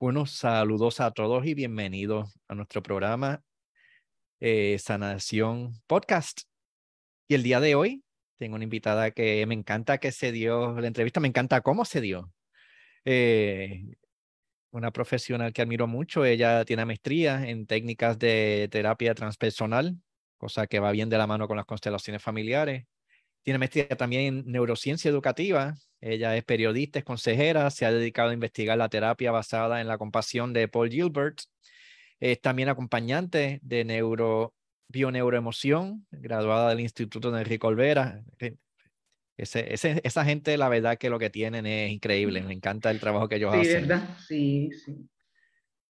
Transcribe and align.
Buenos 0.00 0.30
saludos 0.30 0.98
a 1.00 1.10
todos 1.10 1.44
y 1.44 1.52
bienvenidos 1.52 2.34
a 2.48 2.54
nuestro 2.54 2.82
programa 2.82 3.42
eh, 4.40 4.78
Sanación 4.78 5.74
Podcast. 5.86 6.44
Y 7.28 7.34
el 7.34 7.42
día 7.42 7.60
de 7.60 7.74
hoy 7.74 8.02
tengo 8.38 8.54
una 8.54 8.64
invitada 8.64 9.10
que 9.10 9.44
me 9.44 9.52
encanta 9.52 9.98
que 9.98 10.10
se 10.10 10.32
dio 10.32 10.80
la 10.80 10.86
entrevista, 10.86 11.20
me 11.20 11.28
encanta 11.28 11.60
cómo 11.60 11.84
se 11.84 12.00
dio. 12.00 12.32
Eh, 13.04 13.94
una 14.70 14.90
profesional 14.90 15.52
que 15.52 15.60
admiro 15.60 15.86
mucho, 15.86 16.24
ella 16.24 16.64
tiene 16.64 16.86
maestría 16.86 17.46
en 17.46 17.66
técnicas 17.66 18.18
de 18.18 18.68
terapia 18.70 19.14
transpersonal, 19.14 19.98
cosa 20.38 20.66
que 20.66 20.80
va 20.80 20.92
bien 20.92 21.10
de 21.10 21.18
la 21.18 21.26
mano 21.26 21.46
con 21.46 21.58
las 21.58 21.66
constelaciones 21.66 22.22
familiares. 22.22 22.86
Tiene 23.42 23.58
maestría 23.58 23.88
también 23.88 24.22
en 24.22 24.52
neurociencia 24.52 25.10
educativa 25.10 25.74
ella 26.00 26.34
es 26.36 26.44
periodista, 26.44 26.98
es 26.98 27.04
consejera, 27.04 27.70
se 27.70 27.84
ha 27.84 27.92
dedicado 27.92 28.30
a 28.30 28.34
investigar 28.34 28.78
la 28.78 28.88
terapia 28.88 29.30
basada 29.32 29.80
en 29.80 29.86
la 29.86 29.98
compasión 29.98 30.52
de 30.52 30.66
Paul 30.66 30.88
Gilbert. 30.88 31.40
Es 32.18 32.40
también 32.40 32.68
acompañante 32.68 33.60
de 33.62 33.84
neuro, 33.84 34.54
bioneuroemoción, 34.88 36.06
graduada 36.10 36.70
del 36.70 36.80
Instituto 36.80 37.30
de 37.30 37.40
Enrique 37.40 37.66
Olvera. 37.66 38.22
Ese, 39.36 39.74
esa 39.74 40.24
gente, 40.24 40.56
la 40.56 40.68
verdad 40.68 40.98
que 40.98 41.10
lo 41.10 41.18
que 41.18 41.30
tienen 41.30 41.66
es 41.66 41.90
increíble. 41.90 42.42
Me 42.42 42.52
encanta 42.52 42.90
el 42.90 43.00
trabajo 43.00 43.28
que 43.28 43.36
ellos 43.36 43.54
sí, 43.54 43.60
hacen. 43.60 43.88
¿verdad? 43.88 44.18
Sí, 44.26 44.70
sí. 44.72 45.06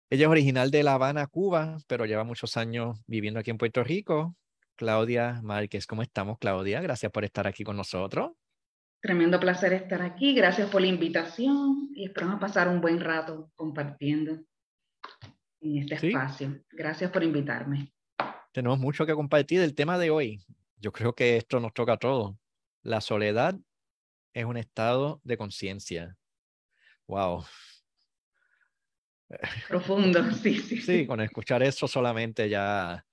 Ella 0.08 0.26
es 0.26 0.30
original 0.30 0.70
de 0.70 0.84
La 0.84 0.94
Habana, 0.94 1.26
Cuba, 1.26 1.78
pero 1.88 2.06
lleva 2.06 2.22
muchos 2.22 2.56
años 2.56 3.00
viviendo 3.08 3.40
aquí 3.40 3.50
en 3.50 3.58
Puerto 3.58 3.82
Rico. 3.82 4.36
Claudia 4.76 5.40
Márquez, 5.42 5.86
¿cómo 5.86 6.02
estamos, 6.02 6.38
Claudia? 6.38 6.80
Gracias 6.80 7.10
por 7.10 7.24
estar 7.24 7.46
aquí 7.46 7.64
con 7.64 7.76
nosotros. 7.76 8.32
Tremendo 9.00 9.40
placer 9.40 9.72
estar 9.72 10.02
aquí. 10.02 10.34
Gracias 10.34 10.68
por 10.70 10.80
la 10.80 10.86
invitación 10.86 11.88
y 11.94 12.06
esperamos 12.06 12.40
pasar 12.40 12.68
un 12.68 12.80
buen 12.80 13.00
rato 13.00 13.50
compartiendo 13.54 14.42
en 15.60 15.78
este 15.78 16.08
espacio. 16.08 16.62
Gracias 16.70 17.10
por 17.10 17.24
invitarme. 17.24 17.92
Tenemos 18.52 18.78
mucho 18.78 19.06
que 19.06 19.14
compartir. 19.14 19.60
El 19.60 19.74
tema 19.74 19.98
de 19.98 20.10
hoy, 20.10 20.44
yo 20.78 20.92
creo 20.92 21.14
que 21.14 21.36
esto 21.36 21.60
nos 21.60 21.72
toca 21.72 21.94
a 21.94 21.98
todos. 21.98 22.36
La 22.82 23.00
soledad 23.00 23.56
es 24.32 24.44
un 24.44 24.56
estado 24.56 25.20
de 25.24 25.36
conciencia. 25.36 26.16
Wow. 27.06 27.44
Profundo, 29.68 30.32
sí, 30.42 30.58
sí. 30.58 30.80
Sí, 30.80 31.06
con 31.06 31.20
escuchar 31.20 31.62
eso 31.62 31.88
solamente 31.88 32.48
ya 32.48 33.04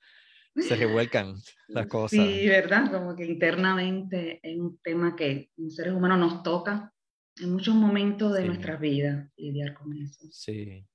se 0.56 0.76
revuelcan 0.76 1.36
las 1.68 1.88
cosas. 1.88 2.20
Sí, 2.26 2.48
¿verdad? 2.48 2.92
Como 2.92 3.16
que 3.16 3.26
internamente 3.26 4.40
es 4.44 4.58
un 4.58 4.78
tema 4.80 5.16
que 5.16 5.50
en 5.58 5.72
seres 5.72 5.94
humanos 5.94 6.20
nos 6.20 6.44
toca 6.44 6.94
en 7.38 7.52
muchos 7.52 7.74
momentos 7.74 8.34
de 8.34 8.46
nuestra 8.46 8.74
nuestras 8.74 8.80
vidas 8.80 9.30
lidiar 9.38 9.74
con 9.74 9.94
eso. 9.94 10.28
Sí. 10.32 10.86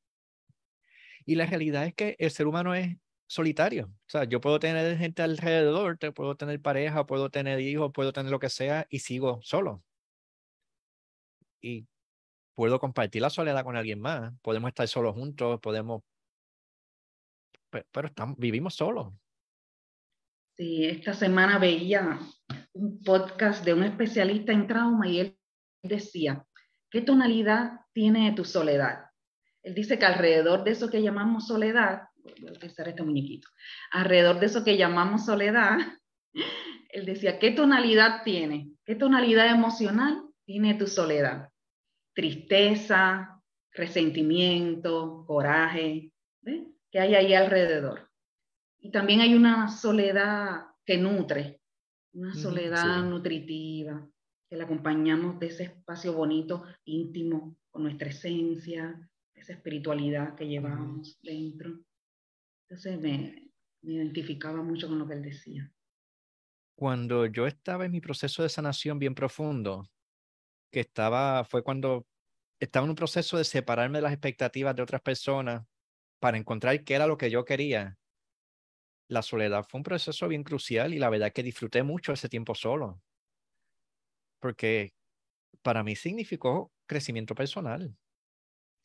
Y 1.26 1.34
la 1.34 1.46
realidad 1.46 1.86
es 1.86 1.94
que 1.94 2.16
el 2.18 2.30
ser 2.30 2.46
humano 2.46 2.74
es 2.74 2.96
solitario. 3.26 3.86
O 3.86 4.10
sea, 4.10 4.24
yo 4.24 4.40
puedo 4.40 4.58
tener 4.58 4.96
gente 4.96 5.22
alrededor, 5.22 5.98
te 5.98 6.12
puedo 6.12 6.36
tener 6.36 6.60
pareja, 6.60 7.06
puedo 7.06 7.30
tener 7.30 7.60
hijos, 7.60 7.90
puedo 7.92 8.12
tener 8.12 8.30
lo 8.30 8.38
que 8.38 8.48
sea 8.48 8.86
y 8.88 9.00
sigo 9.00 9.40
solo. 9.42 9.84
Y 11.60 11.86
puedo 12.54 12.78
compartir 12.80 13.22
la 13.22 13.30
soledad 13.30 13.64
con 13.64 13.76
alguien 13.76 14.00
más, 14.00 14.32
podemos 14.42 14.68
estar 14.68 14.88
solos 14.88 15.14
juntos, 15.14 15.60
podemos, 15.60 16.02
pero 17.70 18.08
estamos, 18.08 18.36
vivimos 18.38 18.74
solos. 18.74 19.12
Esta 20.60 21.14
semana 21.14 21.56
veía 21.56 22.18
un 22.72 23.00
podcast 23.04 23.64
de 23.64 23.74
un 23.74 23.84
especialista 23.84 24.50
en 24.50 24.66
trauma 24.66 25.06
y 25.06 25.20
él 25.20 25.38
decía, 25.84 26.44
¿qué 26.90 27.00
tonalidad 27.00 27.82
tiene 27.92 28.32
tu 28.32 28.44
soledad? 28.44 29.04
Él 29.62 29.76
dice 29.76 30.00
que 30.00 30.06
alrededor 30.06 30.64
de 30.64 30.72
eso 30.72 30.90
que 30.90 31.00
llamamos 31.00 31.46
soledad, 31.46 32.08
voy 32.40 32.48
a 32.48 32.52
utilizar 32.54 32.88
este 32.88 33.04
muñequito, 33.04 33.46
alrededor 33.92 34.40
de 34.40 34.46
eso 34.46 34.64
que 34.64 34.76
llamamos 34.76 35.26
soledad, 35.26 35.78
él 36.90 37.06
decía, 37.06 37.38
¿qué 37.38 37.52
tonalidad 37.52 38.24
tiene? 38.24 38.72
¿Qué 38.84 38.96
tonalidad 38.96 39.50
emocional 39.50 40.24
tiene 40.44 40.74
tu 40.74 40.88
soledad? 40.88 41.50
Tristeza, 42.16 43.40
resentimiento, 43.70 45.24
coraje, 45.24 46.10
¿qué 46.90 46.98
hay 46.98 47.14
ahí 47.14 47.34
alrededor? 47.34 48.07
Y 48.80 48.90
también 48.90 49.20
hay 49.20 49.34
una 49.34 49.68
soledad 49.68 50.66
que 50.84 50.96
nutre, 50.98 51.60
una 52.12 52.34
soledad 52.34 53.04
nutritiva, 53.04 54.08
que 54.48 54.56
la 54.56 54.64
acompañamos 54.64 55.38
de 55.38 55.48
ese 55.48 55.64
espacio 55.64 56.12
bonito, 56.14 56.64
íntimo, 56.84 57.56
con 57.70 57.82
nuestra 57.82 58.08
esencia, 58.08 59.10
esa 59.34 59.52
espiritualidad 59.52 60.34
que 60.34 60.46
llevamos 60.46 61.18
dentro. 61.22 61.80
Entonces 62.68 63.00
me, 63.00 63.50
me 63.82 63.94
identificaba 63.94 64.62
mucho 64.62 64.88
con 64.88 64.98
lo 64.98 65.06
que 65.06 65.14
él 65.14 65.22
decía. 65.22 65.70
Cuando 66.76 67.26
yo 67.26 67.46
estaba 67.46 67.84
en 67.84 67.92
mi 67.92 68.00
proceso 68.00 68.42
de 68.42 68.48
sanación 68.48 68.98
bien 68.98 69.14
profundo, 69.14 69.90
que 70.72 70.80
estaba, 70.80 71.44
fue 71.44 71.62
cuando 71.62 72.06
estaba 72.60 72.84
en 72.84 72.90
un 72.90 72.96
proceso 72.96 73.36
de 73.36 73.44
separarme 73.44 73.98
de 73.98 74.02
las 74.02 74.12
expectativas 74.12 74.76
de 74.76 74.82
otras 74.82 75.00
personas 75.00 75.66
para 76.20 76.38
encontrar 76.38 76.84
qué 76.84 76.94
era 76.94 77.06
lo 77.06 77.16
que 77.16 77.30
yo 77.30 77.44
quería 77.44 77.97
la 79.08 79.22
soledad 79.22 79.64
fue 79.68 79.78
un 79.78 79.84
proceso 79.84 80.28
bien 80.28 80.44
crucial 80.44 80.94
y 80.94 80.98
la 80.98 81.10
verdad 81.10 81.32
que 81.32 81.42
disfruté 81.42 81.82
mucho 81.82 82.12
ese 82.12 82.28
tiempo 82.28 82.54
solo, 82.54 83.02
porque 84.38 84.92
para 85.62 85.82
mí 85.82 85.96
significó 85.96 86.72
crecimiento 86.86 87.34
personal. 87.34 87.94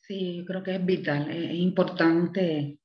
Sí, 0.00 0.44
creo 0.46 0.62
que 0.62 0.74
es 0.74 0.84
vital, 0.84 1.30
es 1.30 1.54
importante 1.54 2.78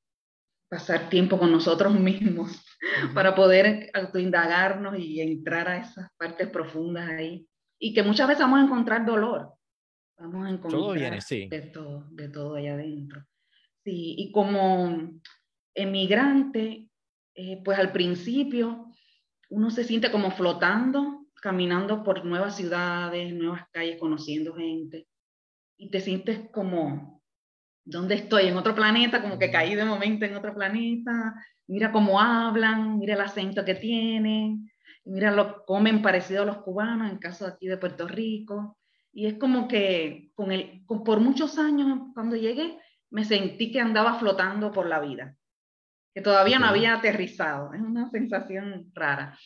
pasar 0.70 1.10
tiempo 1.10 1.38
con 1.38 1.50
nosotros 1.50 1.92
mismos 1.98 2.64
para 3.14 3.34
poder 3.34 3.90
autoindagarnos 3.92 4.98
y 4.98 5.20
entrar 5.20 5.68
a 5.68 5.78
esas 5.78 6.08
partes 6.16 6.48
profundas 6.48 7.10
ahí. 7.10 7.46
Y 7.78 7.92
que 7.92 8.02
muchas 8.02 8.28
veces 8.28 8.42
vamos 8.42 8.60
a 8.60 8.64
encontrar 8.64 9.04
dolor. 9.04 9.54
Vamos 10.18 10.46
a 10.46 10.50
encontrar 10.50 10.80
todo 10.80 10.92
viene, 10.92 11.20
sí. 11.20 11.48
de, 11.48 11.62
todo, 11.62 12.06
de 12.10 12.28
todo 12.28 12.54
allá 12.54 12.74
adentro. 12.74 13.24
Sí, 13.82 14.14
y 14.18 14.32
como 14.32 15.18
emigrante, 15.74 16.89
eh, 17.42 17.62
pues 17.64 17.78
al 17.78 17.90
principio 17.90 18.92
uno 19.48 19.70
se 19.70 19.84
siente 19.84 20.10
como 20.10 20.30
flotando, 20.30 21.24
caminando 21.40 22.04
por 22.04 22.22
nuevas 22.26 22.54
ciudades, 22.54 23.32
nuevas 23.32 23.62
calles, 23.72 23.98
conociendo 23.98 24.54
gente, 24.54 25.06
y 25.78 25.90
te 25.90 26.00
sientes 26.00 26.50
como, 26.52 27.22
¿dónde 27.82 28.16
estoy? 28.16 28.48
En 28.48 28.58
otro 28.58 28.74
planeta, 28.74 29.22
como 29.22 29.38
que 29.38 29.50
caí 29.50 29.74
de 29.74 29.86
momento 29.86 30.26
en 30.26 30.36
otro 30.36 30.54
planeta, 30.54 31.34
mira 31.66 31.90
cómo 31.92 32.20
hablan, 32.20 32.98
mira 32.98 33.14
el 33.14 33.22
acento 33.22 33.64
que 33.64 33.74
tienen, 33.74 34.70
mira 35.06 35.30
lo 35.30 35.64
comen 35.64 36.02
parecido 36.02 36.42
a 36.42 36.46
los 36.46 36.58
cubanos, 36.58 37.10
en 37.10 37.16
caso 37.16 37.46
de 37.46 37.52
aquí 37.52 37.68
de 37.68 37.78
Puerto 37.78 38.06
Rico, 38.06 38.76
y 39.14 39.24
es 39.24 39.38
como 39.38 39.66
que 39.66 40.30
con 40.34 40.52
el, 40.52 40.84
por 40.86 41.20
muchos 41.20 41.56
años 41.58 42.00
cuando 42.12 42.36
llegué, 42.36 42.78
me 43.08 43.24
sentí 43.24 43.72
que 43.72 43.80
andaba 43.80 44.18
flotando 44.18 44.70
por 44.72 44.86
la 44.86 45.00
vida 45.00 45.38
que 46.14 46.20
todavía 46.20 46.58
no 46.58 46.66
había 46.66 46.94
aterrizado. 46.94 47.72
Es 47.72 47.80
una 47.80 48.08
sensación 48.10 48.90
rara. 48.94 49.38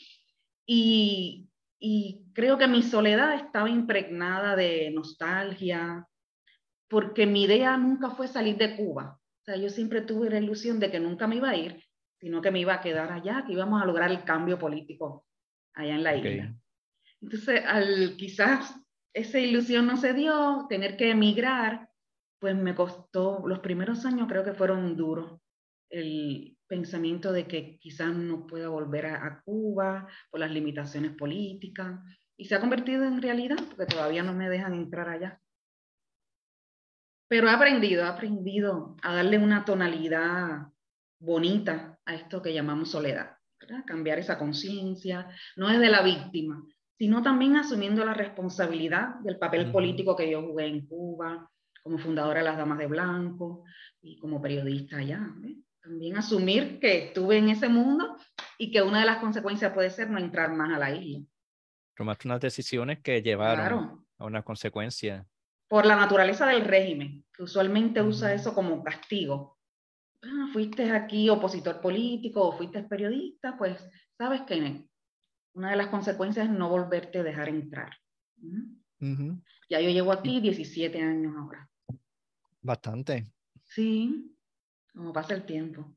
Y, 0.66 1.48
y 1.78 2.24
creo 2.32 2.56
que 2.58 2.66
mi 2.66 2.82
soledad 2.82 3.34
estaba 3.34 3.68
impregnada 3.68 4.56
de 4.56 4.90
nostalgia, 4.92 6.06
porque 6.88 7.26
mi 7.26 7.44
idea 7.44 7.76
nunca 7.76 8.10
fue 8.10 8.28
salir 8.28 8.56
de 8.56 8.76
Cuba. 8.76 9.18
O 9.20 9.44
sea, 9.44 9.56
yo 9.56 9.68
siempre 9.68 10.02
tuve 10.02 10.30
la 10.30 10.38
ilusión 10.38 10.80
de 10.80 10.90
que 10.90 11.00
nunca 11.00 11.26
me 11.26 11.36
iba 11.36 11.50
a 11.50 11.56
ir, 11.56 11.84
sino 12.18 12.40
que 12.40 12.50
me 12.50 12.60
iba 12.60 12.74
a 12.74 12.80
quedar 12.80 13.12
allá, 13.12 13.44
que 13.46 13.52
íbamos 13.52 13.82
a 13.82 13.84
lograr 13.84 14.10
el 14.10 14.24
cambio 14.24 14.58
político 14.58 15.26
allá 15.74 15.94
en 15.94 16.02
la 16.02 16.16
isla. 16.16 16.54
Entonces, 17.20 17.62
al 17.66 18.16
quizás 18.16 18.74
esa 19.12 19.38
ilusión 19.38 19.86
no 19.86 19.96
se 19.96 20.12
dio, 20.12 20.66
tener 20.68 20.96
que 20.96 21.10
emigrar, 21.10 21.88
pues 22.38 22.56
me 22.56 22.74
costó, 22.74 23.42
los 23.46 23.60
primeros 23.60 24.04
años 24.04 24.28
creo 24.28 24.44
que 24.44 24.54
fueron 24.54 24.96
duros, 24.96 25.40
el 25.90 26.53
pensamiento 26.66 27.32
de 27.32 27.46
que 27.46 27.78
quizás 27.78 28.14
no 28.14 28.46
pueda 28.46 28.68
volver 28.68 29.06
a, 29.06 29.42
Cuba 29.44 30.08
por 30.30 30.40
las 30.40 30.50
limitaciones 30.50 31.12
políticas 31.12 32.00
y 32.36 32.46
se 32.46 32.54
ha 32.54 32.60
convertido 32.60 33.04
en 33.04 33.20
realidad 33.20 33.58
porque 33.68 33.86
todavía 33.86 34.22
no 34.22 34.32
me 34.32 34.48
dejan 34.48 34.74
entrar 34.74 35.08
allá. 35.08 35.40
Pero 37.28 37.48
he 37.48 37.52
aprendido, 37.52 38.04
he 38.04 38.08
aprendido 38.08 38.96
a 39.02 39.14
darle 39.14 39.38
una 39.38 39.64
tonalidad 39.64 40.68
bonita 41.18 41.98
a 42.04 42.14
esto 42.14 42.42
que 42.42 42.52
llamamos 42.52 42.90
soledad, 42.90 43.36
cambiar 43.86 44.18
esa 44.18 44.38
conciencia, 44.38 45.28
no 45.56 45.70
es 45.70 45.80
de 45.80 45.88
la 45.88 46.02
víctima, 46.02 46.62
sino 46.98 47.22
también 47.22 47.56
asumiendo 47.56 48.04
la 48.04 48.14
responsabilidad 48.14 49.16
del 49.20 49.38
papel 49.38 49.72
político 49.72 50.14
que 50.16 50.30
yo 50.30 50.42
jugué 50.42 50.66
en 50.66 50.86
Cuba, 50.86 51.50
como 51.82 51.98
fundadora 51.98 52.40
de 52.40 52.46
las 52.46 52.56
Damas 52.56 52.78
de 52.78 52.86
Blanco 52.86 53.64
y 54.00 54.18
como 54.18 54.40
periodista 54.40 54.98
allá 54.98 55.34
también 55.84 56.16
asumir 56.16 56.80
que 56.80 57.06
estuve 57.06 57.36
en 57.36 57.50
ese 57.50 57.68
mundo 57.68 58.16
y 58.58 58.72
que 58.72 58.80
una 58.80 59.00
de 59.00 59.06
las 59.06 59.18
consecuencias 59.18 59.72
puede 59.74 59.90
ser 59.90 60.08
no 60.08 60.18
entrar 60.18 60.50
más 60.52 60.74
a 60.74 60.78
la 60.78 60.90
isla. 60.90 61.26
Tomaste 61.94 62.26
unas 62.26 62.40
decisiones 62.40 63.00
que 63.00 63.22
llevaron 63.22 64.04
a 64.18 64.24
una 64.24 64.42
consecuencia. 64.42 65.26
por 65.68 65.86
la 65.86 65.96
naturaleza 65.96 66.46
del 66.46 66.64
régimen, 66.64 67.24
que 67.32 67.42
usualmente 67.42 68.00
usa 68.00 68.32
eso 68.32 68.54
como 68.54 68.82
castigo. 68.82 69.58
Ah, 70.22 70.48
fuiste 70.52 70.90
aquí 70.90 71.28
opositor 71.28 71.80
político 71.80 72.48
o 72.48 72.56
fuiste 72.56 72.82
periodista, 72.84 73.56
pues 73.58 73.84
sabes 74.16 74.42
que 74.42 74.86
una 75.52 75.70
de 75.70 75.76
las 75.76 75.88
consecuencias 75.88 76.46
es 76.46 76.52
no 76.52 76.68
volverte 76.70 77.18
a 77.18 77.22
dejar 77.22 77.48
entrar. 77.48 77.90
Ya 79.68 79.80
yo 79.80 79.90
llevo 79.90 80.12
aquí 80.12 80.40
17 80.40 81.00
años 81.02 81.34
ahora. 81.36 81.68
Bastante. 82.62 83.26
Sí, 83.64 84.33
como 84.94 85.12
pasa 85.12 85.34
el 85.34 85.44
tiempo. 85.44 85.94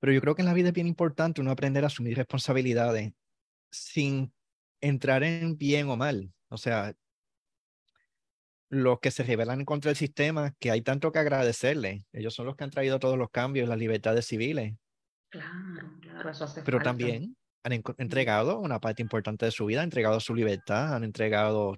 Pero 0.00 0.12
yo 0.12 0.20
creo 0.20 0.34
que 0.34 0.42
en 0.42 0.46
la 0.46 0.54
vida 0.54 0.68
es 0.68 0.74
bien 0.74 0.86
importante 0.86 1.40
uno 1.40 1.50
aprender 1.50 1.82
a 1.84 1.88
asumir 1.88 2.16
responsabilidades 2.16 3.12
sin 3.70 4.32
entrar 4.80 5.24
en 5.24 5.56
bien 5.56 5.88
o 5.88 5.96
mal. 5.96 6.32
O 6.48 6.56
sea, 6.56 6.94
los 8.68 9.00
que 9.00 9.10
se 9.10 9.22
rebelan 9.24 9.64
contra 9.64 9.90
el 9.90 9.96
sistema, 9.96 10.54
que 10.58 10.70
hay 10.70 10.82
tanto 10.82 11.12
que 11.12 11.18
agradecerle. 11.18 12.04
Ellos 12.12 12.34
son 12.34 12.46
los 12.46 12.56
que 12.56 12.64
han 12.64 12.70
traído 12.70 12.98
todos 12.98 13.18
los 13.18 13.30
cambios, 13.30 13.68
las 13.68 13.78
libertades 13.78 14.26
civiles. 14.26 14.76
Claro, 15.28 15.98
claro, 16.00 16.30
eso 16.30 16.44
hace 16.44 16.62
Pero 16.62 16.80
también 16.80 17.36
han 17.64 17.72
entregado 17.98 18.60
una 18.60 18.80
parte 18.80 19.02
importante 19.02 19.46
de 19.46 19.50
su 19.50 19.66
vida, 19.66 19.80
han 19.80 19.86
entregado 19.86 20.20
su 20.20 20.34
libertad, 20.34 20.94
han 20.94 21.04
entregado 21.04 21.76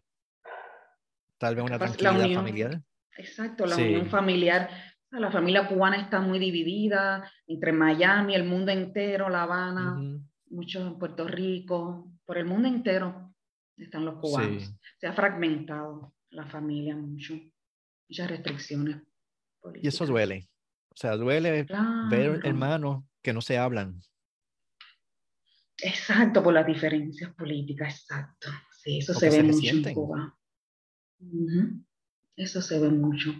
tal 1.38 1.54
vez 1.54 1.64
una 1.64 1.78
tranquilidad 1.78 2.34
familiar. 2.34 2.82
Exacto, 3.18 3.66
la 3.66 3.76
unión 3.76 4.06
familiar. 4.06 4.70
La 5.10 5.30
familia 5.30 5.66
cubana 5.66 5.96
está 5.96 6.20
muy 6.20 6.38
dividida 6.38 7.30
entre 7.46 7.72
Miami, 7.72 8.34
el 8.34 8.44
mundo 8.44 8.70
entero, 8.70 9.28
La 9.28 9.42
Habana, 9.42 9.96
muchos 10.50 10.86
en 10.86 10.98
Puerto 10.98 11.26
Rico, 11.26 12.12
por 12.24 12.38
el 12.38 12.44
mundo 12.44 12.68
entero 12.68 13.34
están 13.76 14.04
los 14.04 14.20
cubanos. 14.20 14.74
Se 14.98 15.06
ha 15.06 15.12
fragmentado 15.12 16.14
la 16.30 16.46
familia 16.46 16.96
mucho, 16.96 17.34
muchas 18.08 18.30
restricciones. 18.30 19.02
Y 19.74 19.88
eso 19.88 20.06
duele. 20.06 20.48
O 20.90 20.96
sea, 20.96 21.16
duele 21.16 21.66
ver 22.10 22.40
hermanos 22.44 23.04
que 23.22 23.32
no 23.32 23.40
se 23.40 23.56
hablan. 23.56 24.00
Exacto, 25.80 26.42
por 26.42 26.52
las 26.52 26.66
diferencias 26.66 27.32
políticas, 27.34 28.00
exacto. 28.00 28.48
Sí, 28.82 28.98
eso 28.98 29.14
se 29.14 29.30
ve 29.30 29.42
mucho 29.44 29.76
en 29.76 29.94
Cuba. 29.94 30.38
Eso 32.38 32.62
se 32.62 32.78
ve 32.78 32.88
mucho. 32.88 33.34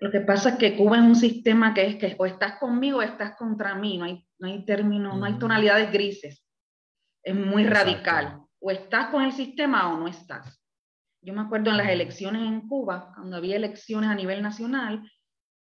Lo 0.00 0.10
que 0.10 0.20
pasa 0.20 0.50
es 0.50 0.56
que 0.56 0.76
Cuba 0.76 0.98
es 0.98 1.02
un 1.02 1.16
sistema 1.16 1.74
que 1.74 1.86
es 1.86 1.96
que 1.96 2.14
o 2.16 2.24
estás 2.24 2.58
conmigo 2.58 2.98
o 2.98 3.02
estás 3.02 3.36
contra 3.36 3.74
mí, 3.74 3.98
no 3.98 4.04
hay, 4.04 4.24
no 4.38 4.48
hay 4.48 4.64
términos, 4.64 5.18
no 5.18 5.24
hay 5.24 5.38
tonalidades 5.38 5.90
grises. 5.90 6.44
Es 7.22 7.34
muy 7.34 7.64
radical. 7.64 8.42
O 8.60 8.70
estás 8.70 9.08
con 9.08 9.22
el 9.22 9.32
sistema 9.32 9.92
o 9.92 9.98
no 9.98 10.06
estás. 10.06 10.62
Yo 11.20 11.34
me 11.34 11.40
acuerdo 11.40 11.70
en 11.70 11.78
las 11.78 11.88
elecciones 11.88 12.42
en 12.42 12.68
Cuba, 12.68 13.12
cuando 13.14 13.36
había 13.36 13.56
elecciones 13.56 14.08
a 14.08 14.14
nivel 14.14 14.40
nacional, 14.40 15.10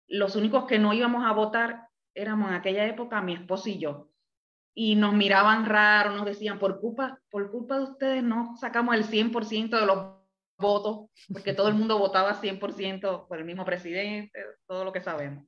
los 0.08 0.36
únicos 0.36 0.66
que 0.66 0.80
no 0.80 0.94
íbamos 0.94 1.26
a 1.26 1.34
votar 1.34 1.90
éramos 2.14 2.50
en 2.50 2.56
aquella 2.56 2.86
época 2.86 3.22
mi 3.22 3.34
esposo 3.34 3.68
y 3.68 3.80
yo. 3.80 4.10
Y 4.74 4.96
nos 4.96 5.14
miraban 5.14 5.66
raro, 5.66 6.12
nos 6.12 6.26
decían, 6.26 6.58
por 6.58 6.80
culpa, 6.80 7.20
por 7.30 7.52
culpa 7.52 7.78
de 7.78 7.84
ustedes 7.84 8.24
no 8.24 8.56
sacamos 8.56 8.96
el 8.96 9.04
100% 9.04 9.80
de 9.80 9.86
los 9.86 10.18
votos, 10.58 11.10
porque 11.32 11.54
todo 11.54 11.68
el 11.68 11.76
mundo 11.76 11.98
votaba 11.98 12.42
100% 12.42 13.28
por 13.28 13.38
el 13.38 13.46
mismo 13.46 13.66
presidente, 13.66 14.40
todo 14.68 14.84
lo 14.84 14.92
que 14.92 15.02
sabemos. 15.02 15.46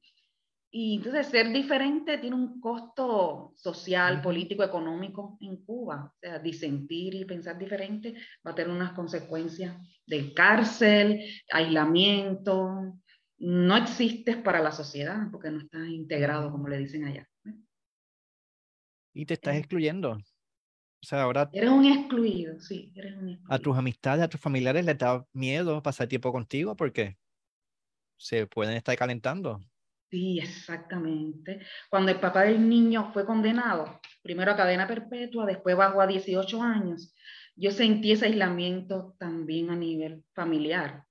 Y 0.72 0.98
entonces 0.98 1.28
ser 1.28 1.52
diferente 1.52 2.20
tiene 2.20 2.36
un 2.36 2.62
costo 2.62 3.54
social, 3.56 4.22
político, 4.22 4.64
económico 4.64 5.38
en 5.42 5.64
Cuba. 5.66 6.14
O 6.16 6.20
sea, 6.20 6.38
disentir 6.38 7.16
y 7.16 7.26
pensar 7.26 7.58
diferente 7.58 8.14
va 8.46 8.52
a 8.52 8.56
tener 8.56 8.72
unas 8.72 8.94
consecuencias 8.94 9.76
de 10.06 10.32
cárcel, 10.34 11.26
aislamiento. 11.52 13.00
No 13.40 13.78
existes 13.78 14.38
para 14.38 14.62
la 14.62 14.72
sociedad 14.72 15.28
porque 15.32 15.50
no 15.50 15.60
estás 15.60 15.88
integrado, 15.88 16.52
como 16.52 16.68
le 16.68 16.78
dicen 16.78 17.06
allá. 17.06 17.28
Y 19.14 19.26
te 19.26 19.34
estás 19.34 19.56
excluyendo. 19.56 20.20
O 21.02 21.06
sea, 21.06 21.24
ahora... 21.24 21.50
Eres 21.54 21.70
un 21.70 21.86
excluido, 21.86 22.60
sí, 22.60 22.92
eres 22.96 23.16
un 23.16 23.30
excluido. 23.30 23.54
A 23.54 23.60
tus 23.60 23.78
amistades, 23.78 24.24
a 24.24 24.28
tus 24.28 24.42
familiares 24.42 24.86
les 24.86 24.98
da 24.98 25.26
miedo 25.34 25.82
pasar 25.82 26.08
tiempo 26.08 26.32
contigo 26.32 26.76
porque 26.76 27.18
se 28.18 28.48
pueden 28.48 28.76
estar 28.76 28.96
calentando. 28.98 29.62
Sí, 30.10 30.40
exactamente. 30.40 31.62
Cuando 31.90 32.12
el 32.12 32.20
papá 32.20 32.44
del 32.44 32.68
niño 32.68 33.12
fue 33.14 33.26
condenado, 33.26 34.02
primero 34.24 34.52
a 34.52 34.56
cadena 34.56 34.88
perpetua, 34.88 35.46
después 35.46 35.78
bajó 35.78 36.02
a 36.02 36.08
18 36.08 36.62
años, 36.62 37.14
yo 37.56 37.72
sentí 37.72 38.12
ese 38.12 38.26
aislamiento 38.26 39.16
también 39.20 39.70
a 39.70 39.76
nivel 39.76 40.24
familiar. 40.34 41.06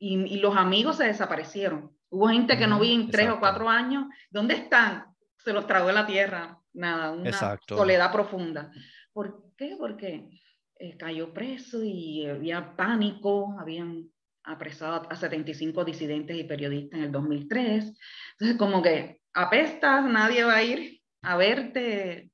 Y, 0.00 0.38
los 0.38 0.56
amigos 0.56 0.96
se 0.96 1.04
desaparecieron. 1.04 1.96
Hubo 2.08 2.28
gente 2.28 2.56
que 2.56 2.66
no 2.66 2.80
vi 2.80 2.94
en 2.94 3.10
tres 3.10 3.28
o 3.30 3.38
cuatro 3.38 3.68
años. 3.68 4.06
¿Dónde 4.30 4.54
están? 4.54 5.14
Se 5.38 5.52
los 5.52 5.66
tragó 5.66 5.88
en 5.88 5.96
la 5.96 6.06
tierra. 6.06 6.58
Nada, 6.72 7.10
una 7.10 7.58
soledad 7.68 8.12
profunda. 8.12 8.70
¿Por 9.18 9.52
qué? 9.56 9.74
Porque 9.76 10.30
eh, 10.78 10.96
cayó 10.96 11.34
preso 11.34 11.82
y 11.82 12.24
había 12.24 12.76
pánico, 12.76 13.52
habían 13.58 14.08
apresado 14.44 15.10
a 15.10 15.16
75 15.16 15.84
disidentes 15.84 16.36
y 16.36 16.44
periodistas 16.44 17.00
en 17.00 17.06
el 17.06 17.10
2003. 17.10 17.98
Entonces, 18.34 18.56
como 18.56 18.80
que 18.80 19.20
apestas, 19.34 20.04
nadie 20.04 20.44
va 20.44 20.54
a 20.54 20.62
ir 20.62 21.02
a 21.22 21.36
verte. 21.36 22.30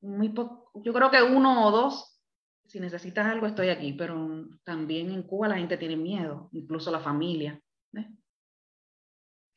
Muy 0.00 0.34
Yo 0.82 0.92
creo 0.92 1.08
que 1.12 1.22
uno 1.22 1.68
o 1.68 1.70
dos, 1.70 2.20
si 2.66 2.80
necesitas 2.80 3.24
algo, 3.24 3.46
estoy 3.46 3.68
aquí, 3.68 3.92
pero 3.92 4.48
también 4.64 5.12
en 5.12 5.22
Cuba 5.22 5.46
la 5.46 5.58
gente 5.58 5.76
tiene 5.76 5.96
miedo, 5.96 6.48
incluso 6.50 6.90
la 6.90 6.98
familia. 6.98 7.62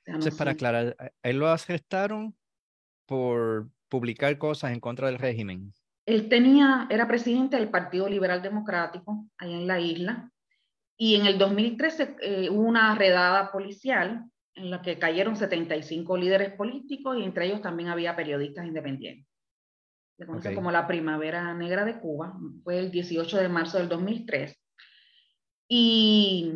Entonces, 0.06 0.36
para 0.36 0.52
aclarar, 0.52 0.96
él 1.24 1.40
lo 1.40 1.48
arrestaron 1.48 2.36
por 3.08 3.68
publicar 3.90 4.38
cosas 4.38 4.74
en 4.74 4.80
contra 4.80 5.08
del 5.08 5.18
régimen. 5.18 5.74
Él 6.06 6.30
tenía, 6.30 6.88
era 6.90 7.08
presidente 7.08 7.58
del 7.58 7.70
Partido 7.70 8.08
Liberal 8.08 8.42
Democrático 8.42 9.28
allá 9.38 9.56
en 9.56 9.68
la 9.68 9.80
isla, 9.80 10.32
y 10.98 11.16
en 11.16 11.26
el 11.26 11.38
2013 11.38 12.16
eh, 12.22 12.50
hubo 12.50 12.62
una 12.62 12.96
redada 12.96 13.52
policial 13.52 14.24
en 14.54 14.70
la 14.70 14.82
que 14.82 14.98
cayeron 14.98 15.36
75 15.36 16.16
líderes 16.16 16.54
políticos 16.54 17.18
y 17.18 17.24
entre 17.24 17.48
ellos 17.48 17.62
también 17.62 17.90
había 17.90 18.16
periodistas 18.16 18.66
independientes. 18.66 19.28
Se 20.18 20.26
conoce 20.26 20.56
como 20.56 20.72
la 20.72 20.88
Primavera 20.88 21.54
Negra 21.54 21.84
de 21.84 22.00
Cuba, 22.00 22.38
fue 22.64 22.80
el 22.80 22.92
18 22.92 23.38
de 23.38 23.50
marzo 23.50 23.78
del 23.80 23.90
2003. 23.90 24.58
Y 25.68 26.54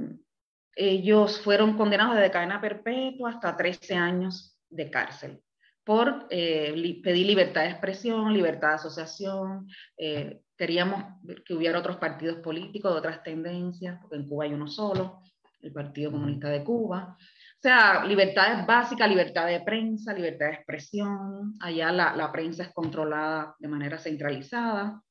ellos 0.76 1.42
fueron 1.42 1.76
condenados 1.76 2.18
de 2.18 2.32
cadena 2.32 2.62
perpetua 2.62 3.32
hasta 3.32 3.58
13 3.58 3.96
años 3.96 4.58
de 4.70 4.90
cárcel 4.90 5.42
por 5.90 6.28
eh, 6.30 7.02
pedir 7.04 7.26
libertad 7.26 7.64
de 7.64 7.70
expresión, 7.70 8.32
libertad 8.32 8.68
de 8.70 8.76
asociación, 8.76 9.68
eh, 9.98 10.40
Queríamos 10.56 11.04
que 11.44 11.56
hubiera 11.56 11.80
otros 11.80 11.98
partidos 11.98 12.38
políticos 12.42 12.92
de 12.92 13.00
otras 13.00 13.24
tendencias, 13.24 13.98
porque 14.00 14.18
en 14.18 14.28
Cuba 14.28 14.44
hay 14.44 14.54
uno 14.54 14.68
solo, 14.68 15.24
el 15.62 15.72
Partido 15.72 16.12
Comunista 16.12 16.50
de 16.50 16.64
Cuba. 16.64 17.18
O 17.18 17.62
sea, 17.62 18.06
libertades 18.06 18.68
básicas, 18.68 19.10
libertad 19.10 19.48
de 19.48 19.62
prensa, 19.62 20.14
libertad 20.14 20.48
de 20.48 20.54
expresión. 20.54 21.56
Allá 21.60 21.92
la, 21.92 22.16
la 22.16 22.32
prensa 22.32 22.62
es 22.62 22.74
controlada 22.74 23.56
de 23.58 23.68
manera 23.68 23.98
centralizada. 23.98 25.02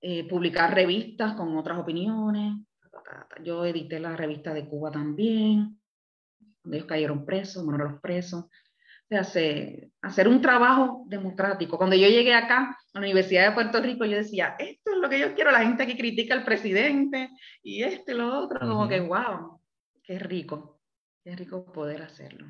Eh, 0.00 0.28
publicar 0.28 0.72
revistas 0.72 1.32
con 1.34 1.56
otras 1.56 1.78
opiniones. 1.78 2.58
Yo 3.42 3.64
edité 3.64 3.98
la 3.98 4.14
revista 4.14 4.54
de 4.54 4.68
Cuba 4.68 4.92
también, 4.92 5.80
ellos 6.64 6.86
cayeron 6.86 7.24
presos, 7.24 7.64
bueno, 7.64 7.84
los 7.84 8.00
presos 8.00 8.44
hace, 9.18 9.90
hacer 10.00 10.28
un 10.28 10.40
trabajo 10.40 11.04
democrático. 11.06 11.78
Cuando 11.78 11.96
yo 11.96 12.08
llegué 12.08 12.34
acá 12.34 12.70
a 12.70 12.76
la 12.94 13.00
Universidad 13.00 13.48
de 13.48 13.54
Puerto 13.54 13.80
Rico, 13.80 14.04
yo 14.04 14.16
decía, 14.16 14.56
esto 14.58 14.92
es 14.92 14.96
lo 14.98 15.08
que 15.08 15.18
yo 15.18 15.34
quiero, 15.34 15.50
la 15.50 15.64
gente 15.64 15.86
que 15.86 15.96
critica 15.96 16.34
al 16.34 16.44
presidente 16.44 17.30
y 17.62 17.82
este 17.82 18.12
y 18.12 18.14
lo 18.16 18.38
otro, 18.38 18.60
como 18.60 18.88
que, 18.88 19.00
wow, 19.00 19.60
qué 20.02 20.18
rico, 20.18 20.80
qué 21.22 21.36
rico 21.36 21.72
poder 21.72 22.02
hacerlo. 22.02 22.46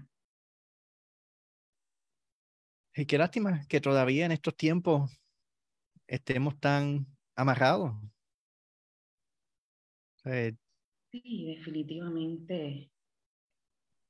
Y 2.94 3.06
qué 3.06 3.16
lástima 3.16 3.66
que 3.68 3.80
todavía 3.80 4.26
en 4.26 4.32
estos 4.32 4.54
tiempos 4.54 5.10
estemos 6.06 6.58
tan 6.60 7.06
amarrados. 7.34 7.92
sí, 11.10 11.54
definitivamente. 11.56 12.90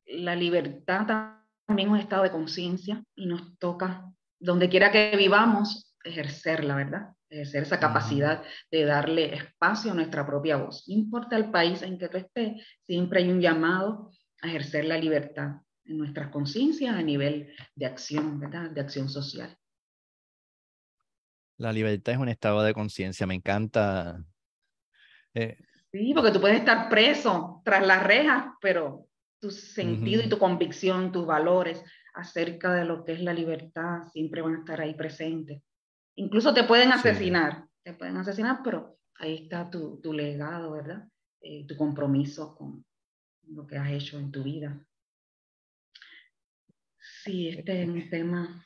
La 0.05 0.35
libertad 0.35 1.42
también 1.66 1.90
un 1.90 1.99
estado 1.99 2.25
de 2.25 2.31
conciencia 2.31 3.02
y 3.14 3.26
nos 3.26 3.59
toca, 3.59 4.11
donde 4.38 4.69
quiera 4.69 4.90
que 4.90 5.14
vivamos, 5.16 5.95
ejercer 6.04 6.64
la 6.64 6.76
verdad, 6.76 7.12
ejercer 7.31 7.62
esa 7.62 7.81
capacidad 7.81 8.42
de 8.71 8.85
darle 8.85 9.35
espacio 9.35 9.92
a 9.92 9.95
nuestra 9.95 10.26
propia 10.26 10.57
voz. 10.57 10.85
No 10.88 10.95
importa 10.95 11.37
el 11.37 11.50
país 11.50 11.83
en 11.83 11.99
que 11.99 12.09
tú 12.09 12.19
estés, 12.19 12.62
siempre 12.83 13.23
hay 13.23 13.31
un 13.31 13.40
llamado 13.40 14.11
a 14.42 14.49
ejercer 14.49 14.85
la 14.85 14.99
libertad 14.99 15.62
en 15.85 15.99
nuestras 15.99 16.28
conciencias 16.28 16.95
a 16.95 17.02
nivel 17.02 17.54
de 17.75 17.87
acción, 17.87 18.38
¿verdad? 18.38 18.71
De 18.71 18.81
acción 18.81 19.09
social. 19.09 19.57
La 21.59 21.73
libertad 21.73 22.14
es 22.14 22.21
un 22.21 22.28
estado 22.28 22.62
de 22.62 22.75
conciencia. 22.75 23.26
Me 23.26 23.35
encanta 23.35 24.25
Eh, 25.35 25.57
sí, 25.90 26.12
porque 26.14 26.31
tú 26.31 26.40
puedes 26.40 26.59
estar 26.59 26.88
preso 26.88 27.62
tras 27.64 27.87
las 27.87 28.02
rejas, 28.02 28.47
pero 28.61 29.09
tu 29.43 29.51
sentido 29.51 30.23
y 30.23 30.29
tu 30.29 30.39
convicción, 30.39 31.11
tus 31.11 31.27
valores 31.27 31.85
acerca 32.15 32.73
de 32.75 32.85
lo 32.85 33.05
que 33.05 33.13
es 33.15 33.21
la 33.21 33.35
libertad 33.35 34.05
siempre 34.13 34.41
van 34.41 34.55
a 34.55 34.59
estar 34.61 34.81
ahí 34.81 34.95
presentes. 34.95 35.61
Incluso 36.15 36.55
te 36.55 36.63
pueden 36.63 36.93
asesinar, 36.93 37.67
te 37.83 37.93
pueden 37.93 38.17
asesinar, 38.19 38.61
pero 38.63 38.99
ahí 39.17 39.43
está 39.43 39.69
tu, 39.69 40.01
tu 40.01 40.13
legado, 40.13 40.71
¿verdad? 40.71 41.09
Eh, 41.41 41.67
tu 41.67 41.77
compromiso 41.77 42.55
con 42.55 42.85
lo 43.49 43.67
que 43.67 43.77
has 43.77 43.91
hecho 43.91 44.17
en 44.21 44.31
tu 44.31 44.45
vida. 44.45 44.87
Sí, 47.25 47.49
este 47.49 47.83
es 47.83 47.89
un 47.89 48.09
tema. 48.09 48.65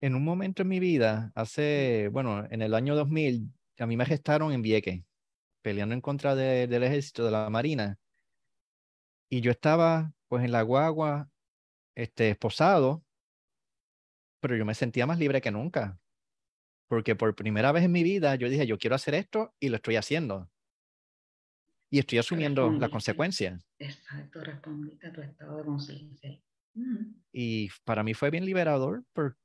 En 0.00 0.14
un 0.14 0.22
momento 0.22 0.62
en 0.62 0.68
mi 0.68 0.78
vida, 0.78 1.32
hace, 1.34 2.08
bueno, 2.12 2.46
en 2.48 2.62
el 2.62 2.74
año 2.74 2.94
2000, 2.94 3.50
a 3.80 3.86
mí 3.86 3.96
me 3.96 4.06
gestaron 4.06 4.52
en 4.52 4.62
Vieques, 4.62 5.02
peleando 5.62 5.96
en 5.96 6.00
contra 6.00 6.36
del 6.36 6.82
ejército, 6.84 7.24
de 7.24 7.32
la 7.32 7.50
marina. 7.50 7.98
Y 9.30 9.40
yo 9.40 9.50
estaba, 9.50 10.12
pues, 10.28 10.44
en 10.44 10.52
la 10.52 10.62
guagua, 10.62 11.30
este, 11.94 12.30
esposado, 12.30 13.04
pero 14.40 14.56
yo 14.56 14.64
me 14.64 14.74
sentía 14.74 15.06
más 15.06 15.18
libre 15.18 15.40
que 15.40 15.50
nunca. 15.50 15.98
Porque 16.88 17.14
por 17.14 17.36
primera 17.36 17.70
vez 17.70 17.84
en 17.84 17.92
mi 17.92 18.02
vida 18.02 18.34
yo 18.34 18.48
dije, 18.48 18.66
yo 18.66 18.78
quiero 18.78 18.96
hacer 18.96 19.14
esto 19.14 19.54
y 19.60 19.68
lo 19.68 19.76
estoy 19.76 19.96
haciendo. 19.96 20.50
Y 21.90 22.00
estoy 22.00 22.18
asumiendo 22.18 22.70
la 22.70 22.88
consecuencia. 22.88 23.58
Exacto, 23.78 24.40
respondiste 24.42 25.06
a 25.06 25.12
tu 25.12 25.20
estado 25.20 25.58
de 25.58 25.64
conciencia. 25.64 26.40
Y 27.32 27.68
para 27.84 28.02
mí 28.02 28.14
fue 28.14 28.30
bien 28.30 28.44
liberador 28.44 29.04
por, 29.12 29.36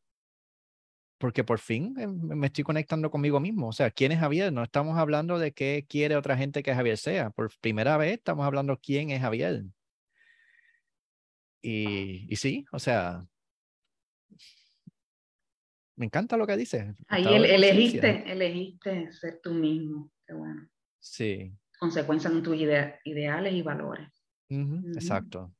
porque 1.17 1.43
por 1.43 1.59
fin 1.59 1.93
me 1.95 2.47
estoy 2.47 2.63
conectando 2.63 3.09
conmigo 3.09 3.39
mismo. 3.39 3.67
O 3.67 3.73
sea, 3.73 3.89
¿quién 3.91 4.11
es 4.11 4.19
Javier? 4.19 4.53
No 4.53 4.63
estamos 4.63 4.97
hablando 4.97 5.39
de 5.39 5.53
qué 5.53 5.85
quiere 5.87 6.15
otra 6.15 6.37
gente 6.37 6.63
que 6.63 6.73
Javier 6.73 6.97
sea. 6.97 7.31
Por 7.31 7.51
primera 7.59 7.97
vez 7.97 8.13
estamos 8.13 8.45
hablando 8.45 8.79
quién 8.79 9.09
es 9.11 9.21
Javier. 9.21 9.65
Y, 11.67 12.27
y 12.29 12.35
sí, 12.35 12.63
o 12.71 12.77
sea, 12.77 13.25
me 15.95 16.05
encanta 16.05 16.37
lo 16.37 16.45
que 16.45 16.57
dice. 16.57 16.93
Ahí 17.07 17.25
elegiste, 17.25 18.31
elegiste 18.31 19.11
ser 19.13 19.39
tú 19.41 19.51
mismo. 19.51 20.11
Qué 20.27 20.33
bueno. 20.33 20.67
Sí. 20.99 21.51
Consecuencia 21.79 22.29
en 22.29 22.43
tus 22.43 22.55
ideales 22.55 23.53
y 23.53 23.61
valores. 23.61 24.09
Exacto. 24.49 25.53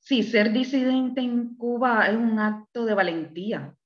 Sí, 0.00 0.22
ser 0.22 0.52
disidente 0.52 1.20
en 1.20 1.56
Cuba 1.56 2.08
es 2.08 2.16
un 2.16 2.38
acto 2.38 2.84
de 2.84 2.94
valentía, 2.94 3.76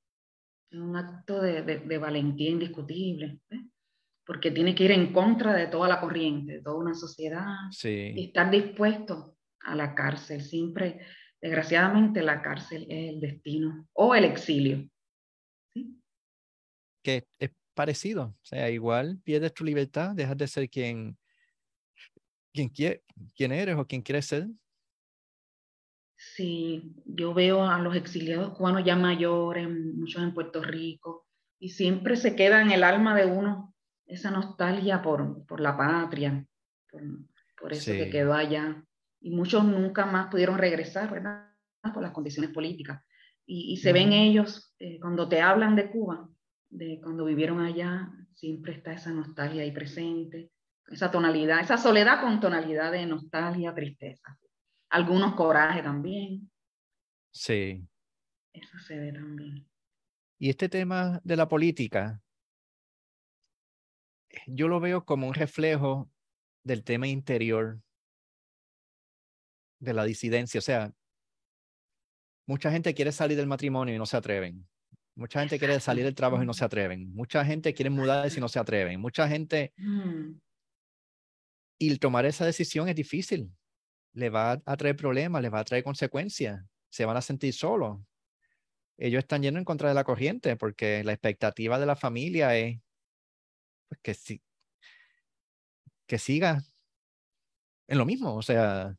es 0.70 0.78
un 0.78 0.96
acto 0.96 1.40
de, 1.40 1.62
de, 1.62 1.98
valentía 1.98 2.50
indiscutible, 2.50 3.40
¿eh? 3.50 3.66
porque 4.24 4.52
tiene 4.52 4.74
que 4.74 4.84
ir 4.84 4.92
en 4.92 5.12
contra 5.12 5.52
de 5.52 5.66
toda 5.66 5.88
la 5.88 6.00
corriente, 6.00 6.54
de 6.54 6.62
toda 6.62 6.76
una 6.76 6.94
sociedad, 6.94 7.56
sí. 7.72 8.12
y 8.14 8.26
estar 8.26 8.50
dispuesto 8.50 9.36
a 9.60 9.74
la 9.74 9.94
cárcel. 9.94 10.42
Siempre, 10.42 11.00
desgraciadamente, 11.42 12.22
la 12.22 12.40
cárcel 12.40 12.86
es 12.88 13.10
el 13.10 13.20
destino 13.20 13.88
o 13.92 14.14
el 14.14 14.24
exilio 14.24 14.88
que 17.02 17.26
es 17.38 17.50
parecido. 17.74 18.24
O 18.24 18.44
sea, 18.44 18.70
igual 18.70 19.18
pierdes 19.24 19.52
tu 19.52 19.64
libertad, 19.64 20.14
dejas 20.14 20.36
de 20.36 20.46
ser 20.46 20.70
quien, 20.70 21.18
quien, 22.52 22.68
quiere, 22.68 23.02
quien 23.34 23.52
eres 23.52 23.76
o 23.76 23.86
quien 23.86 24.02
quieres 24.02 24.26
ser. 24.26 24.46
Sí, 26.16 26.94
yo 27.04 27.34
veo 27.34 27.64
a 27.64 27.78
los 27.80 27.96
exiliados 27.96 28.56
cubanos 28.56 28.84
ya 28.84 28.94
mayores, 28.94 29.68
muchos 29.68 30.22
en 30.22 30.32
Puerto 30.32 30.62
Rico, 30.62 31.26
y 31.58 31.70
siempre 31.70 32.16
se 32.16 32.36
queda 32.36 32.62
en 32.62 32.70
el 32.70 32.84
alma 32.84 33.16
de 33.16 33.26
uno 33.26 33.74
esa 34.06 34.30
nostalgia 34.30 35.02
por, 35.02 35.44
por 35.46 35.60
la 35.60 35.76
patria, 35.76 36.46
por, 37.60 37.72
eso 37.72 37.92
que 37.92 38.10
quedó 38.10 38.34
allá. 38.34 38.84
Y 39.22 39.30
muchos 39.30 39.64
nunca 39.64 40.04
más 40.04 40.28
pudieron 40.28 40.58
regresar, 40.58 41.10
¿verdad? 41.10 41.48
Por 41.94 42.02
las 42.02 42.12
condiciones 42.12 42.50
políticas. 42.50 43.02
Y, 43.46 43.76
se 43.78 43.92
ven 43.92 44.12
ellos, 44.12 44.74
eh, 44.78 44.98
cuando 45.00 45.28
te 45.28 45.40
hablan 45.40 45.74
de 45.76 45.90
Cuba, 45.90 46.28
de 46.70 47.00
cuando 47.02 47.24
vivieron 47.24 47.60
allá, 47.60 48.10
siempre 48.34 48.72
está 48.74 48.92
esa 48.92 49.12
nostalgia 49.12 49.62
ahí 49.62 49.72
presente, 49.72 50.50
esa 50.86 51.10
tonalidad, 51.10 51.60
esa 51.60 51.76
soledad 51.76 52.20
con 52.20 52.40
tonalidad 52.40 52.92
de 52.92 53.06
nostalgia, 53.06 53.74
tristeza. 53.74 54.38
Algunos 54.90 55.34
coraje 55.34 55.82
también. 55.82 56.50
Sí. 57.32 57.84
Eso 58.52 58.78
se 58.78 58.98
ve 58.98 59.12
también. 59.12 59.66
Y 60.38 60.50
este 60.50 60.68
tema 60.68 61.20
de 61.24 61.36
la 61.36 61.48
política, 61.48 62.20
yo 64.46 64.68
lo 64.68 64.80
veo 64.80 65.04
como 65.04 65.28
un 65.28 65.34
reflejo 65.34 66.10
del 66.64 66.84
tema 66.84 67.06
interior 67.06 67.80
de 69.82 69.92
la 69.92 70.04
disidencia. 70.04 70.58
O 70.58 70.62
sea, 70.62 70.92
mucha 72.46 72.70
gente 72.70 72.94
quiere 72.94 73.12
salir 73.12 73.36
del 73.36 73.46
matrimonio 73.46 73.94
y 73.94 73.98
no 73.98 74.06
se 74.06 74.16
atreven. 74.16 74.66
Mucha 75.14 75.40
gente 75.40 75.58
quiere 75.58 75.78
salir 75.80 76.04
del 76.04 76.14
trabajo 76.14 76.42
y 76.42 76.46
no 76.46 76.54
se 76.54 76.64
atreven. 76.64 77.12
Mucha 77.12 77.44
gente 77.44 77.74
quiere 77.74 77.90
mudarse 77.90 78.38
y 78.38 78.40
no 78.40 78.48
se 78.48 78.58
atreven. 78.58 79.00
Mucha 79.00 79.28
gente... 79.28 79.74
Mm. 79.76 80.38
Y 81.78 81.98
tomar 81.98 82.24
esa 82.26 82.46
decisión 82.46 82.88
es 82.88 82.94
difícil. 82.94 83.50
Le 84.14 84.30
va 84.30 84.62
a 84.64 84.76
traer 84.76 84.94
problemas, 84.94 85.42
le 85.42 85.48
va 85.48 85.60
a 85.60 85.64
traer 85.64 85.82
consecuencias. 85.82 86.64
Se 86.88 87.04
van 87.04 87.16
a 87.16 87.20
sentir 87.22 87.52
solos. 87.52 88.00
Ellos 88.96 89.18
están 89.18 89.42
yendo 89.42 89.58
en 89.58 89.64
contra 89.64 89.88
de 89.88 89.94
la 89.94 90.04
corriente 90.04 90.56
porque 90.56 91.02
la 91.02 91.12
expectativa 91.12 91.78
de 91.80 91.86
la 91.86 91.96
familia 91.96 92.56
es 92.56 92.78
pues, 93.88 94.00
que, 94.00 94.14
si, 94.14 94.42
que 96.06 96.18
siga 96.18 96.62
en 97.88 97.98
lo 97.98 98.06
mismo. 98.06 98.36
O 98.36 98.42
sea... 98.42 98.96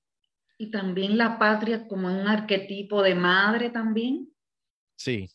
Y 0.58 0.72
también 0.72 1.18
la 1.18 1.38
patria 1.40 1.88
como 1.88 2.08
un 2.08 2.28
arquetipo 2.28 3.02
de 3.02 3.16
madre 3.16 3.70
también. 3.70 4.30
Sí 4.96 5.28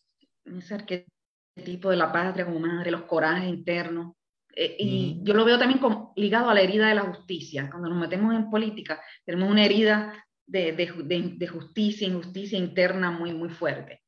ese 0.56 0.74
arquetipo 0.74 1.90
de 1.90 1.96
la 1.96 2.12
patria 2.12 2.46
como 2.46 2.60
madre, 2.60 2.90
los 2.90 3.02
corajes 3.02 3.48
internos. 3.48 4.14
Eh, 4.54 4.76
y 4.78 5.20
yo 5.22 5.34
lo 5.34 5.44
veo 5.44 5.58
también 5.58 5.80
como, 5.80 6.12
ligado 6.16 6.48
a 6.48 6.54
la 6.54 6.62
herida 6.62 6.88
de 6.88 6.94
la 6.94 7.02
justicia. 7.02 7.68
Cuando 7.70 7.88
nos 7.88 7.98
metemos 7.98 8.34
en 8.34 8.50
política, 8.50 9.00
tenemos 9.24 9.50
una 9.50 9.64
herida 9.64 10.24
de, 10.46 10.72
de, 10.72 11.34
de, 11.36 11.46
justicia, 11.46 12.08
injusticia 12.08 12.58
interna 12.58 13.10
muy, 13.10 13.32
muy 13.34 13.50
fuerte. 13.50 14.02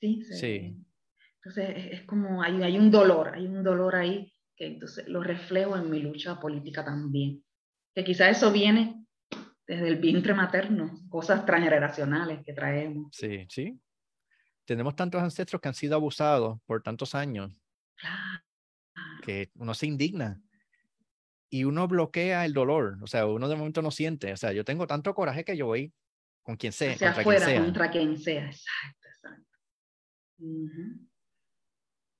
Sí. 0.00 0.22
sí. 0.22 0.76
Entonces 1.36 1.92
es, 1.92 2.02
como, 2.02 2.42
hay, 2.42 2.62
hay 2.62 2.78
un 2.78 2.90
dolor, 2.90 3.34
hay 3.34 3.46
un 3.46 3.62
dolor 3.62 3.96
ahí 3.96 4.32
que 4.54 4.66
entonces 4.66 5.08
lo 5.08 5.22
reflejo 5.22 5.76
en 5.76 5.88
mi 5.88 6.00
lucha 6.00 6.38
política 6.38 6.84
también. 6.84 7.42
Que 7.94 8.04
quizás 8.04 8.36
eso 8.36 8.52
viene 8.52 9.06
desde 9.68 9.88
el 9.88 9.96
vientre 9.96 10.32
materno, 10.32 10.98
cosas 11.10 11.44
transgeneracionales 11.44 12.42
que 12.44 12.54
traemos. 12.54 13.14
Sí, 13.14 13.46
sí, 13.50 13.78
tenemos 14.64 14.96
tantos 14.96 15.22
ancestros 15.22 15.60
que 15.60 15.68
han 15.68 15.74
sido 15.74 15.94
abusados 15.94 16.58
por 16.66 16.82
tantos 16.82 17.14
años 17.14 17.52
que 19.22 19.50
uno 19.54 19.74
se 19.74 19.86
indigna 19.86 20.40
y 21.50 21.64
uno 21.64 21.86
bloquea 21.86 22.44
el 22.44 22.54
dolor. 22.54 22.98
O 23.02 23.06
sea, 23.06 23.26
uno 23.26 23.48
de 23.48 23.56
momento 23.56 23.82
no 23.82 23.90
siente. 23.90 24.32
O 24.32 24.36
sea, 24.36 24.52
yo 24.52 24.64
tengo 24.64 24.86
tanto 24.86 25.14
coraje 25.14 25.44
que 25.44 25.56
yo 25.56 25.66
voy 25.66 25.92
con 26.42 26.56
quien 26.56 26.72
sea. 26.72 26.92
Hacia 26.92 27.08
contra 27.08 27.20
afuera, 27.22 27.46
quien 27.46 27.56
sea. 27.56 27.64
contra 27.64 27.90
quien 27.90 28.18
sea. 28.18 28.46
Exacto, 28.46 29.08
exacto. 29.08 29.58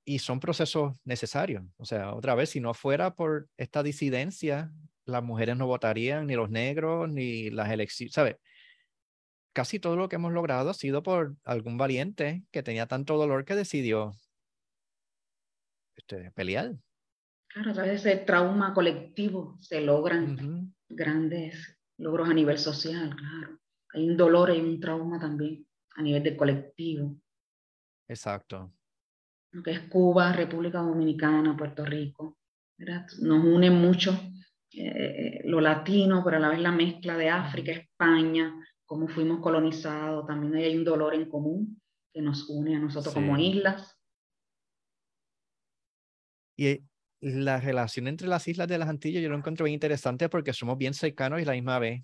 Y 0.05 0.19
son 0.19 0.39
procesos 0.39 0.97
necesarios. 1.03 1.63
O 1.77 1.85
sea, 1.85 2.13
otra 2.13 2.35
vez, 2.35 2.49
si 2.49 2.59
no 2.59 2.73
fuera 2.73 3.15
por 3.15 3.47
esta 3.57 3.83
disidencia, 3.83 4.71
las 5.09 5.23
mujeres 5.23 5.57
no 5.57 5.67
votarían, 5.67 6.27
ni 6.27 6.35
los 6.35 6.49
negros, 6.49 7.09
ni 7.09 7.49
las 7.49 7.71
elecciones, 7.71 8.13
¿sabes? 8.13 8.37
casi 9.53 9.79
todo 9.79 9.95
lo 9.95 10.09
que 10.09 10.15
hemos 10.15 10.31
logrado 10.31 10.69
ha 10.69 10.73
sido 10.73 11.03
por 11.03 11.35
algún 11.43 11.77
valiente 11.77 12.45
que 12.51 12.63
tenía 12.63 12.87
tanto 12.87 13.17
dolor 13.17 13.45
que 13.45 13.55
decidió 13.55 14.13
este, 15.97 16.31
pelear. 16.31 16.75
Claro, 17.47 17.71
a 17.71 17.73
través 17.73 18.03
de 18.03 18.11
ese 18.11 18.23
trauma 18.23 18.73
colectivo 18.73 19.57
se 19.59 19.81
logran 19.81 20.73
grandes 20.87 21.77
logros 21.97 22.29
a 22.29 22.33
nivel 22.33 22.57
social, 22.57 23.15
claro. 23.15 23.59
Hay 23.93 24.07
un 24.07 24.15
dolor 24.15 24.55
y 24.55 24.61
un 24.61 24.79
trauma 24.79 25.19
también 25.19 25.67
a 25.95 26.03
nivel 26.03 26.21
del 26.21 26.37
colectivo. 26.37 27.19
Exacto. 28.07 28.71
Lo 29.51 29.63
que 29.63 29.71
es 29.71 29.79
Cuba, 29.89 30.31
República 30.31 30.79
Dominicana, 30.79 31.57
Puerto 31.57 31.83
Rico. 31.83 32.37
Nos 32.77 33.43
une 33.43 33.71
mucho 33.71 34.17
eh, 34.81 34.85
eh, 34.87 35.41
lo 35.43 35.59
latino, 35.59 36.21
pero 36.23 36.37
a 36.37 36.39
la 36.39 36.49
vez 36.49 36.59
la 36.59 36.71
mezcla 36.71 37.17
de 37.17 37.29
África, 37.29 37.73
España, 37.73 38.55
cómo 38.85 39.09
fuimos 39.09 39.41
colonizados, 39.41 40.25
también 40.25 40.55
hay 40.55 40.77
un 40.77 40.85
dolor 40.85 41.13
en 41.13 41.29
común 41.29 41.81
que 42.13 42.21
nos 42.21 42.49
une 42.49 42.77
a 42.77 42.79
nosotros 42.79 43.13
como 43.13 43.37
islas. 43.37 43.99
Y 46.57 46.81
la 47.19 47.59
relación 47.59 48.07
entre 48.07 48.29
las 48.29 48.47
islas 48.47 48.69
de 48.69 48.77
las 48.77 48.87
Antillas 48.87 49.21
yo 49.21 49.27
lo 49.27 49.35
encuentro 49.35 49.65
bien 49.65 49.73
interesante 49.73 50.29
porque 50.29 50.53
somos 50.53 50.77
bien 50.77 50.93
cercanos 50.93 51.41
y 51.41 51.45
la 51.45 51.51
misma 51.51 51.77
vez. 51.77 52.01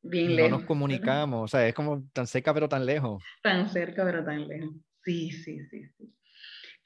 Bien 0.00 0.36
lejos. 0.36 0.52
No 0.52 0.58
nos 0.58 0.66
comunicamos, 0.66 1.44
o 1.44 1.48
sea, 1.48 1.66
es 1.66 1.74
como 1.74 2.04
tan 2.12 2.28
cerca 2.28 2.54
pero 2.54 2.68
tan 2.68 2.86
lejos. 2.86 3.20
Tan 3.42 3.68
cerca 3.68 4.04
pero 4.04 4.24
tan 4.24 4.46
lejos. 4.46 4.70
Sí, 5.02 5.32
sí, 5.32 5.58
sí, 5.68 5.84
sí. 5.96 6.14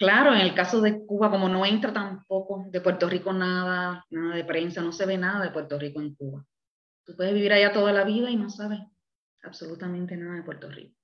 Claro, 0.02 0.34
en 0.34 0.40
el 0.40 0.52
caso 0.52 0.80
de 0.80 1.06
Cuba, 1.06 1.30
como 1.30 1.48
no 1.48 1.64
entra 1.64 1.92
tampoco 1.92 2.64
de 2.68 2.80
Puerto 2.80 3.08
Rico 3.08 3.32
nada, 3.32 4.04
nada 4.10 4.34
de 4.34 4.42
prensa, 4.42 4.82
no 4.82 4.90
se 4.90 5.06
ve 5.06 5.16
nada 5.16 5.44
de 5.44 5.52
Puerto 5.52 5.78
Rico 5.78 6.00
en 6.00 6.16
Cuba. 6.16 6.44
Tú 7.06 7.14
puedes 7.14 7.32
vivir 7.32 7.52
allá 7.52 7.72
toda 7.72 7.92
la 7.92 8.02
vida 8.02 8.28
y 8.28 8.34
no 8.34 8.50
sabes 8.50 8.80
absolutamente 9.44 10.16
nada 10.16 10.34
de 10.34 10.42
Puerto 10.42 10.68
Rico. 10.68 10.96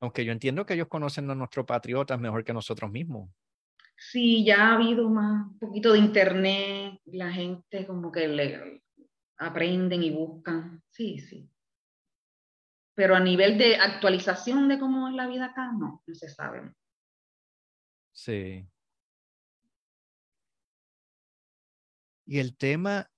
Aunque 0.00 0.24
yo 0.24 0.30
entiendo 0.30 0.64
que 0.64 0.74
ellos 0.74 0.86
conocen 0.86 1.28
a 1.28 1.34
nuestros 1.34 1.66
patriotas 1.66 2.20
mejor 2.20 2.44
que 2.44 2.52
nosotros 2.52 2.88
mismos. 2.88 3.30
Sí, 3.96 4.44
ya 4.44 4.68
ha 4.68 4.74
habido 4.76 5.10
más, 5.10 5.48
un 5.48 5.58
poquito 5.58 5.92
de 5.92 5.98
internet, 5.98 7.00
la 7.06 7.32
gente 7.32 7.84
como 7.84 8.12
que 8.12 8.28
le 8.28 8.84
aprenden 9.38 10.04
y 10.04 10.10
buscan. 10.12 10.80
Sí, 10.88 11.18
sí. 11.18 11.50
Pero 12.94 13.16
a 13.16 13.20
nivel 13.20 13.58
de 13.58 13.74
actualización 13.74 14.68
de 14.68 14.78
cómo 14.78 15.08
es 15.08 15.14
la 15.14 15.26
vida 15.26 15.46
acá, 15.46 15.72
no, 15.72 16.00
no 16.06 16.14
se 16.14 16.28
sabe. 16.28 16.72
Sí. 18.12 18.66
Y 22.26 22.38
el 22.38 22.56
tema 22.56 23.10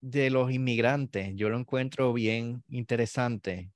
de 0.00 0.30
los 0.30 0.50
inmigrantes, 0.50 1.32
yo 1.34 1.48
lo 1.48 1.58
encuentro 1.58 2.12
bien 2.12 2.62
interesante, 2.68 3.70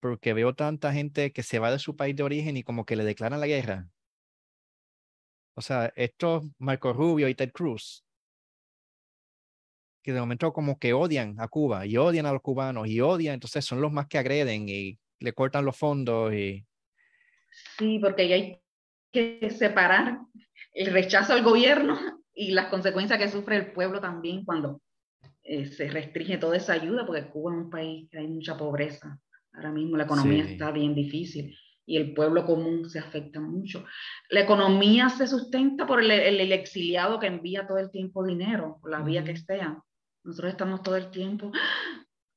porque 0.00 0.32
veo 0.32 0.54
tanta 0.54 0.92
gente 0.92 1.32
que 1.32 1.42
se 1.42 1.58
va 1.58 1.70
de 1.70 1.78
su 1.78 1.96
país 1.96 2.16
de 2.16 2.22
origen 2.22 2.56
y 2.56 2.62
como 2.62 2.84
que 2.84 2.96
le 2.96 3.04
declaran 3.04 3.40
la 3.40 3.46
guerra. 3.46 3.88
O 5.54 5.60
sea, 5.60 5.92
estos 5.96 6.44
Marco 6.58 6.92
Rubio 6.92 7.28
y 7.28 7.34
Ted 7.34 7.52
Cruz, 7.52 8.04
que 10.02 10.12
de 10.12 10.20
momento 10.20 10.52
como 10.52 10.78
que 10.78 10.92
odian 10.92 11.38
a 11.38 11.48
Cuba 11.48 11.86
y 11.86 11.96
odian 11.96 12.26
a 12.26 12.32
los 12.32 12.42
cubanos 12.42 12.88
y 12.88 13.00
odian, 13.00 13.34
entonces 13.34 13.64
son 13.64 13.80
los 13.80 13.92
más 13.92 14.08
que 14.08 14.18
agreden 14.18 14.68
y 14.68 14.98
le 15.20 15.32
cortan 15.32 15.64
los 15.64 15.76
fondos 15.76 16.32
y... 16.34 16.66
Sí, 17.78 17.98
porque 18.00 18.22
hay 18.22 18.61
que 19.12 19.50
separar 19.50 20.20
el 20.72 20.92
rechazo 20.92 21.32
al 21.32 21.42
gobierno 21.42 21.98
y 22.34 22.52
las 22.52 22.66
consecuencias 22.66 23.18
que 23.18 23.28
sufre 23.28 23.56
el 23.56 23.72
pueblo 23.72 24.00
también 24.00 24.44
cuando 24.44 24.80
eh, 25.44 25.66
se 25.66 25.88
restringe 25.90 26.38
toda 26.38 26.56
esa 26.56 26.72
ayuda, 26.72 27.04
porque 27.04 27.28
Cuba 27.28 27.52
es 27.52 27.58
un 27.58 27.70
país 27.70 28.08
que 28.10 28.18
hay 28.18 28.28
mucha 28.28 28.56
pobreza. 28.56 29.18
Ahora 29.52 29.70
mismo 29.70 29.96
la 29.96 30.04
economía 30.04 30.44
está 30.44 30.70
bien 30.70 30.94
difícil 30.94 31.54
y 31.84 31.96
el 31.96 32.14
pueblo 32.14 32.46
común 32.46 32.88
se 32.88 32.98
afecta 32.98 33.40
mucho. 33.40 33.84
La 34.30 34.40
economía 34.40 35.08
se 35.08 35.26
sustenta 35.26 35.86
por 35.86 36.02
el, 36.02 36.10
el, 36.10 36.52
exiliado 36.52 37.18
que 37.18 37.26
envía 37.26 37.66
todo 37.66 37.78
el 37.78 37.90
tiempo 37.90 38.24
dinero, 38.24 38.78
por 38.80 38.90
la 38.90 39.02
vía 39.02 39.24
que 39.24 39.36
sea. 39.36 39.82
Nosotros 40.24 40.52
estamos 40.52 40.82
todo 40.82 40.96
el 40.96 41.10
tiempo 41.10 41.50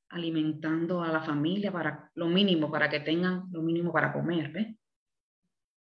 alimentando 0.09 1.03
a 1.03 1.09
la 1.09 1.21
familia 1.21 1.71
para 1.71 2.09
lo 2.15 2.27
mínimo, 2.27 2.71
para 2.71 2.89
que 2.89 3.01
tengan 3.01 3.43
lo 3.51 3.61
mínimo 3.61 3.93
para 3.93 4.11
comer. 4.11 4.51
¿ves? 4.51 4.74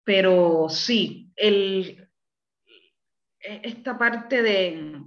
Pero 0.10 0.70
sí, 0.70 1.32
el, 1.36 2.10
e, 3.40 3.62
esta 3.64 3.96
parte 3.96 4.42
de 4.42 5.04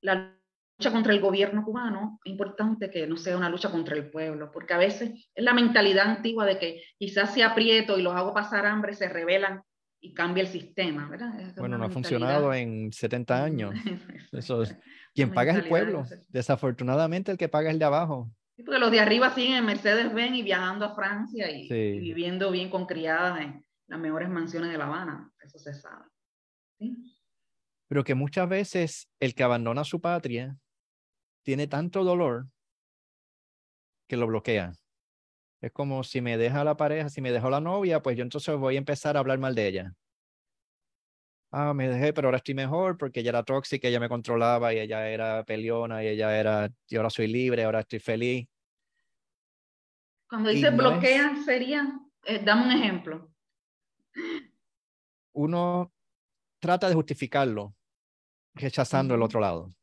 la 0.00 0.34
lucha 0.78 0.90
contra 0.90 1.12
el 1.12 1.20
gobierno 1.20 1.62
cubano, 1.62 2.20
es 2.24 2.30
importante 2.30 2.88
que 2.88 3.06
no 3.06 3.18
sea 3.18 3.36
una 3.36 3.50
lucha 3.50 3.70
contra 3.70 3.96
el 3.96 4.10
pueblo, 4.10 4.50
porque 4.50 4.72
a 4.72 4.78
veces 4.78 5.28
es 5.34 5.44
la 5.44 5.52
mentalidad 5.52 6.08
antigua 6.08 6.46
de 6.46 6.58
que 6.58 6.82
quizás 6.98 7.34
si 7.34 7.42
aprieto 7.42 7.98
y 7.98 8.02
los 8.02 8.14
hago 8.14 8.32
pasar 8.32 8.64
hambre, 8.64 8.94
se 8.94 9.10
rebelan 9.10 9.62
y 10.00 10.14
cambia 10.14 10.44
el 10.44 10.48
sistema, 10.48 11.06
¿verdad? 11.10 11.52
bueno, 11.58 11.76
no 11.76 11.84
ha 11.84 11.90
funcionado 11.90 12.54
en 12.54 12.90
70 12.90 13.44
años. 13.44 13.74
Eso 14.32 14.62
es, 14.62 14.74
quien 15.14 15.34
paga 15.34 15.52
es 15.52 15.58
el 15.58 15.68
pueblo. 15.68 16.06
Desafortunadamente 16.28 17.30
el 17.30 17.36
que 17.36 17.50
paga 17.50 17.68
es 17.68 17.74
el 17.74 17.78
de 17.78 17.84
abajo 17.84 18.30
porque 18.64 18.78
los 18.78 18.90
de 18.90 19.00
arriba 19.00 19.34
siguen 19.34 19.54
en 19.54 19.64
Mercedes-Benz 19.64 20.36
y 20.36 20.42
viajando 20.42 20.84
a 20.84 20.94
Francia 20.94 21.50
y, 21.50 21.68
viviendo 21.68 22.50
bien 22.50 22.70
con 22.70 22.86
criadas 22.86 23.40
en 23.40 23.64
las 23.86 24.00
mejores 24.00 24.28
mansiones 24.28 24.70
de 24.70 24.78
La 24.78 24.86
Habana. 24.86 25.32
Eso 25.40 25.58
se 25.58 25.74
sabe. 25.74 26.04
Pero 27.88 28.04
que 28.04 28.14
muchas 28.14 28.48
veces 28.48 29.08
el 29.20 29.34
que 29.34 29.42
abandona 29.42 29.84
su 29.84 30.00
patria 30.00 30.56
tiene 31.42 31.66
tanto 31.66 32.04
dolor 32.04 32.46
que 34.08 34.16
lo 34.16 34.26
bloquea. 34.26 34.72
Es 35.60 35.72
como 35.72 36.04
si 36.04 36.20
me 36.20 36.38
deja 36.38 36.64
la 36.64 36.76
pareja, 36.76 37.08
si 37.08 37.20
me 37.20 37.32
dejó 37.32 37.50
la 37.50 37.60
novia, 37.60 38.00
pues 38.00 38.16
yo 38.16 38.22
entonces 38.22 38.56
voy 38.56 38.76
a 38.76 38.78
empezar 38.78 39.16
a 39.16 39.20
hablar 39.20 39.38
mal 39.38 39.54
de 39.54 39.68
ella. 39.68 39.94
Ah, 41.52 41.74
me 41.74 41.88
dejé, 41.88 42.12
pero 42.12 42.28
ahora 42.28 42.38
estoy 42.38 42.54
mejor 42.54 42.96
porque 42.96 43.20
ella 43.20 43.30
era 43.30 43.42
tóxica, 43.42 43.88
ella 43.88 43.98
me 43.98 44.08
controlaba 44.08 44.72
y 44.72 44.78
ella 44.78 45.08
era 45.08 45.44
peleona 45.44 46.02
y 46.04 46.08
ella 46.08 46.38
era, 46.38 46.70
y 46.88 46.96
ahora 46.96 47.10
soy 47.10 47.26
libre, 47.26 47.64
ahora 47.64 47.80
estoy 47.80 47.98
feliz. 47.98 48.46
Cuando 50.30 50.50
dice 50.50 50.70
bloquean, 50.70 51.44
sería, 51.44 52.00
eh, 52.24 52.40
dame 52.44 52.66
un 52.66 52.70
ejemplo. 52.70 53.32
Uno 55.32 55.92
trata 56.60 56.88
de 56.88 56.94
justificarlo, 56.94 57.74
rechazando 58.54 59.16
el 59.16 59.22
otro 59.22 59.40
lado. 59.40 59.74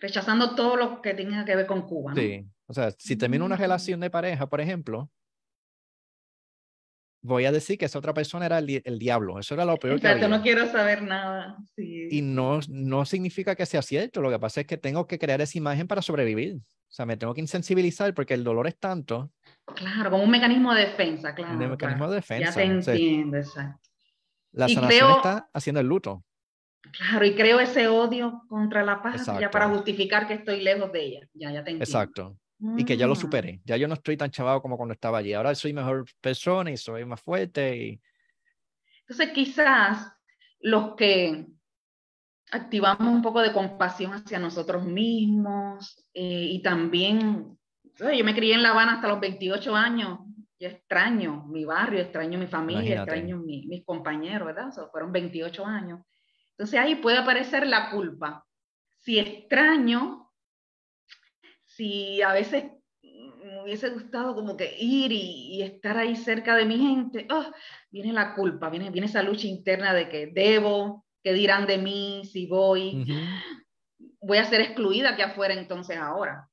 Rechazando 0.00 0.56
todo 0.56 0.76
lo 0.76 1.00
que 1.00 1.14
tenga 1.14 1.44
que 1.44 1.54
ver 1.54 1.66
con 1.66 1.82
Cuba. 1.82 2.12
Sí, 2.16 2.44
o 2.66 2.74
sea, 2.74 2.90
si 2.98 3.16
termino 3.16 3.44
una 3.44 3.56
relación 3.56 4.00
de 4.00 4.10
pareja, 4.10 4.48
por 4.48 4.60
ejemplo, 4.60 5.12
voy 7.22 7.44
a 7.44 7.52
decir 7.52 7.78
que 7.78 7.84
esa 7.84 8.00
otra 8.00 8.14
persona 8.14 8.46
era 8.46 8.58
el, 8.58 8.98
diablo. 8.98 9.38
Eso 9.38 9.54
era 9.54 9.64
lo 9.64 9.76
peor 9.76 10.00
que 10.00 10.08
había. 10.08 10.26
no 10.26 10.42
quiero 10.42 10.66
saber 10.66 11.02
nada. 11.02 11.56
Y 11.76 12.20
no, 12.22 12.58
no 12.68 13.04
significa 13.04 13.54
que 13.54 13.66
sea 13.66 13.82
cierto. 13.82 14.20
Lo 14.20 14.30
que 14.30 14.40
pasa 14.40 14.60
es 14.60 14.66
que 14.66 14.76
tengo 14.76 15.06
que 15.06 15.20
crear 15.20 15.40
esa 15.40 15.56
imagen 15.56 15.86
para 15.86 16.02
sobrevivir. 16.02 16.56
O 16.56 16.90
sea, 16.90 17.06
me 17.06 17.16
tengo 17.16 17.34
que 17.34 17.40
insensibilizar 17.40 18.12
porque 18.14 18.34
el 18.34 18.42
dolor 18.42 18.66
es 18.66 18.78
tanto 18.78 19.30
Claro, 19.74 20.10
como 20.10 20.22
un 20.22 20.30
mecanismo 20.30 20.72
de 20.74 20.82
defensa, 20.82 21.34
claro. 21.34 21.52
Un 21.52 21.70
mecanismo 21.70 22.08
de 22.08 22.16
defensa. 22.16 22.50
Ya 22.50 22.54
te 22.54 22.62
entiendo, 22.62 23.36
exacto. 23.36 23.88
La 24.52 24.68
sanación 24.68 25.12
está 25.12 25.48
haciendo 25.52 25.80
el 25.80 25.86
luto. 25.86 26.24
Claro, 26.92 27.24
y 27.24 27.34
creo 27.34 27.60
ese 27.60 27.88
odio 27.88 28.42
contra 28.48 28.82
la 28.82 29.02
paz 29.02 29.26
ya 29.38 29.50
para 29.50 29.68
justificar 29.68 30.26
que 30.26 30.34
estoy 30.34 30.62
lejos 30.62 30.90
de 30.92 31.04
ella. 31.04 31.28
Ya, 31.34 31.52
ya 31.52 31.64
te 31.64 31.70
entiendo. 31.70 31.84
Exacto. 31.84 32.38
Y 32.76 32.84
que 32.84 32.96
ya 32.96 33.06
lo 33.06 33.14
superé. 33.14 33.60
Ya 33.64 33.76
yo 33.76 33.86
no 33.86 33.94
estoy 33.94 34.16
tan 34.16 34.30
chavado 34.30 34.60
como 34.60 34.76
cuando 34.76 34.92
estaba 34.92 35.18
allí. 35.18 35.32
Ahora 35.32 35.54
soy 35.54 35.72
mejor 35.72 36.06
persona 36.20 36.70
y 36.70 36.76
soy 36.76 37.04
más 37.04 37.20
fuerte. 37.20 37.76
Y... 37.76 38.00
Entonces, 39.00 39.30
quizás 39.32 40.12
los 40.60 40.96
que 40.96 41.46
activamos 42.50 43.12
un 43.12 43.22
poco 43.22 43.42
de 43.42 43.52
compasión 43.52 44.12
hacia 44.12 44.38
nosotros 44.38 44.84
mismos 44.84 46.08
eh, 46.14 46.48
y 46.50 46.62
también 46.62 47.57
yo 47.98 48.24
me 48.24 48.34
crié 48.34 48.54
en 48.54 48.62
La 48.62 48.70
Habana 48.70 48.94
hasta 48.94 49.08
los 49.08 49.20
28 49.20 49.74
años. 49.74 50.20
Yo 50.60 50.68
extraño 50.68 51.46
mi 51.48 51.64
barrio, 51.64 52.00
extraño 52.00 52.38
mi 52.38 52.46
familia, 52.46 52.96
extraño 52.96 53.38
mis 53.38 53.84
compañeros, 53.84 54.46
¿verdad? 54.46 54.72
fueron 54.90 55.12
28 55.12 55.64
años. 55.64 56.00
Entonces 56.50 56.80
ahí 56.80 56.96
puede 56.96 57.18
aparecer 57.18 57.66
la 57.66 57.90
culpa. 57.90 58.44
Si 58.96 59.18
extraño, 59.18 60.32
si 61.64 62.20
a 62.22 62.32
veces 62.32 62.64
me 63.02 63.62
hubiese 63.62 63.90
gustado 63.90 64.34
como 64.34 64.56
que 64.56 64.76
ir 64.78 65.12
y, 65.12 65.62
estar 65.62 65.96
ahí 65.96 66.16
cerca 66.16 66.56
de 66.56 66.64
mi 66.64 66.78
gente, 66.78 67.26
oh, 67.30 67.46
viene 67.90 68.12
la 68.12 68.34
culpa, 68.34 68.68
viene, 68.68 68.90
viene 68.90 69.06
esa 69.06 69.22
lucha 69.22 69.46
interna 69.46 69.94
de 69.94 70.08
que 70.08 70.26
debo, 70.26 71.04
que 71.22 71.32
dirán 71.32 71.66
de 71.66 71.78
mí 71.78 72.22
si 72.24 72.46
voy, 72.46 73.06
voy 74.20 74.38
a 74.38 74.44
ser 74.44 74.60
excluida 74.60 75.10
aquí 75.10 75.22
afuera 75.22 75.54
entonces 75.54 75.96
ahora. 75.96 76.48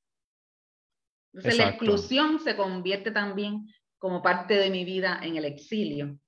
Entonces 1.36 1.58
la 1.58 1.68
exclusión 1.68 2.40
se 2.40 2.56
convierte 2.56 3.10
también 3.10 3.66
como 3.98 4.22
parte 4.22 4.54
de 4.54 4.70
mi 4.70 4.86
vida 4.86 5.20
en 5.22 5.36
el 5.36 5.44
exilio. 5.44 6.18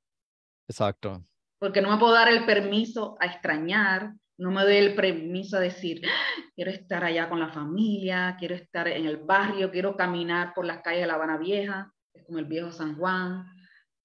Exacto. 0.69 1.25
Porque 1.59 1.81
no 1.81 1.91
me 1.91 1.97
puedo 1.97 2.13
dar 2.13 2.29
el 2.29 2.45
permiso 2.45 3.17
a 3.19 3.25
extrañar, 3.25 4.13
no 4.37 4.51
me 4.51 4.63
doy 4.63 4.77
el 4.77 4.95
permiso 4.95 5.57
a 5.57 5.61
decir, 5.61 6.03
ah, 6.07 6.43
quiero 6.55 6.71
estar 6.71 7.05
allá 7.05 7.27
con 7.29 7.41
la 7.41 7.49
familia, 7.49 8.37
quiero 8.39 8.55
estar 8.55 8.87
en 8.87 9.07
el 9.07 9.17
barrio, 9.17 9.71
quiero 9.71 9.97
caminar 9.97 10.53
por 10.55 10.67
las 10.67 10.83
calles 10.83 11.01
de 11.01 11.07
La 11.07 11.15
Habana 11.15 11.39
Vieja, 11.39 11.91
es 12.13 12.27
como 12.27 12.39
el 12.39 12.45
viejo 12.45 12.71
San 12.71 12.97
Juan. 12.97 13.47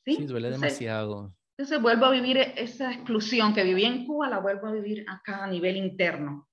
Sí, 0.06 0.26
duele 0.26 0.52
demasiado. 0.52 1.36
Entonces 1.58 1.82
vuelvo 1.82 2.06
a 2.06 2.12
vivir 2.12 2.38
esa 2.38 2.94
exclusión 2.94 3.54
que 3.54 3.64
viví 3.64 3.84
en 3.84 4.06
Cuba, 4.06 4.30
la 4.30 4.40
vuelvo 4.40 4.68
a 4.68 4.72
vivir 4.72 5.06
acá 5.08 5.44
a 5.44 5.48
nivel 5.48 5.76
interno. 5.76 6.48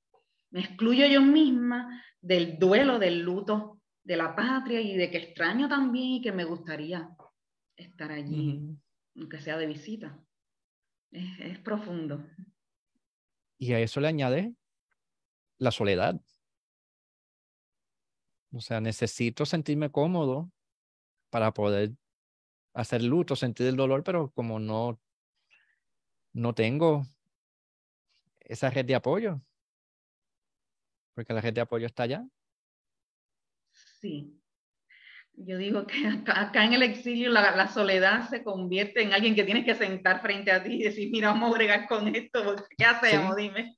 Me 0.50 0.60
excluyo 0.60 1.06
yo 1.06 1.22
misma 1.22 2.02
del 2.20 2.58
duelo, 2.58 2.98
del 2.98 3.20
luto 3.20 3.79
de 4.02 4.16
la 4.16 4.34
patria 4.34 4.80
y 4.80 4.96
de 4.96 5.10
que 5.10 5.18
extraño 5.18 5.68
también 5.68 6.14
y 6.14 6.22
que 6.22 6.32
me 6.32 6.44
gustaría 6.44 7.08
estar 7.76 8.10
allí, 8.10 8.76
aunque 9.16 9.40
sea 9.40 9.56
de 9.56 9.66
visita. 9.66 10.18
Es, 11.10 11.58
profundo. 11.58 12.24
Y 13.58 13.72
a 13.72 13.80
eso 13.80 14.00
le 14.00 14.08
añade 14.08 14.54
la 15.58 15.70
soledad. 15.70 16.20
O 18.52 18.60
sea, 18.60 18.80
necesito 18.80 19.44
sentirme 19.44 19.90
cómodo 19.90 20.50
para 21.30 21.52
poder 21.52 21.92
hacer 22.74 23.02
luto, 23.02 23.36
sentir 23.36 23.66
el 23.66 23.76
dolor, 23.76 24.02
pero 24.04 24.30
como 24.30 24.58
no, 24.58 25.00
no 26.32 26.54
tengo 26.54 27.04
esa 28.40 28.70
red 28.70 28.84
de 28.84 28.94
apoyo, 28.94 29.40
porque 31.14 31.32
la 31.32 31.40
red 31.40 31.54
de 31.54 31.60
apoyo 31.60 31.86
está 31.86 32.04
allá, 32.04 32.26
Sí. 34.00 34.34
yo 35.34 35.58
digo 35.58 35.86
que 35.86 35.94
acá, 36.34 36.64
en 36.64 36.72
el 36.72 36.82
exilio 36.82 37.30
la, 37.30 37.68
soledad 37.68 38.28
se 38.28 38.42
convierte 38.42 39.02
en 39.02 39.12
alguien 39.12 39.34
que 39.34 39.44
tienes 39.44 39.64
que 39.64 39.74
sentar 39.74 40.22
frente 40.22 40.50
a 40.50 40.62
ti 40.62 40.74
y 40.74 40.84
decir, 40.84 41.10
mira, 41.10 41.28
vamos 41.28 41.50
a 41.50 41.58
bregar 41.58 41.86
con 41.86 42.14
esto, 42.14 42.56
¿qué 42.76 42.84
hacemos? 42.84 43.36
Dime. 43.36 43.76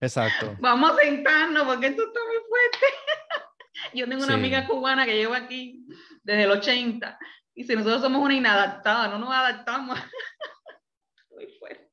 Exacto. 0.00 0.56
Vamos 0.60 0.90
a 0.90 0.96
sentarnos 0.96 1.64
porque 1.64 1.86
esto 1.86 2.02
está 2.02 2.20
muy 2.26 2.36
fuerte. 2.48 2.86
yo 3.94 4.08
tengo 4.08 4.24
una 4.24 4.34
amiga 4.34 4.66
cubana 4.66 5.06
que 5.06 5.16
lleva 5.16 5.38
aquí 5.38 5.86
desde 6.22 6.42
el 6.42 6.50
80 6.50 7.18
y 7.54 7.64
si 7.64 7.74
nosotros 7.74 8.02
somos 8.02 8.20
una 8.20 8.34
inadaptada, 8.34 9.08
no 9.08 9.18
nos 9.18 9.32
adaptamos. 9.32 9.98
muy 11.30 11.46
fuerte. 11.58 11.83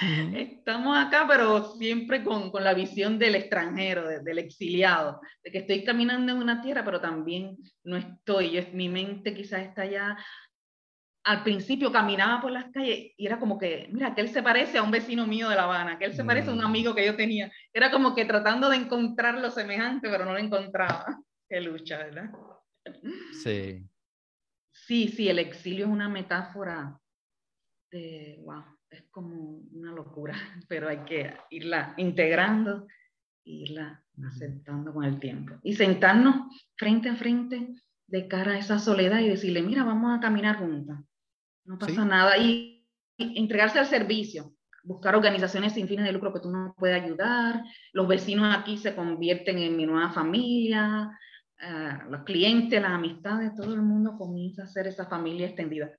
Estamos 0.00 0.96
acá, 0.96 1.26
pero 1.28 1.74
siempre 1.74 2.24
con, 2.24 2.50
con 2.50 2.64
la 2.64 2.72
visión 2.72 3.18
del 3.18 3.34
extranjero, 3.34 4.08
del 4.08 4.38
exiliado, 4.38 5.20
de 5.44 5.52
que 5.52 5.58
estoy 5.58 5.84
caminando 5.84 6.32
en 6.32 6.38
una 6.38 6.62
tierra, 6.62 6.84
pero 6.84 7.00
también 7.00 7.58
no 7.84 7.96
estoy. 7.96 8.52
Yo, 8.52 8.62
mi 8.72 8.88
mente 8.88 9.34
quizás 9.34 9.60
está 9.60 9.84
ya. 9.84 10.16
Al 11.24 11.44
principio 11.44 11.92
caminaba 11.92 12.40
por 12.40 12.50
las 12.50 12.70
calles 12.72 13.12
y 13.16 13.26
era 13.26 13.38
como 13.38 13.58
que, 13.58 13.88
mira, 13.92 14.14
que 14.14 14.22
él 14.22 14.30
se 14.30 14.42
parece 14.42 14.78
a 14.78 14.82
un 14.82 14.90
vecino 14.90 15.26
mío 15.26 15.48
de 15.50 15.56
La 15.56 15.64
Habana, 15.64 15.98
que 15.98 16.06
él 16.06 16.14
se 16.14 16.24
parece 16.24 16.50
a 16.50 16.52
un 16.52 16.60
mm. 16.60 16.66
amigo 16.66 16.94
que 16.94 17.06
yo 17.06 17.14
tenía. 17.14 17.52
Era 17.72 17.90
como 17.90 18.14
que 18.14 18.24
tratando 18.24 18.70
de 18.70 18.76
encontrar 18.76 19.38
lo 19.38 19.50
semejante, 19.50 20.08
pero 20.08 20.24
no 20.24 20.32
lo 20.32 20.38
encontraba. 20.38 21.04
Qué 21.48 21.60
lucha, 21.60 21.98
¿verdad? 21.98 22.30
Sí. 23.42 23.86
Sí, 24.72 25.08
sí, 25.08 25.28
el 25.28 25.38
exilio 25.38 25.84
es 25.84 25.92
una 25.92 26.08
metáfora 26.08 26.98
de, 27.90 28.38
wow, 28.42 28.64
es 28.92 29.04
como 29.10 29.60
una 29.72 29.92
locura, 29.92 30.34
pero 30.68 30.88
hay 30.88 30.98
que 31.04 31.34
irla 31.50 31.94
integrando, 31.96 32.86
irla 33.44 34.04
aceptando 34.24 34.92
con 34.92 35.04
el 35.04 35.18
tiempo. 35.18 35.54
Y 35.62 35.74
sentarnos 35.74 36.54
frente 36.76 37.08
a 37.08 37.16
frente 37.16 37.74
de 38.06 38.28
cara 38.28 38.52
a 38.52 38.58
esa 38.58 38.78
soledad 38.78 39.20
y 39.20 39.28
decirle, 39.28 39.62
mira, 39.62 39.84
vamos 39.84 40.16
a 40.16 40.20
caminar 40.20 40.58
juntas, 40.58 41.00
no 41.64 41.78
pasa 41.78 42.04
nada. 42.04 42.36
Y, 42.38 42.70
entregarse 43.18 43.78
al 43.78 43.86
servicio, 43.86 44.54
buscar 44.82 45.14
organizaciones 45.14 45.74
sin 45.74 45.86
fines 45.86 46.04
de 46.04 46.12
lucro 46.12 46.32
que 46.32 46.40
tú 46.40 46.50
nos 46.50 46.74
puedas 46.76 47.00
ayudar. 47.02 47.62
Los 47.92 48.08
vecinos 48.08 48.54
aquí 48.56 48.76
se 48.78 48.96
convierten 48.96 49.58
en 49.58 49.76
mi 49.76 49.86
nueva 49.86 50.10
familia, 50.10 51.16
eh, 51.60 51.98
los 52.10 52.24
clientes, 52.24 52.82
las 52.82 52.90
amistades, 52.90 53.54
todo 53.54 53.74
el 53.74 53.82
mundo 53.82 54.16
comienza 54.18 54.64
a 54.64 54.66
ser 54.66 54.88
esa 54.88 55.06
familia 55.06 55.46
extendida. 55.46 55.92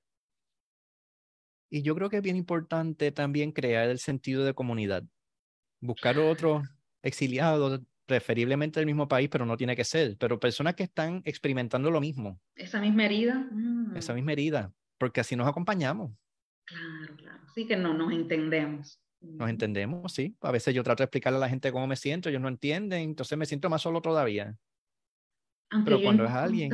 Y 1.70 1.82
yo 1.82 1.94
creo 1.94 2.10
que 2.10 2.16
es 2.16 2.22
bien 2.22 2.36
importante 2.36 3.10
también 3.12 3.52
crear 3.52 3.88
el 3.88 3.98
sentido 3.98 4.44
de 4.44 4.54
comunidad. 4.54 5.04
Buscar 5.80 6.18
otros 6.18 6.66
exiliados, 7.02 7.80
preferiblemente 8.06 8.80
del 8.80 8.86
mismo 8.86 9.08
país, 9.08 9.28
pero 9.30 9.46
no 9.46 9.56
tiene 9.56 9.76
que 9.76 9.84
ser, 9.84 10.16
pero 10.18 10.38
personas 10.38 10.74
que 10.74 10.82
están 10.82 11.22
experimentando 11.24 11.90
lo 11.90 12.00
mismo. 12.00 12.40
Esa 12.54 12.80
misma 12.80 13.06
herida. 13.06 13.48
Esa 13.94 14.12
mm. 14.12 14.16
misma 14.16 14.32
herida, 14.32 14.72
porque 14.98 15.20
así 15.20 15.36
nos 15.36 15.48
acompañamos. 15.48 16.12
Claro, 16.64 17.16
claro. 17.16 17.42
Sí 17.54 17.66
que 17.66 17.76
no 17.76 17.94
nos 17.94 18.12
entendemos. 18.12 19.00
Nos 19.20 19.48
entendemos, 19.48 20.12
sí. 20.12 20.36
A 20.42 20.50
veces 20.50 20.74
yo 20.74 20.82
trato 20.82 21.02
de 21.02 21.06
explicarle 21.06 21.38
a 21.38 21.40
la 21.40 21.48
gente 21.48 21.72
cómo 21.72 21.86
me 21.86 21.96
siento, 21.96 22.28
ellos 22.28 22.42
no 22.42 22.48
entienden, 22.48 23.02
entonces 23.02 23.38
me 23.38 23.46
siento 23.46 23.70
más 23.70 23.80
solo 23.82 24.02
todavía. 24.02 24.56
pero 25.84 26.02
cuando 26.02 26.24
es 26.24 26.30
alguien. 26.30 26.70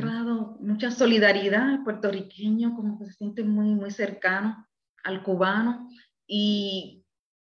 mucha 0.59 0.91
solidaridad 0.91 1.83
puertorriqueño, 1.83 2.75
como 2.75 2.99
que 2.99 3.05
se 3.05 3.13
siente 3.13 3.43
muy, 3.43 3.73
muy 3.73 3.91
cercano 3.91 4.67
al 5.03 5.23
cubano 5.23 5.89
y, 6.27 7.03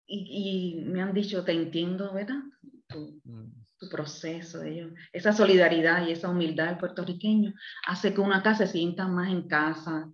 y, 0.08 0.84
me 0.86 1.02
han 1.02 1.14
dicho, 1.14 1.44
te 1.44 1.52
entiendo, 1.52 2.14
¿verdad? 2.14 2.42
Tu, 2.88 3.20
mm. 3.24 3.66
tu 3.78 3.90
proceso, 3.90 4.64
ellos. 4.64 4.92
esa 5.12 5.34
solidaridad 5.34 6.08
y 6.08 6.12
esa 6.12 6.30
humildad 6.30 6.68
del 6.68 6.78
puertorriqueño 6.78 7.54
hace 7.88 8.14
que 8.14 8.22
uno 8.22 8.36
acá 8.36 8.56
se 8.56 8.68
sienta 8.68 9.08
más 9.08 9.30
en 9.30 9.48
casa, 9.48 10.12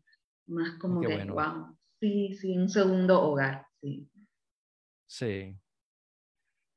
más 0.47 0.77
como 0.79 1.01
de, 1.01 1.25
wow, 1.25 1.77
sí, 1.99 2.33
sí, 2.33 2.57
un 2.57 2.69
segundo 2.69 3.21
hogar, 3.21 3.65
sí. 3.81 4.09
Sí. 5.07 5.57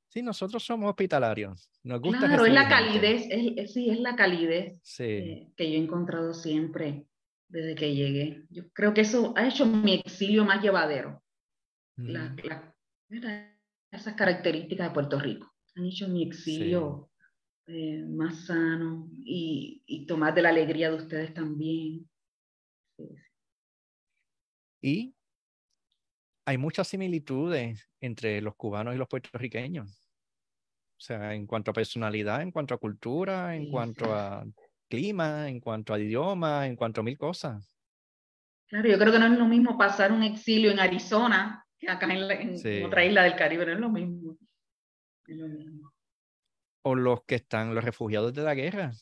Sí, 0.08 0.22
nosotros 0.22 0.64
somos 0.64 0.90
hospitalarios. 0.90 1.70
Nos 1.84 2.00
gusta 2.00 2.26
claro, 2.26 2.44
es 2.44 2.52
la 2.52 2.68
calidez, 2.68 3.26
es, 3.30 3.72
sí, 3.72 3.90
es 3.90 4.00
la 4.00 4.16
calidez 4.16 4.82
que 4.96 5.46
yo 5.58 5.62
he 5.62 5.76
encontrado 5.76 6.34
siempre 6.34 7.06
desde 7.50 7.74
que 7.74 7.94
llegué. 7.94 8.46
Yo 8.50 8.70
creo 8.70 8.94
que 8.94 9.02
eso 9.02 9.34
ha 9.36 9.46
hecho 9.46 9.66
mi 9.66 9.94
exilio 9.94 10.44
más 10.44 10.62
llevadero. 10.62 11.22
La, 11.96 12.34
esas 13.90 14.14
características 14.14 14.88
de 14.88 14.94
Puerto 14.94 15.18
Rico 15.18 15.52
han 15.74 15.84
hecho 15.84 16.08
mi 16.08 16.22
exilio 16.22 17.10
eh, 17.66 18.04
más 18.08 18.46
sano 18.46 19.10
y, 19.18 19.82
y, 19.84 20.06
tomar 20.06 20.34
de 20.34 20.42
la 20.42 20.48
alegría 20.48 20.90
de 20.90 20.96
ustedes 20.96 21.34
también. 21.34 22.08
Y 24.80 25.14
hay 26.46 26.56
muchas 26.56 26.88
similitudes 26.88 27.90
entre 28.00 28.40
los 28.40 28.56
cubanos 28.56 28.94
y 28.94 28.98
los 28.98 29.08
puertorriqueños. 29.08 30.10
O 30.96 31.02
sea, 31.02 31.34
en 31.34 31.46
cuanto 31.46 31.70
a 31.70 31.74
personalidad, 31.74 32.42
en 32.42 32.50
cuanto 32.50 32.74
a 32.74 32.78
cultura, 32.78 33.56
en 33.56 33.70
cuanto 33.70 34.14
a 34.14 34.44
clima, 34.90 35.48
en 35.48 35.60
cuanto 35.60 35.94
a 35.94 35.98
idioma, 35.98 36.66
en 36.66 36.76
cuanto 36.76 37.00
a 37.00 37.04
mil 37.04 37.16
cosas. 37.16 37.74
Claro, 38.66 38.88
yo 38.88 38.98
creo 38.98 39.12
que 39.12 39.18
no 39.18 39.26
es 39.26 39.38
lo 39.38 39.46
mismo 39.46 39.78
pasar 39.78 40.12
un 40.12 40.22
exilio 40.22 40.70
en 40.70 40.80
Arizona 40.80 41.66
que 41.78 41.88
acá 41.88 42.06
en, 42.12 42.84
otra 42.84 43.04
isla 43.04 43.22
del 43.22 43.36
Caribe, 43.36 43.64
no 43.64 43.72
es 43.72 43.80
lo 43.80 43.88
mismo. 43.88 44.36
O 46.82 46.94
los 46.94 47.24
que 47.24 47.36
están, 47.36 47.74
los 47.74 47.82
refugiados 47.82 48.34
de 48.34 48.42
la 48.42 48.54
guerra. 48.54 48.92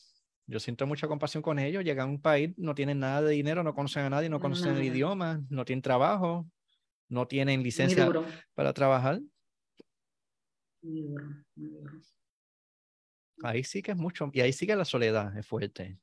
Yo 0.47 0.59
siento 0.59 0.87
mucha 0.87 1.07
compasión 1.07 1.43
con 1.43 1.59
ellos. 1.59 1.83
Llegan 1.83 2.07
a 2.07 2.11
un 2.11 2.21
país, 2.21 2.53
no 2.57 2.73
tienen 2.73 2.99
nada 2.99 3.21
de 3.21 3.33
dinero, 3.33 3.63
no 3.63 3.75
conocen 3.75 4.05
a 4.05 4.09
nadie, 4.09 4.29
no 4.29 4.39
conocen 4.39 4.77
el 4.77 4.83
idioma, 4.83 5.41
no 5.49 5.65
tienen 5.65 5.81
trabajo, 5.81 6.49
no 7.09 7.27
tienen 7.27 7.61
licencia 7.61 8.09
para 8.55 8.73
trabajar. 8.73 9.19
Muy 10.81 11.01
duro, 11.01 11.25
muy 11.55 11.69
duro. 11.69 11.91
Ahí 13.43 13.63
sí 13.63 13.81
que 13.81 13.91
es 13.91 13.97
mucho, 13.97 14.29
y 14.33 14.41
ahí 14.41 14.53
sí 14.53 14.67
que 14.67 14.75
la 14.75 14.85
soledad 14.85 15.37
es 15.37 15.45
fuerte. 15.45 15.97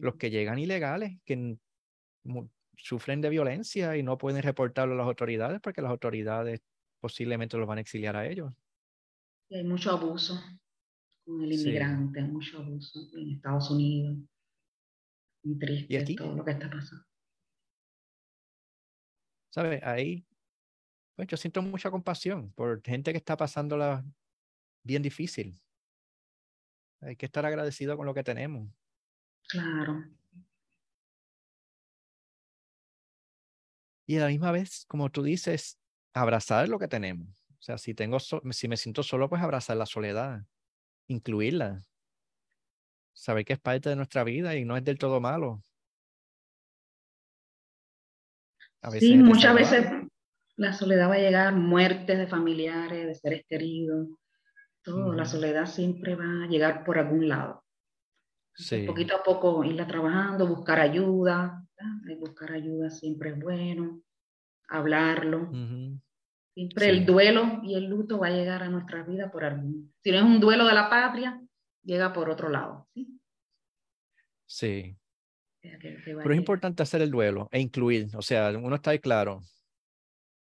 Los 0.00 0.16
que 0.16 0.30
llegan 0.30 0.58
ilegales, 0.58 1.18
que 1.24 1.58
sufren 2.76 3.20
de 3.20 3.28
violencia 3.28 3.96
y 3.96 4.02
no 4.02 4.18
pueden 4.18 4.42
reportarlo 4.42 4.94
a 4.94 4.98
las 4.98 5.06
autoridades 5.06 5.60
porque 5.60 5.82
las 5.82 5.90
autoridades 5.90 6.60
posiblemente 7.00 7.56
los 7.56 7.66
van 7.66 7.78
a 7.78 7.80
exiliar 7.80 8.16
a 8.16 8.26
ellos. 8.26 8.52
hay 9.50 9.64
mucho 9.64 9.90
abuso 9.90 10.40
con 11.24 11.42
el 11.42 11.52
inmigrante, 11.52 12.20
hay 12.20 12.28
mucho 12.28 12.58
abuso 12.58 13.00
en 13.16 13.30
Estados 13.30 13.70
Unidos. 13.70 14.18
Muy 15.42 15.58
triste 15.58 15.94
¿Y 15.94 15.96
aquí? 15.96 16.16
todo 16.16 16.36
lo 16.36 16.44
que 16.44 16.50
está 16.52 16.70
pasando. 16.70 17.04
¿Sabes? 19.50 19.82
Ahí, 19.82 20.24
pues 21.20 21.28
yo 21.28 21.36
siento 21.36 21.60
mucha 21.60 21.90
compasión 21.90 22.50
por 22.52 22.82
gente 22.82 23.12
que 23.12 23.18
está 23.18 23.36
pasándola 23.36 24.02
bien 24.82 25.02
difícil. 25.02 25.60
Hay 27.02 27.14
que 27.14 27.26
estar 27.26 27.44
agradecido 27.44 27.94
con 27.98 28.06
lo 28.06 28.14
que 28.14 28.24
tenemos. 28.24 28.70
Claro. 29.46 30.02
Y 34.06 34.16
a 34.16 34.20
la 34.20 34.28
misma 34.28 34.50
vez, 34.50 34.86
como 34.88 35.10
tú 35.10 35.22
dices, 35.22 35.78
abrazar 36.14 36.70
lo 36.70 36.78
que 36.78 36.88
tenemos. 36.88 37.28
O 37.58 37.62
sea, 37.62 37.76
si, 37.76 37.92
tengo 37.92 38.18
si 38.18 38.68
me 38.68 38.78
siento 38.78 39.02
solo, 39.02 39.28
pues 39.28 39.42
abrazar 39.42 39.76
la 39.76 39.84
soledad, 39.84 40.46
incluirla. 41.06 41.82
Saber 43.12 43.44
que 43.44 43.52
es 43.52 43.60
parte 43.60 43.90
de 43.90 43.96
nuestra 43.96 44.24
vida 44.24 44.56
y 44.56 44.64
no 44.64 44.74
es 44.74 44.84
del 44.84 44.96
todo 44.96 45.20
malo. 45.20 45.62
sí, 48.98 49.18
muchas 49.18 49.54
veces 49.54 50.09
la 50.60 50.74
soledad 50.74 51.08
va 51.08 51.14
a 51.14 51.18
llegar, 51.18 51.54
muertes 51.54 52.18
de 52.18 52.26
familiares, 52.26 53.06
de 53.06 53.14
seres 53.14 53.44
queridos, 53.48 54.08
todo, 54.82 55.14
la 55.14 55.24
soledad 55.24 55.64
siempre 55.64 56.14
va 56.14 56.44
a 56.44 56.48
llegar 56.48 56.84
por 56.84 56.98
algún 56.98 57.28
lado. 57.28 57.64
Sí. 58.54 58.84
Poquito 58.86 59.16
a 59.16 59.22
poco 59.22 59.64
irla 59.64 59.86
trabajando, 59.86 60.46
buscar 60.46 60.78
ayuda, 60.78 61.64
buscar 62.18 62.52
ayuda 62.52 62.90
siempre 62.90 63.30
es 63.30 63.38
bueno, 63.38 64.02
hablarlo. 64.68 65.50
Siempre 66.52 66.90
el 66.90 67.06
duelo 67.06 67.60
y 67.62 67.74
el 67.74 67.86
luto 67.86 68.18
va 68.18 68.26
a 68.26 68.32
llegar 68.32 68.62
a 68.62 68.68
nuestra 68.68 69.02
vida 69.02 69.30
por 69.30 69.44
algún. 69.44 69.94
Si 70.02 70.10
no 70.10 70.18
es 70.18 70.24
un 70.24 70.40
duelo 70.40 70.66
de 70.66 70.74
la 70.74 70.90
patria, 70.90 71.40
llega 71.82 72.12
por 72.12 72.28
otro 72.28 72.50
lado. 72.50 72.86
Sí. 72.92 73.18
sí. 74.46 74.96
Pero 75.62 76.32
es 76.32 76.38
importante 76.38 76.82
hacer 76.82 77.00
el 77.00 77.10
duelo 77.10 77.48
e 77.50 77.60
incluir, 77.60 78.08
o 78.14 78.20
sea, 78.20 78.50
uno 78.50 78.74
está 78.74 78.90
ahí 78.90 78.98
claro. 78.98 79.40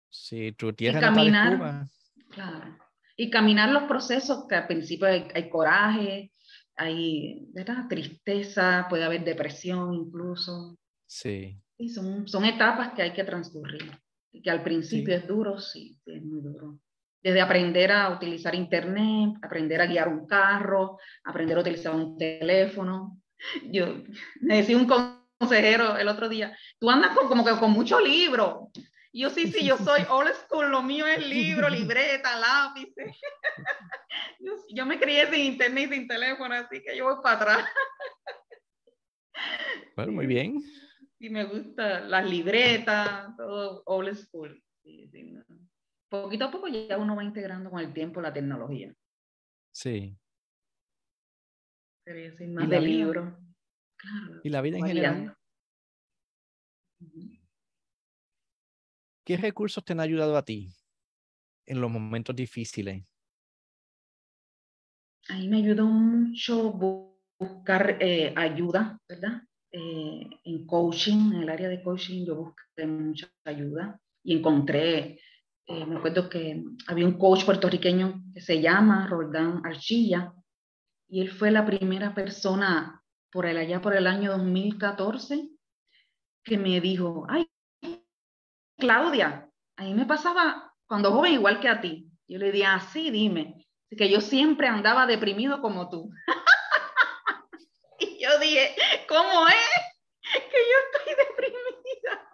Si 0.10 0.52
tu 0.54 0.74
tierra 0.74 1.00
caminar, 1.00 1.58
Cuba, 1.58 1.88
claro 2.30 2.88
y 3.17 3.32
caminar 3.32 3.72
los 3.72 3.84
procesos, 3.84 4.46
que 4.48 4.56
al 4.56 4.67
principio 4.67 5.08
hay, 5.08 5.50
coraje, 5.50 6.32
hay 6.76 7.48
¿verdad? 7.52 7.88
tristeza, 7.89 8.86
puede 8.88 9.04
haber 9.04 9.26
depresión 9.26 9.96
incluso. 9.96 10.78
Sí. 11.08 11.60
Y 11.80 11.89
son, 11.89 12.28
son 12.28 12.46
etapas 12.46 12.93
que 12.93 13.02
hay 13.02 13.13
que 13.13 13.24
transcurrir. 13.24 13.91
Y 14.32 14.43
que 14.43 14.52
al 14.52 14.62
principio 14.62 15.15
es 15.15 15.28
duro, 15.28 15.58
sí, 15.60 16.00
es 16.06 16.24
muy 16.24 16.41
duro. 16.41 16.80
desde 17.24 17.41
aprender 17.41 17.91
a 17.91 18.12
utilizar 18.12 18.54
internet, 18.54 19.34
aprender 19.41 19.82
a 19.82 19.88
guiar 19.88 20.10
un 20.10 20.28
carro, 20.28 21.00
aprender 21.24 21.58
a 21.58 21.62
utilizar 21.62 21.96
un 21.96 22.17
teléfono. 22.20 23.20
Yo 23.72 24.04
me 24.41 24.58
decía 24.58 24.78
un 24.78 24.88
consejero 25.39 25.98
el 25.98 26.08
otro 26.08 26.30
día, 26.30 26.56
tú 26.80 26.91
andas 26.91 27.17
con, 27.17 27.28
como 27.28 27.43
que 27.43 27.58
con 27.60 27.72
muchos 27.72 28.04
libros. 28.04 28.70
Yo 29.13 29.30
sí, 29.30 29.52
sí, 29.52 29.65
yo 29.65 29.78
soy 29.78 30.04
old 30.10 30.34
school, 30.34 30.70
lo 30.70 30.82
mío 30.82 31.06
es 31.08 31.26
libro, 31.26 31.70
libreta, 31.70 32.38
lápices. 32.38 33.15
yo, 34.39 34.54
yo, 34.70 34.86
me 34.86 35.00
crié 35.00 35.28
sin 35.28 35.54
internet 35.54 35.89
y 35.91 35.96
sin 35.96 36.08
teléfono, 36.08 36.54
así 36.54 36.82
que 36.82 36.96
yo 36.96 37.06
voy 37.06 37.24
para 37.24 37.36
atrás. 37.36 37.70
bueno, 39.96 40.12
muy 40.12 40.28
bien. 40.28 40.62
Y 41.20 41.30
me 41.30 41.46
gusta 41.46 42.02
las 42.02 42.30
libretas, 42.30 43.36
todo 43.38 43.82
old 43.86 44.15
school. 44.15 44.62
Sí, 44.84 45.10
sí, 45.12 45.34
Poquito 46.10 46.46
a 46.46 46.52
poco 46.52 46.67
ya 46.67 46.98
uno 46.98 47.15
va 47.15 47.24
integrando 47.24 47.70
con 47.70 47.80
el 47.80 47.93
tiempo 47.93 48.22
la 48.22 48.32
tecnología. 48.32 48.93
Sí. 49.74 50.17
Sin 52.38 52.54
más 52.54 52.70
de 52.70 52.80
libro. 52.80 53.38
y 54.43 54.50
la 54.50 54.62
vida 54.62 54.78
en 54.78 54.86
general. 54.86 55.37
¿Qué 59.28 59.36
recursos 59.36 59.84
te 59.84 59.92
han 59.92 60.00
ayudado 60.00 60.38
a 60.38 60.46
ti 60.46 60.74
en 61.66 61.82
los 61.82 61.92
momentos 61.92 62.34
difíciles? 62.34 63.04
A 65.28 65.38
mí 65.38 65.50
me 65.50 65.58
ayudó 65.58 65.86
mucho 65.86 66.72
buscar 67.38 67.98
eh, 68.00 68.34
ayuda, 68.38 68.98
¿verdad? 69.06 69.42
Eh, 69.70 70.30
en 70.46 70.66
coaching, 70.66 71.34
en 71.34 71.42
el 71.42 71.50
área 71.50 71.68
de 71.68 71.84
coaching, 71.84 72.26
yo 72.26 72.38
busqué 72.38 72.88
mucha 72.88 73.30
ayuda 73.44 74.00
y 74.24 74.38
encontré, 74.38 75.20
eh, 75.66 75.86
me 75.86 75.98
acuerdo 75.98 76.30
que 76.30 76.63
había 76.88 77.06
un 77.06 77.18
coach 77.18 77.44
puertorriqueño 77.44 78.24
que 78.34 78.40
se 78.40 78.62
llama 78.62 79.08
Roldán 79.08 79.62
Archilla 79.66 80.34
y 81.10 81.20
él 81.20 81.32
fue 81.32 81.52
la 81.52 81.66
primera 81.66 82.16
persona 82.16 83.04
por 83.30 83.46
el, 83.46 83.58
allá 83.58 83.82
por 83.82 83.94
el 83.94 84.08
año 84.08 84.38
2014 84.38 85.50
que 86.46 86.58
me 86.58 86.80
dijo, 86.80 87.26
ay, 87.28 87.46
Claudia, 88.78 89.50
a 89.76 89.84
mí 89.84 89.94
me 89.94 90.06
pasaba 90.06 90.74
cuando 90.86 91.12
joven 91.12 91.34
igual 91.34 91.60
que 91.60 91.68
a 91.68 91.82
ti. 91.82 92.12
Yo 92.28 92.38
le 92.38 92.52
dije, 92.52 92.66
ah, 92.66 92.80
sí, 92.80 93.10
dime, 93.10 93.66
que 93.90 94.10
yo 94.10 94.22
siempre 94.22 94.68
andaba 94.68 95.06
deprimido 95.06 95.62
como 95.62 95.90
tú. 95.90 96.12
y 98.00 98.24
yo 98.24 98.38
dije, 98.40 98.76
¿cómo 99.08 99.48
es 99.48 100.34
que 100.34 100.58
yo 100.58 100.78
estoy 100.86 101.16
deprimida? 101.28 102.28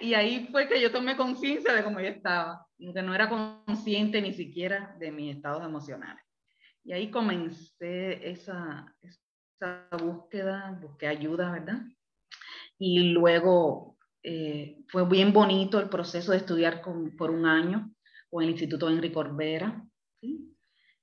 Y 0.00 0.14
ahí 0.14 0.48
fue 0.50 0.68
que 0.68 0.80
yo 0.80 0.92
tomé 0.92 1.16
conciencia 1.16 1.72
de 1.72 1.82
cómo 1.82 2.00
yo 2.00 2.08
estaba, 2.08 2.66
que 2.76 3.02
no 3.02 3.14
era 3.14 3.28
consciente 3.28 4.20
ni 4.20 4.34
siquiera 4.34 4.94
de 4.98 5.10
mis 5.10 5.36
estados 5.36 5.64
emocionales. 5.64 6.22
Y 6.84 6.92
ahí 6.92 7.10
comencé 7.10 8.28
esa, 8.28 8.94
esa 9.00 9.88
búsqueda, 9.96 10.76
busqué 10.82 11.06
ayuda, 11.06 11.50
¿verdad? 11.50 11.80
Y 12.78 13.12
luego 13.12 13.93
eh, 14.26 14.78
fue 14.88 15.06
bien 15.06 15.34
bonito 15.34 15.78
el 15.78 15.90
proceso 15.90 16.32
de 16.32 16.38
estudiar 16.38 16.80
con, 16.80 17.14
por 17.14 17.30
un 17.30 17.44
año 17.44 17.92
con 18.30 18.42
el 18.42 18.50
Instituto 18.50 18.88
Henry 18.88 19.12
Corbera, 19.12 19.84
¿sí? 20.18 20.50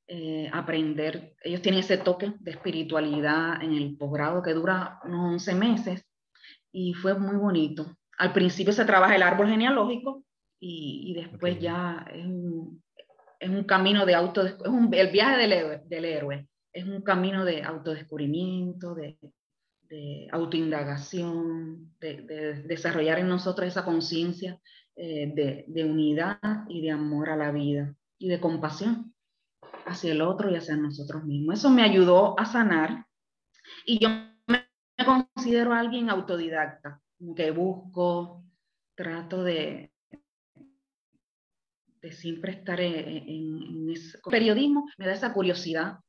Eh, 0.07 0.49
aprender, 0.51 1.35
ellos 1.43 1.61
tienen 1.61 1.81
ese 1.81 1.99
toque 1.99 2.33
de 2.39 2.51
espiritualidad 2.51 3.61
en 3.63 3.73
el 3.73 3.95
posgrado 3.95 4.41
que 4.41 4.53
dura 4.53 4.99
unos 5.05 5.33
11 5.33 5.55
meses 5.55 6.05
y 6.71 6.93
fue 6.93 7.17
muy 7.17 7.37
bonito. 7.37 7.95
Al 8.17 8.33
principio 8.33 8.73
se 8.73 8.85
trabaja 8.85 9.15
el 9.15 9.21
árbol 9.21 9.49
genealógico 9.49 10.25
y, 10.59 11.11
y 11.11 11.13
después 11.13 11.59
ya 11.59 12.03
es 12.11 12.25
un, 12.25 12.83
es 13.39 13.49
un, 13.49 13.63
camino 13.63 14.05
de 14.05 14.15
auto, 14.15 14.45
es 14.45 14.55
un, 14.65 14.91
el 14.93 15.11
viaje 15.11 15.47
del 15.47 15.87
del 15.87 16.05
héroe, 16.05 16.47
es 16.73 16.85
un 16.85 17.03
camino 17.03 17.45
de 17.45 17.61
autodescubrimiento, 17.61 18.95
de, 18.95 19.17
de 19.91 20.29
autoindagación, 20.31 21.93
de, 21.99 22.21
de, 22.21 22.63
desarrollar 22.63 23.19
en 23.19 23.27
nosotros 23.27 23.67
esa 23.67 23.83
conciencia 23.83 24.57
eh, 24.95 25.65
de, 25.67 25.83
unidad 25.83 26.39
y 26.69 26.81
de 26.81 26.91
amor 26.91 27.29
a 27.29 27.35
la 27.35 27.51
vida 27.51 27.93
y 28.17 28.29
de 28.29 28.39
compasión 28.39 29.13
hacia 29.85 30.13
el 30.13 30.21
otro 30.21 30.49
y 30.49 30.55
hacia 30.55 30.77
nosotros 30.77 31.25
mismos. 31.25 31.59
Eso 31.59 31.69
me 31.69 31.83
ayudó 31.83 32.39
a 32.39 32.45
sanar 32.45 33.05
y 33.85 33.99
yo 33.99 34.09
me 34.47 34.65
considero 35.05 35.73
alguien 35.73 36.09
autodidacta, 36.09 37.01
que 37.35 37.51
busco, 37.51 38.45
trato 38.95 39.43
de, 39.43 39.91
de 42.01 42.11
siempre 42.13 42.53
estar 42.53 42.79
en, 42.79 43.27
en, 43.27 43.89
ese 43.89 44.19
periodismo, 44.29 44.87
me 44.97 45.05
da 45.05 45.13
esa 45.13 45.33
curiosidad 45.33 45.99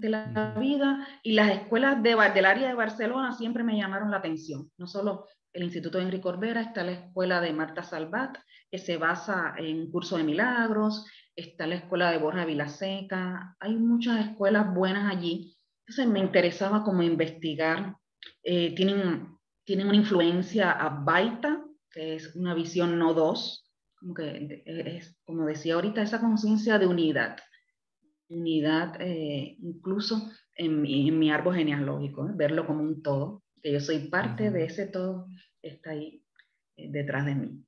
de 0.00 0.08
la 0.08 0.54
vida 0.58 1.06
y 1.22 1.32
las 1.32 1.50
escuelas 1.50 2.02
de, 2.02 2.16
del 2.34 2.44
área 2.46 2.68
de 2.68 2.74
Barcelona 2.74 3.32
siempre 3.32 3.62
me 3.62 3.76
llamaron 3.76 4.10
la 4.10 4.18
atención, 4.18 4.70
no 4.78 4.86
solo 4.86 5.26
el 5.52 5.64
Instituto 5.64 5.98
de 5.98 6.04
Enrique 6.04 6.22
Corbera, 6.22 6.60
está 6.60 6.84
la 6.84 6.92
escuela 6.92 7.40
de 7.40 7.52
Marta 7.52 7.82
Salvat, 7.82 8.38
que 8.70 8.78
se 8.78 8.96
basa 8.96 9.54
en 9.58 9.90
curso 9.90 10.16
de 10.16 10.24
milagros, 10.24 11.06
está 11.34 11.66
la 11.66 11.76
escuela 11.76 12.10
de 12.10 12.18
Borja 12.18 12.44
Vilaseca, 12.44 13.56
hay 13.58 13.76
muchas 13.76 14.26
escuelas 14.26 14.72
buenas 14.72 15.10
allí. 15.12 15.56
Entonces 15.86 16.06
me 16.06 16.20
interesaba 16.20 16.84
como 16.84 17.02
investigar. 17.02 17.96
Eh, 18.44 18.74
tienen, 18.76 19.36
tienen 19.64 19.88
una 19.88 19.96
influencia 19.96 20.70
a 20.70 20.88
Baita, 20.88 21.64
que 21.90 22.14
es 22.14 22.36
una 22.36 22.54
visión 22.54 22.98
no 22.98 23.14
dos, 23.14 23.68
como 23.98 24.14
que 24.14 24.62
es, 24.64 25.18
como 25.24 25.46
decía 25.46 25.74
ahorita, 25.74 26.02
esa 26.02 26.20
conciencia 26.20 26.78
de 26.78 26.86
unidad. 26.86 27.38
Unidad 28.30 29.00
eh, 29.00 29.56
incluso 29.60 30.30
en 30.56 30.82
mi, 30.82 31.08
en 31.08 31.18
mi, 31.18 31.30
árbol 31.30 31.56
genealógico, 31.56 32.28
¿eh? 32.28 32.32
verlo 32.34 32.66
como 32.66 32.82
un 32.82 33.02
todo, 33.02 33.42
que 33.62 33.72
yo 33.72 33.80
soy 33.80 34.08
parte 34.08 34.50
de 34.50 34.64
ese 34.64 34.86
todo, 34.86 35.26
está 35.62 35.90
ahí 35.90 36.22
detrás 36.76 37.26
de 37.26 37.34
mí. 37.34 37.64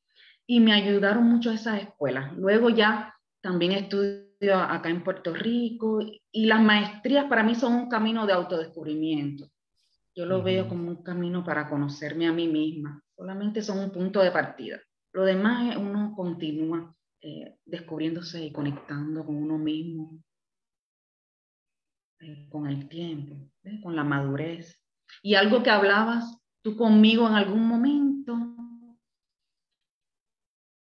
Y 0.47 0.61
me 0.61 0.73
ayudaron 0.73 1.25
mucho 1.25 1.51
esas 1.51 1.83
escuelas. 1.83 2.33
Luego 2.37 2.71
ya 2.71 3.15
también 3.41 3.73
estudio 3.73 4.23
acá 4.51 4.89
en 4.89 5.05
Puerto 5.05 5.35
Rico 5.35 6.01
y 6.31 6.47
las 6.47 6.63
maestrías 6.63 7.27
para 7.27 7.43
mí 7.43 7.55
son 7.55 7.75
un 7.75 7.89
camino 7.89 8.27
de 8.27 8.33
autodescubrimiento. 8.33 9.49
Yo 10.15 10.27
lo 10.27 10.43
veo 10.43 10.69
como 10.69 10.89
un 10.89 11.03
camino 11.03 11.45
para 11.45 11.69
conocerme 11.69 12.27
a 12.27 12.33
mí 12.33 12.49
misma. 12.49 13.03
Solamente 13.17 13.63
son 13.63 13.79
un 13.79 13.91
punto 13.91 14.21
de 14.21 14.31
partida. 14.31 14.81
Lo 15.13 15.25
demás 15.25 15.77
uno 15.77 16.13
continúa 16.15 16.95
eh, 17.21 17.57
descubriéndose 17.65 18.45
y 18.45 18.53
conectando 18.53 19.25
con 19.25 19.37
uno 19.37 19.59
mismo, 19.59 20.23
eh, 22.23 22.49
con 22.51 22.67
el 22.67 22.89
tiempo, 22.89 23.51
con 23.83 23.97
la 23.97 24.05
madurez. 24.05 24.81
Y 25.23 25.35
algo 25.35 25.63
que 25.63 25.71
hablabas 25.71 26.39
tú 26.63 26.77
conmigo 26.77 27.27
en 27.29 27.35
algún 27.35 27.67
momento, 27.67 28.39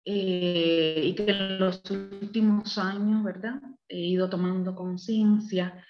eh, 0.04 1.00
y 1.04 1.14
que 1.14 1.30
en 1.30 1.58
los 1.58 1.82
últimos 1.90 2.76
años, 2.76 3.22
¿verdad? 3.24 3.60
He 3.88 3.98
ido 3.98 4.28
tomando 4.28 4.74
conciencia 4.74 5.84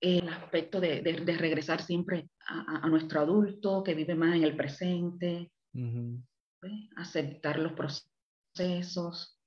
el 0.00 0.28
aspecto 0.28 0.80
de, 0.80 1.00
de, 1.02 1.36
regresar 1.36 1.82
siempre 1.82 2.28
a, 2.46 2.84
a, 2.84 2.88
nuestro 2.88 3.20
adulto 3.20 3.82
que 3.82 3.94
vive 3.94 4.14
más 4.14 4.36
en 4.36 4.44
el 4.44 4.56
presente, 4.56 5.50
aceptar 6.96 7.58
los 7.58 7.72
procesos, 7.72 9.38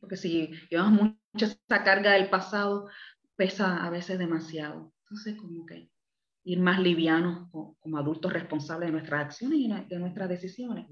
porque 0.00 0.16
si 0.16 0.50
llevamos 0.70 1.14
mucho 1.32 1.46
esa 1.46 1.82
carga 1.82 2.12
del 2.12 2.28
pasado, 2.28 2.88
pesa 3.36 3.84
a 3.84 3.90
veces 3.90 4.18
demasiado. 4.18 4.92
Entonces, 5.02 5.36
como 5.36 5.66
que 5.66 5.90
ir 6.44 6.60
más 6.60 6.78
livianos 6.80 7.48
como, 7.50 7.98
adultos 7.98 8.32
responsables 8.32 8.88
de 8.88 8.92
nuestras 8.92 9.26
acciones 9.26 9.58
y 9.58 9.68
de 9.68 9.98
nuestras 9.98 10.28
decisiones. 10.28 10.86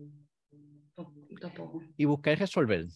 Y 1.96 2.05
buscar 2.05 2.38
resolver. 2.38 2.87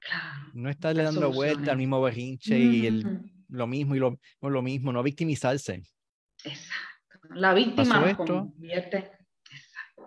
Claro, 0.00 0.50
no 0.54 0.70
estarle 0.70 1.02
dando 1.02 1.32
vuelta 1.32 1.72
al 1.72 1.78
mismo 1.78 2.00
berrinche 2.00 2.58
y 2.58 2.86
el, 2.86 3.32
lo 3.48 3.66
mismo 3.66 3.96
y 3.96 3.98
lo, 3.98 4.18
lo, 4.40 4.62
mismo, 4.62 4.92
no 4.92 5.02
victimizarse. 5.02 5.82
Exacto. 6.44 6.88
La 7.30 7.52
víctima 7.52 8.10
esto? 8.10 8.24
convierte. 8.24 9.10
Exacto. 9.50 10.06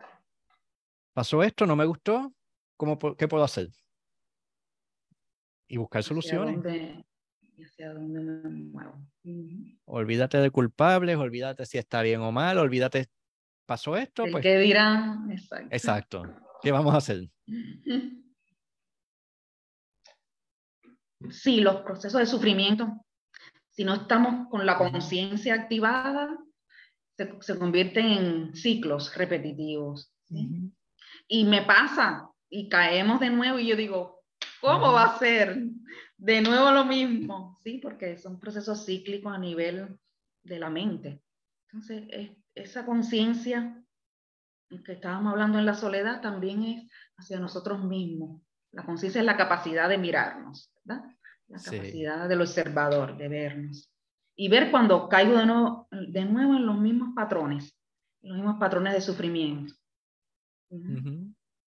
Pasó 1.14 1.44
esto, 1.44 1.66
no 1.66 1.76
me 1.76 1.86
gustó, 1.86 2.34
¿Cómo, 2.78 2.98
¿qué 3.16 3.28
puedo 3.28 3.44
hacer? 3.44 3.70
Y 5.68 5.78
buscar 5.78 6.04
soluciones. 6.04 7.06
Hacia 7.63 7.93
dónde 7.93 8.19
me 8.19 8.50
muevo. 8.50 9.00
Olvídate 9.86 10.38
de 10.38 10.52
culpables, 10.52 11.17
olvídate 11.17 11.65
si 11.65 11.78
está 11.78 12.02
bien 12.02 12.21
o 12.21 12.32
mal, 12.32 12.58
olvídate, 12.58 13.08
pasó 13.65 13.95
esto. 13.97 14.26
El 14.26 14.32
pues, 14.32 14.43
que 14.43 14.58
dirán, 14.58 15.32
exacto. 15.32 15.67
Exacto. 15.71 16.36
¿Qué 16.62 16.71
vamos 16.71 16.93
a 16.93 16.97
hacer? 16.97 17.30
Sí, 21.30 21.62
los 21.62 21.82
procesos 21.82 22.19
de 22.19 22.26
sufrimiento, 22.26 23.06
si 23.69 23.84
no 23.84 23.93
estamos 23.93 24.50
con 24.50 24.65
la 24.65 24.76
conciencia 24.76 25.54
activada, 25.54 26.36
se, 27.15 27.32
se, 27.41 27.60
convierten 27.60 28.06
en 28.08 28.56
ciclos 28.56 29.15
repetitivos. 29.15 30.12
¿sí? 30.24 30.74
Y 31.28 31.45
me 31.45 31.62
pasa, 31.62 32.28
y 32.50 32.67
caemos 32.69 33.19
de 33.19 33.30
nuevo, 33.30 33.60
y 33.60 33.67
yo 33.67 33.76
digo, 33.76 34.21
¿Cómo 34.62 34.93
va 34.93 35.06
a 35.06 35.19
ser? 35.19 35.58
De 36.22 36.40
nuevo 36.40 36.70
lo 36.70 36.86
mismo, 36.86 37.60
sí, 37.64 37.80
porque 37.82 38.16
son 38.16 38.40
procesos 38.40 38.86
cíclicos 38.86 39.34
a 39.34 39.40
nivel 39.40 39.98
de 40.44 40.60
la 40.60 40.70
mente. 40.70 41.24
Entonces, 41.66 42.38
esa 42.54 42.86
conciencia 42.86 43.84
que 44.86 44.92
estábamos 44.92 45.32
hablando 45.32 45.58
en 45.58 45.66
la 45.66 45.74
soledad 45.74 46.22
también 46.22 46.62
es 46.62 46.92
hacia 47.18 47.40
nosotros 47.40 47.84
mismos. 47.84 48.40
La 48.72 48.86
conciencia 48.86 49.20
es 49.20 49.26
la 49.26 49.36
capacidad 49.36 49.90
de 49.90 49.98
mirarnos, 49.98 50.72
¿verdad? 50.84 51.06
La 51.48 51.58
capacidad 51.60 52.30
del 52.30 52.42
observador, 52.42 53.18
de 53.18 53.28
vernos. 53.28 53.92
Y 54.36 54.48
ver 54.48 54.70
cuando 54.70 55.10
caigo 55.10 55.36
de 55.40 55.48
nuevo, 55.48 55.88
de 55.90 56.26
nuevo 56.26 56.54
en 56.54 56.68
los 56.68 56.78
mismos 56.78 57.16
patrones, 57.16 57.76
los 58.22 58.36
mismos 58.36 58.60
patrones 58.60 58.94
de 58.94 59.02
sufrimiento. 59.02 59.74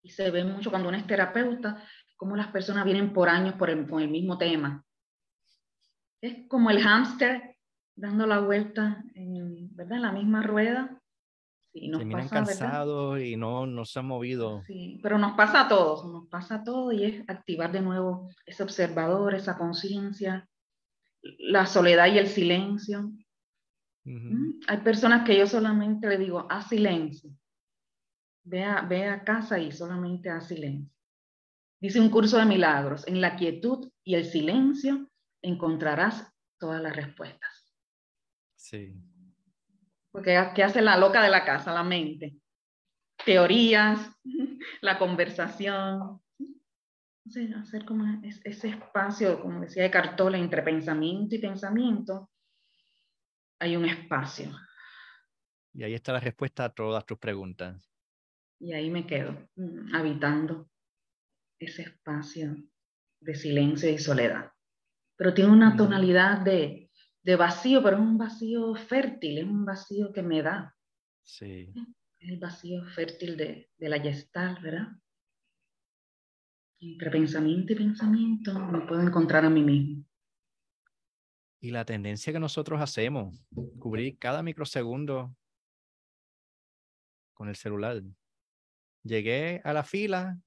Y 0.01 0.11
se 0.11 0.31
ve 0.31 0.45
mucho 0.45 0.71
cuando 0.71 0.90
uno 0.90 0.97
es 0.97 1.09
terapeuta, 1.09 1.85
cómo 2.16 2.37
las 2.37 2.48
personas 2.48 2.85
vienen 2.85 3.12
por 3.12 3.29
años 3.29 3.55
por 3.55 3.70
el, 3.70 3.87
el 3.98 4.09
mismo 4.09 4.38
tema. 4.38 4.85
Es 6.20 6.48
como 6.48 6.70
el 6.70 6.83
hámster 6.83 7.57
dando 7.96 8.27
la 8.27 8.40
vuelta 8.40 9.05
en, 9.14 9.74
¿verdad? 9.74 9.96
en 9.96 10.03
la 10.03 10.12
misma 10.12 10.42
rueda 10.42 11.00
Sí, 11.74 11.88
nos 11.88 11.98
Terminan 11.98 12.29
cansados 12.29 13.20
y 13.20 13.37
no, 13.37 13.66
no 13.66 13.85
se 13.85 13.98
han 13.98 14.07
movido. 14.07 14.62
Sí, 14.64 15.00
pero 15.03 15.18
nos 15.18 15.33
pasa 15.33 15.62
a 15.62 15.68
todos, 15.68 16.07
nos 16.07 16.29
pasa 16.29 16.57
a 16.57 16.62
todos 16.62 16.94
y 16.94 17.05
es 17.05 17.29
activar 17.29 17.72
de 17.72 17.81
nuevo 17.81 18.31
ese 18.46 18.62
observador, 18.62 19.35
esa 19.35 19.59
conciencia, 19.59 20.48
la 21.20 21.66
soledad 21.66 22.07
y 22.07 22.18
el 22.18 22.29
silencio. 22.29 23.11
Mm, 24.05 24.61
hay 24.68 24.77
personas 24.79 25.27
que 25.27 25.37
yo 25.37 25.48
solamente 25.48 26.07
le 26.07 26.16
digo, 26.16 26.46
haz 26.48 26.68
silencio. 26.68 27.33
Ve 28.44 28.62
a, 28.62 28.83
ve 28.83 29.09
a 29.09 29.24
casa 29.24 29.59
y 29.59 29.72
solamente 29.72 30.31
haz 30.31 30.46
silencio. 30.46 30.93
Dice 31.85 32.01
un 32.01 32.09
curso 32.09 32.38
de 32.38 32.47
milagros, 32.47 33.07
en 33.07 33.20
la 33.20 33.37
quietud 33.37 33.92
y 34.03 34.14
el 34.14 34.25
silencio 34.25 35.07
encontrarás 35.42 36.33
todas 36.59 36.81
las 36.81 36.97
respuestas. 36.97 37.77
Sí. 38.55 38.94
Porque 40.11 40.35
¿qué 40.55 40.62
hace 40.62 40.81
la 40.81 40.97
loca 40.97 41.23
de 41.23 41.29
la 41.29 41.44
casa? 41.44 41.75
La 41.75 41.83
mente. 41.83 42.38
Teorías, 43.27 44.01
la 44.81 44.99
conversación. 44.99 46.23
hacer 47.55 47.85
como 47.85 48.18
ese 48.23 48.68
espacio, 48.68 49.42
como 49.42 49.61
decía 49.61 49.83
de 49.83 49.90
Cartola, 49.90 50.38
entre 50.38 50.62
pensamiento 50.62 51.35
y 51.35 51.38
pensamiento, 51.38 52.31
hay 53.59 53.77
un 53.77 53.85
espacio. 53.85 54.51
Y 55.75 55.83
ahí 55.83 55.92
está 55.92 56.14
la 56.14 56.20
respuesta 56.20 56.64
a 56.64 56.73
todas 56.73 57.05
tus 57.05 57.18
preguntas. 57.18 57.92
Y 58.59 58.73
ahí 58.73 58.88
me 58.88 59.07
quedo, 59.07 59.51
mm, 59.57 59.94
habitando 59.94 60.70
ese 61.64 61.83
espacio 61.83 62.57
de 63.20 63.35
silencio 63.35 63.90
y 63.90 63.98
soledad. 63.98 64.53
Pero 65.16 65.35
tiene 65.35 65.50
una 65.50 65.77
tonalidad 65.77 66.40
de, 66.40 66.90
de 67.24 67.37
vacío, 67.37 67.83
pero 67.83 67.96
es 67.96 68.03
un 68.03 68.18
vacío 68.18 68.74
fértil, 68.74 69.38
es 69.38 69.44
un 69.44 69.64
vacío 69.64 70.12
que 70.12 70.22
me 70.22 70.42
da. 70.42 70.77
Sí. 71.24 71.72
El 72.20 72.38
vacío 72.38 72.85
fértil 72.85 73.37
de, 73.37 73.70
la 73.79 73.98
gestal, 73.98 74.59
¿verdad? 74.62 74.88
Entre 76.81 77.11
pensamiento 77.11 77.72
y 77.72 77.77
pensamiento 77.77 78.59
me 78.59 78.87
puedo 78.87 79.00
encontrar 79.00 79.44
a 79.44 79.50
mí 79.50 79.62
mismo. 79.62 80.05
Y 81.61 81.70
la 81.70 81.87
tendencia 81.87 82.31
que 82.31 82.38
nosotros 82.38 82.79
hacemos, 82.81 83.42
cubrir 83.79 84.18
cada 84.18 84.42
microsegundo 84.42 85.35
con 87.33 87.48
el 87.48 87.57
celular. 87.57 88.03
Llegué 89.03 89.62
a 89.64 89.72
la 89.72 89.83
fila, 89.83 90.38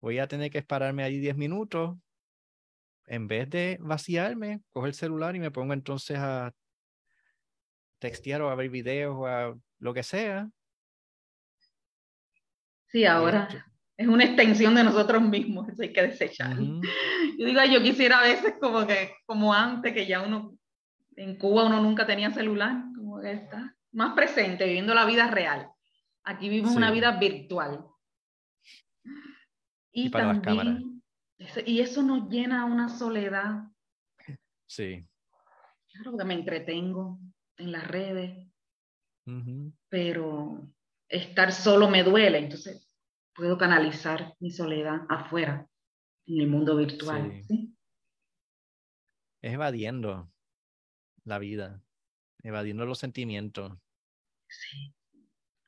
voy 0.00 0.18
a 0.18 0.28
tener 0.28 0.50
que 0.50 0.58
esperarme 0.58 1.02
ahí 1.02 1.18
10 1.18 1.36
minutos, 1.36 1.96
en 3.06 3.26
vez 3.26 3.48
de 3.48 3.78
vaciarme, 3.80 4.60
cojo 4.70 4.86
el 4.86 4.94
celular 4.94 5.34
y 5.34 5.40
me 5.40 5.50
pongo 5.50 5.72
entonces 5.72 6.18
a 6.18 6.52
textear 7.98 8.42
o 8.42 8.50
a 8.50 8.54
ver 8.54 8.68
videos 8.68 9.16
o 9.16 9.26
a 9.26 9.56
lo 9.78 9.94
que 9.94 10.02
sea. 10.02 10.48
Sí, 12.86 13.04
ahora 13.04 13.48
es 13.98 14.06
una 14.06 14.24
extensión 14.24 14.76
de 14.76 14.84
nosotros 14.84 15.20
mismos, 15.20 15.68
eso 15.68 15.82
hay 15.82 15.92
que 15.92 16.02
desechar. 16.02 16.56
Yo 16.56 17.46
digo, 17.46 17.60
yo 17.64 17.82
quisiera 17.82 18.20
a 18.20 18.22
veces 18.22 18.54
como 18.60 18.86
que, 18.86 19.12
como 19.26 19.52
antes, 19.52 19.92
que 19.92 20.06
ya 20.06 20.22
uno, 20.22 20.56
en 21.16 21.36
Cuba 21.36 21.64
uno 21.64 21.82
nunca 21.82 22.06
tenía 22.06 22.30
celular, 22.30 22.76
como 22.94 23.20
que 23.20 23.32
está 23.32 23.76
más 23.90 24.14
presente, 24.14 24.66
viviendo 24.66 24.94
la 24.94 25.04
vida 25.04 25.28
real. 25.28 25.68
Aquí 26.22 26.48
vivimos 26.48 26.76
una 26.76 26.92
vida 26.92 27.18
virtual. 27.18 27.84
Y, 29.92 30.10
para 30.10 30.32
las 30.32 30.40
cámaras 30.40 30.82
y 31.66 31.80
eso 31.80 32.02
nos 32.02 32.28
llena 32.28 32.64
una 32.64 32.88
soledad. 32.88 33.64
Sí. 34.66 35.06
Claro, 35.90 36.12
porque 36.12 36.24
me 36.24 36.34
entretengo 36.34 37.18
en 37.56 37.72
las 37.72 37.86
redes, 37.86 38.46
pero 39.88 40.68
estar 41.08 41.52
solo 41.52 41.88
me 41.88 42.02
duele, 42.02 42.38
entonces 42.38 42.94
puedo 43.34 43.56
canalizar 43.56 44.34
mi 44.40 44.50
soledad 44.50 45.02
afuera, 45.08 45.66
en 46.26 46.40
el 46.40 46.48
mundo 46.48 46.76
virtual. 46.76 47.42
Sí. 47.46 47.74
Es 49.40 49.54
evadiendo 49.54 50.30
la 51.24 51.38
vida, 51.38 51.82
evadiendo 52.42 52.84
los 52.84 52.98
sentimientos. 52.98 53.72
Sí. 54.48 54.94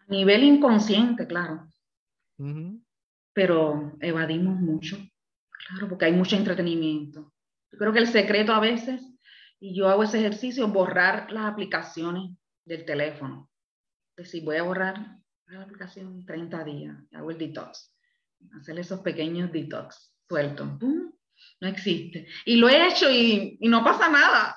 A 0.00 0.06
nivel 0.06 0.42
inconsciente, 0.42 1.26
claro. 1.26 1.68
Pero 3.32 3.96
evadimos 4.00 4.58
mucho. 4.58 4.96
Claro, 5.50 5.88
porque 5.88 6.06
hay 6.06 6.12
mucho 6.12 6.36
entretenimiento. 6.36 7.32
Yo 7.72 7.78
creo 7.78 7.92
que 7.92 8.00
el 8.00 8.08
secreto 8.08 8.52
a 8.52 8.60
veces, 8.60 9.02
y 9.60 9.76
yo 9.76 9.88
hago 9.88 10.02
ese 10.02 10.18
ejercicio, 10.18 10.68
borrar 10.68 11.30
las 11.30 11.44
aplicaciones 11.44 12.36
del 12.64 12.84
teléfono. 12.84 13.50
Decir, 14.16 14.44
voy 14.44 14.56
a 14.56 14.62
borrar 14.62 15.18
la 15.46 15.62
aplicación 15.62 16.24
30 16.24 16.64
días, 16.64 16.96
hago 17.12 17.30
el 17.30 17.38
detox. 17.38 17.94
Hacer 18.58 18.78
esos 18.78 19.00
pequeños 19.00 19.52
detox, 19.52 20.14
suelto. 20.28 20.78
No 21.60 21.68
existe. 21.68 22.26
Y 22.44 22.56
lo 22.56 22.68
he 22.68 22.88
hecho 22.88 23.10
y, 23.10 23.58
y 23.60 23.68
no 23.68 23.84
pasa 23.84 24.08
nada. 24.08 24.56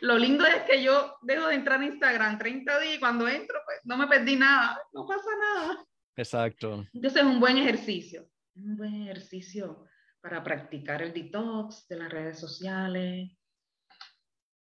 Lo 0.00 0.18
lindo 0.18 0.44
es 0.46 0.62
que 0.62 0.82
yo 0.82 1.16
dejo 1.22 1.48
de 1.48 1.54
entrar 1.54 1.80
a 1.80 1.84
Instagram 1.84 2.38
30 2.38 2.80
días 2.80 2.96
y 2.96 3.00
cuando 3.00 3.28
entro, 3.28 3.58
pues 3.64 3.78
no 3.84 3.96
me 3.96 4.06
perdí 4.06 4.36
nada, 4.36 4.80
no 4.92 5.06
pasa 5.06 5.30
nada. 5.38 5.84
Exacto. 6.20 6.86
Entonces 6.92 7.22
es 7.22 7.26
un 7.26 7.40
buen 7.40 7.56
ejercicio, 7.56 8.28
un 8.56 8.76
buen 8.76 8.94
ejercicio 9.02 9.86
para 10.20 10.44
practicar 10.44 11.00
el 11.02 11.14
detox 11.14 11.88
de 11.88 11.96
las 11.96 12.10
redes 12.10 12.38
sociales, 12.38 13.30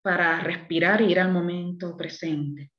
para 0.03 0.41
respirar 0.41 1.01
y 1.01 1.13
ir 1.13 1.21
al 1.21 1.33
momento 1.33 1.97
presente. 1.97 2.73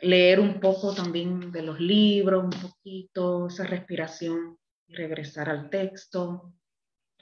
Leer 0.00 0.40
un 0.40 0.58
poco 0.58 0.92
también 0.92 1.52
de 1.52 1.62
los 1.62 1.78
libros, 1.78 2.44
un 2.44 2.62
poquito, 2.70 3.46
esa 3.46 3.64
respiración 3.64 4.58
y 4.88 4.94
regresar 4.94 5.48
al 5.48 5.70
texto, 5.70 6.52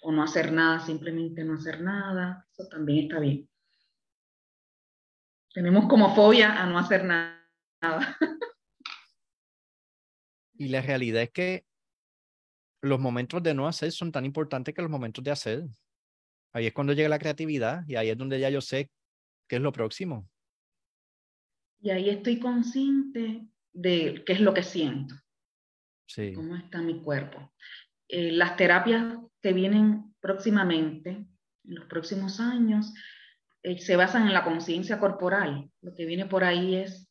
o 0.02 0.12
no 0.12 0.22
hacer 0.22 0.52
nada, 0.52 0.80
simplemente 0.80 1.44
no 1.44 1.54
hacer 1.54 1.82
nada, 1.82 2.46
eso 2.50 2.66
también 2.68 3.06
está 3.06 3.18
bien. 3.18 3.48
Tenemos 5.52 5.86
como 5.86 6.14
fobia 6.14 6.62
a 6.62 6.66
no 6.66 6.78
hacer 6.78 7.04
nada. 7.04 7.42
Y 10.58 10.68
la 10.68 10.80
realidad 10.80 11.22
es 11.22 11.30
que 11.30 11.64
los 12.82 13.00
momentos 13.00 13.42
de 13.42 13.54
no 13.54 13.66
hacer 13.66 13.92
son 13.92 14.12
tan 14.12 14.24
importantes 14.24 14.74
que 14.74 14.82
los 14.82 14.90
momentos 14.90 15.22
de 15.22 15.30
hacer. 15.30 15.64
Ahí 16.52 16.66
es 16.66 16.72
cuando 16.72 16.92
llega 16.92 17.08
la 17.08 17.18
creatividad 17.18 17.82
y 17.86 17.96
ahí 17.96 18.08
es 18.08 18.16
donde 18.16 18.40
ya 18.40 18.48
yo 18.48 18.60
sé 18.60 18.90
qué 19.48 19.56
es 19.56 19.62
lo 19.62 19.72
próximo. 19.72 20.28
Y 21.80 21.90
ahí 21.90 22.08
estoy 22.08 22.40
consciente 22.40 23.46
de 23.72 24.22
qué 24.24 24.32
es 24.32 24.40
lo 24.40 24.54
que 24.54 24.62
siento. 24.62 25.14
Sí. 26.06 26.32
Cómo 26.32 26.56
está 26.56 26.80
mi 26.80 27.02
cuerpo. 27.02 27.52
Eh, 28.08 28.32
las 28.32 28.56
terapias 28.56 29.18
que 29.42 29.52
vienen 29.52 30.14
próximamente, 30.20 31.10
en 31.10 31.74
los 31.74 31.86
próximos 31.86 32.40
años, 32.40 32.94
eh, 33.62 33.78
se 33.78 33.96
basan 33.96 34.26
en 34.26 34.32
la 34.32 34.44
conciencia 34.44 34.98
corporal. 34.98 35.70
Lo 35.82 35.92
que 35.94 36.06
viene 36.06 36.26
por 36.26 36.44
ahí 36.44 36.76
es 36.76 37.05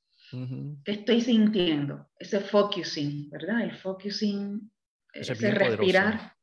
qué 0.83 0.91
estoy 0.91 1.21
sintiendo, 1.21 2.09
ese 2.17 2.39
focusing, 2.39 3.29
¿verdad? 3.29 3.61
El 3.61 3.75
focusing 3.75 4.71
ese 5.13 5.51
respirar, 5.51 6.35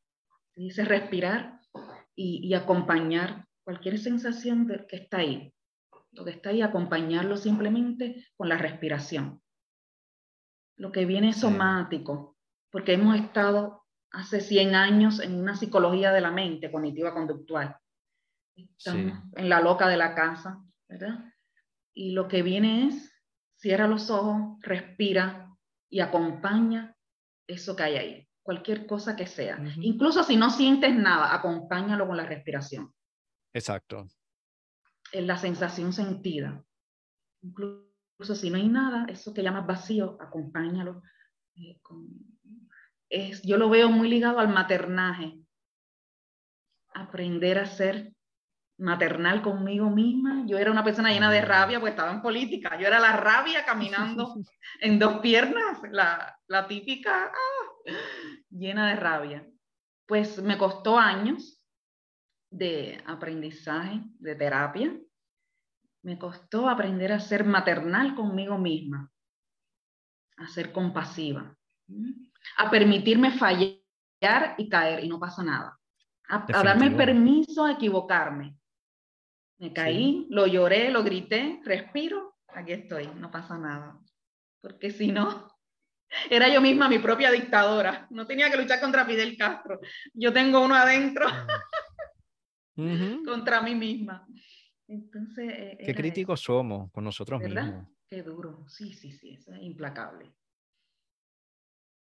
ese 0.54 0.84
respirar 0.84 1.60
y, 2.14 2.52
acompañar 2.54 3.46
cualquier 3.64 3.98
sensación 3.98 4.66
que 4.88 4.96
está 4.96 5.18
ahí. 5.18 5.54
Lo 6.12 6.24
que 6.24 6.32
está 6.32 6.50
ahí, 6.50 6.62
acompañarlo 6.62 7.36
simplemente 7.36 8.26
con 8.36 8.48
la 8.48 8.58
respiración. 8.58 9.40
Lo 10.76 10.92
que 10.92 11.06
viene 11.06 11.30
es 11.30 11.40
somático, 11.40 12.36
porque 12.70 12.94
hemos 12.94 13.16
estado 13.16 13.84
hace 14.10 14.40
100 14.40 14.74
años 14.74 15.20
en 15.20 15.36
una 15.36 15.56
psicología 15.56 16.12
de 16.12 16.20
la 16.20 16.30
mente 16.30 16.70
cognitiva 16.70 17.14
conductual. 17.14 17.76
Estamos 18.54 19.18
en 19.36 19.48
la 19.48 19.60
loca 19.60 19.88
de 19.88 19.96
la 19.96 20.14
casa, 20.14 20.62
¿verdad? 20.88 21.24
Y 21.94 22.12
lo 22.12 22.28
que 22.28 22.42
viene 22.42 22.88
es, 22.88 23.11
cierra 23.62 23.86
los 23.86 24.10
ojos, 24.10 24.58
respira 24.60 25.48
y 25.88 26.00
acompaña 26.00 26.94
eso 27.46 27.74
que 27.74 27.82
hay 27.84 27.96
ahí 27.96 28.28
cualquier 28.42 28.86
cosa 28.86 29.16
que 29.16 29.26
sea. 29.26 29.58
Incluso 29.80 30.24
si 30.24 30.36
no 30.36 30.50
sientes 30.50 30.94
nada, 30.94 31.34
acompáñalo 31.34 32.06
con 32.06 32.16
la 32.16 32.26
respiración. 32.26 32.92
Exacto. 33.52 34.08
Es 35.12 35.24
la 35.24 35.36
sensación 35.36 35.92
sentida. 35.92 36.64
Incluso 37.42 38.34
si 38.34 38.50
no 38.50 38.56
hay 38.56 38.68
nada, 38.68 39.06
eso 39.08 39.32
que 39.32 39.42
llamas 39.42 39.66
vacío, 39.66 40.16
acompáñalo. 40.20 41.02
Eh, 41.54 41.80
es, 43.08 43.42
yo 43.42 43.58
lo 43.58 43.68
veo 43.68 43.88
muy 43.90 44.08
ligado 44.08 44.38
al 44.38 44.48
maternaje. 44.48 45.38
Aprender 46.94 47.58
a 47.58 47.66
ser 47.66 48.12
maternal 48.82 49.42
conmigo 49.42 49.88
misma. 49.88 50.44
Yo 50.46 50.58
era 50.58 50.70
una 50.70 50.84
persona 50.84 51.10
llena 51.10 51.30
de 51.30 51.40
rabia, 51.40 51.80
pues 51.80 51.92
estaba 51.92 52.10
en 52.10 52.20
política. 52.20 52.78
Yo 52.78 52.86
era 52.86 52.98
la 52.98 53.16
rabia 53.16 53.64
caminando 53.64 54.34
en 54.80 54.98
dos 54.98 55.20
piernas, 55.20 55.78
la, 55.90 56.36
la 56.48 56.66
típica, 56.66 57.26
ah, 57.26 57.92
llena 58.50 58.88
de 58.88 58.96
rabia. 58.96 59.46
Pues 60.06 60.42
me 60.42 60.58
costó 60.58 60.98
años 60.98 61.64
de 62.50 63.02
aprendizaje, 63.06 64.02
de 64.18 64.34
terapia. 64.34 64.98
Me 66.02 66.18
costó 66.18 66.68
aprender 66.68 67.12
a 67.12 67.20
ser 67.20 67.44
maternal 67.44 68.16
conmigo 68.16 68.58
misma, 68.58 69.08
a 70.36 70.48
ser 70.48 70.72
compasiva, 70.72 71.56
a 72.58 72.70
permitirme 72.70 73.30
fallar 73.30 73.78
y 74.58 74.68
caer 74.68 75.04
y 75.04 75.08
no 75.08 75.20
pasa 75.20 75.44
nada. 75.44 75.78
A, 76.28 76.44
a 76.52 76.62
darme 76.64 76.86
el 76.86 76.96
permiso 76.96 77.64
a 77.64 77.72
equivocarme, 77.72 78.56
me 79.62 79.72
caí, 79.72 80.26
lo 80.28 80.48
lloré, 80.48 80.90
lo 80.90 81.04
grité, 81.04 81.60
respiro, 81.64 82.34
aquí 82.48 82.72
estoy, 82.72 83.06
no 83.14 83.30
pasa 83.30 83.56
nada. 83.56 83.96
Porque 84.60 84.90
si 84.90 85.12
no, 85.12 85.56
era 86.30 86.52
yo 86.52 86.60
misma 86.60 86.88
mi 86.88 86.98
propia 86.98 87.30
dictadora. 87.30 88.08
No 88.10 88.26
tenía 88.26 88.50
que 88.50 88.56
luchar 88.56 88.80
contra 88.80 89.06
Fidel 89.06 89.36
Castro. 89.36 89.78
Yo 90.14 90.32
tengo 90.32 90.64
uno 90.64 90.74
adentro 90.74 91.26
contra 93.24 93.62
mí 93.62 93.76
misma. 93.76 94.26
Entonces, 94.88 95.48
eh, 95.56 95.78
Qué 95.86 95.94
críticos 95.94 96.40
somos 96.40 96.90
con 96.90 97.04
nosotros 97.04 97.40
¿verdad? 97.40 97.64
mismos. 97.66 97.86
Qué 98.10 98.20
duro. 98.20 98.64
Sí, 98.68 98.92
sí, 98.92 99.12
sí, 99.12 99.34
eso 99.34 99.52
es 99.54 99.62
implacable. 99.62 100.34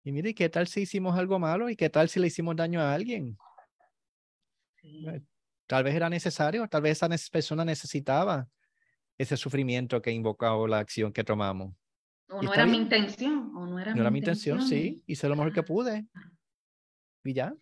Y 0.03 0.11
mire, 0.11 0.35
¿qué 0.35 0.49
tal 0.49 0.67
si 0.67 0.81
hicimos 0.81 1.17
algo 1.17 1.39
malo? 1.39 1.69
¿Y 1.69 1.77
qué 1.77 1.89
tal 1.89 2.09
si 2.09 2.19
le 2.19 2.27
hicimos 2.27 2.57
daño 2.57 2.81
a 2.81 2.93
alguien? 2.93 3.37
Sí. 4.81 5.07
Eh, 5.65 5.67
Tal 5.67 5.83
vez 5.83 5.95
era 5.95 6.09
necesario, 6.09 6.67
tal 6.67 6.81
vez 6.81 7.01
esa 7.03 7.09
persona 7.31 7.65
necesitaba 7.65 8.47
ese 9.17 9.37
sufrimiento 9.37 10.01
que 10.01 10.11
invocaba 10.11 10.67
la 10.67 10.79
acción 10.79 11.11
que 11.11 11.23
tomamos. 11.23 11.73
O 12.29 12.41
no 12.41 12.53
era 12.53 12.65
mi 12.65 12.77
intención, 12.77 13.51
o 13.55 13.65
no 13.65 13.79
era 13.79 13.91
no 13.91 13.95
mi 13.95 14.01
era 14.01 14.11
mi 14.11 14.19
intención, 14.19 14.61
sí, 14.61 15.03
hice 15.07 15.27
lo 15.29 15.35
mejor 15.35 15.53
que 15.53 15.63
pude. 15.63 16.07
Y 17.23 17.33
ya. 17.33 17.55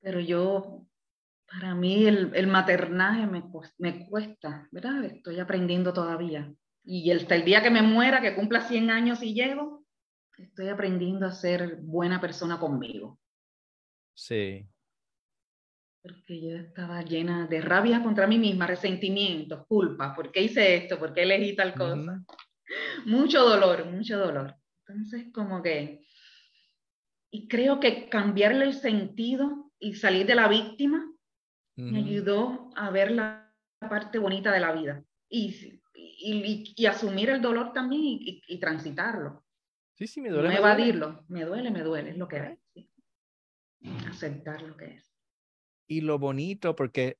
Pero 0.00 0.20
yo, 0.20 0.86
para 1.50 1.74
mí 1.74 2.06
el, 2.06 2.34
el 2.34 2.46
maternaje 2.46 3.26
me, 3.26 3.44
me 3.78 4.06
cuesta, 4.08 4.68
¿verdad? 4.70 5.04
Estoy 5.04 5.40
aprendiendo 5.40 5.92
todavía. 5.92 6.52
Y 6.84 7.10
hasta 7.10 7.34
el 7.34 7.44
día 7.44 7.62
que 7.62 7.70
me 7.70 7.82
muera, 7.82 8.20
que 8.20 8.34
cumpla 8.34 8.62
100 8.62 8.90
años 8.90 9.22
y 9.22 9.34
llego, 9.34 9.84
estoy 10.38 10.68
aprendiendo 10.68 11.26
a 11.26 11.32
ser 11.32 11.76
buena 11.82 12.20
persona 12.20 12.58
conmigo. 12.58 13.18
Sí, 14.14 14.68
porque 16.08 16.40
yo 16.40 16.56
estaba 16.56 17.02
llena 17.02 17.46
de 17.46 17.60
rabia 17.60 18.02
contra 18.02 18.26
mí 18.26 18.38
misma, 18.38 18.66
resentimiento, 18.66 19.66
culpa, 19.66 20.14
¿por 20.14 20.32
qué 20.32 20.42
hice 20.42 20.76
esto? 20.76 20.98
¿Por 20.98 21.12
qué 21.12 21.22
elegí 21.22 21.54
tal 21.54 21.74
cosa? 21.74 22.24
Mucho 23.04 23.44
dolor, 23.44 23.86
mucho 23.86 24.18
dolor. 24.18 24.54
Entonces, 24.86 25.26
como 25.32 25.62
que, 25.62 26.06
y 27.30 27.48
creo 27.48 27.78
que 27.80 28.08
cambiarle 28.08 28.64
el 28.64 28.74
sentido 28.74 29.70
y 29.78 29.94
salir 29.94 30.26
de 30.26 30.34
la 30.34 30.48
víctima 30.48 31.04
me 31.76 31.98
ayudó 31.98 32.70
a 32.74 32.90
ver 32.90 33.12
la 33.12 33.54
parte 33.78 34.18
bonita 34.18 34.50
de 34.50 34.58
la 34.58 34.72
vida 34.72 35.04
y, 35.28 35.80
y, 35.94 36.74
y, 36.76 36.86
asumir 36.86 37.30
el 37.30 37.40
dolor 37.40 37.72
también 37.72 38.02
y, 38.04 38.58
transitarlo. 38.58 39.44
Sí, 39.94 40.08
sí, 40.08 40.20
me 40.20 40.30
duele. 40.30 40.48
No 40.48 40.54
evadirlo, 40.56 41.24
me 41.28 41.44
duele, 41.44 41.70
me 41.70 41.82
duele, 41.82 42.10
es 42.10 42.18
lo 42.18 42.26
que 42.26 42.58
es. 42.74 42.88
Aceptar 44.08 44.62
lo 44.62 44.76
que 44.76 44.86
es 44.86 45.07
y 45.88 46.02
lo 46.02 46.18
bonito, 46.18 46.76
porque 46.76 47.18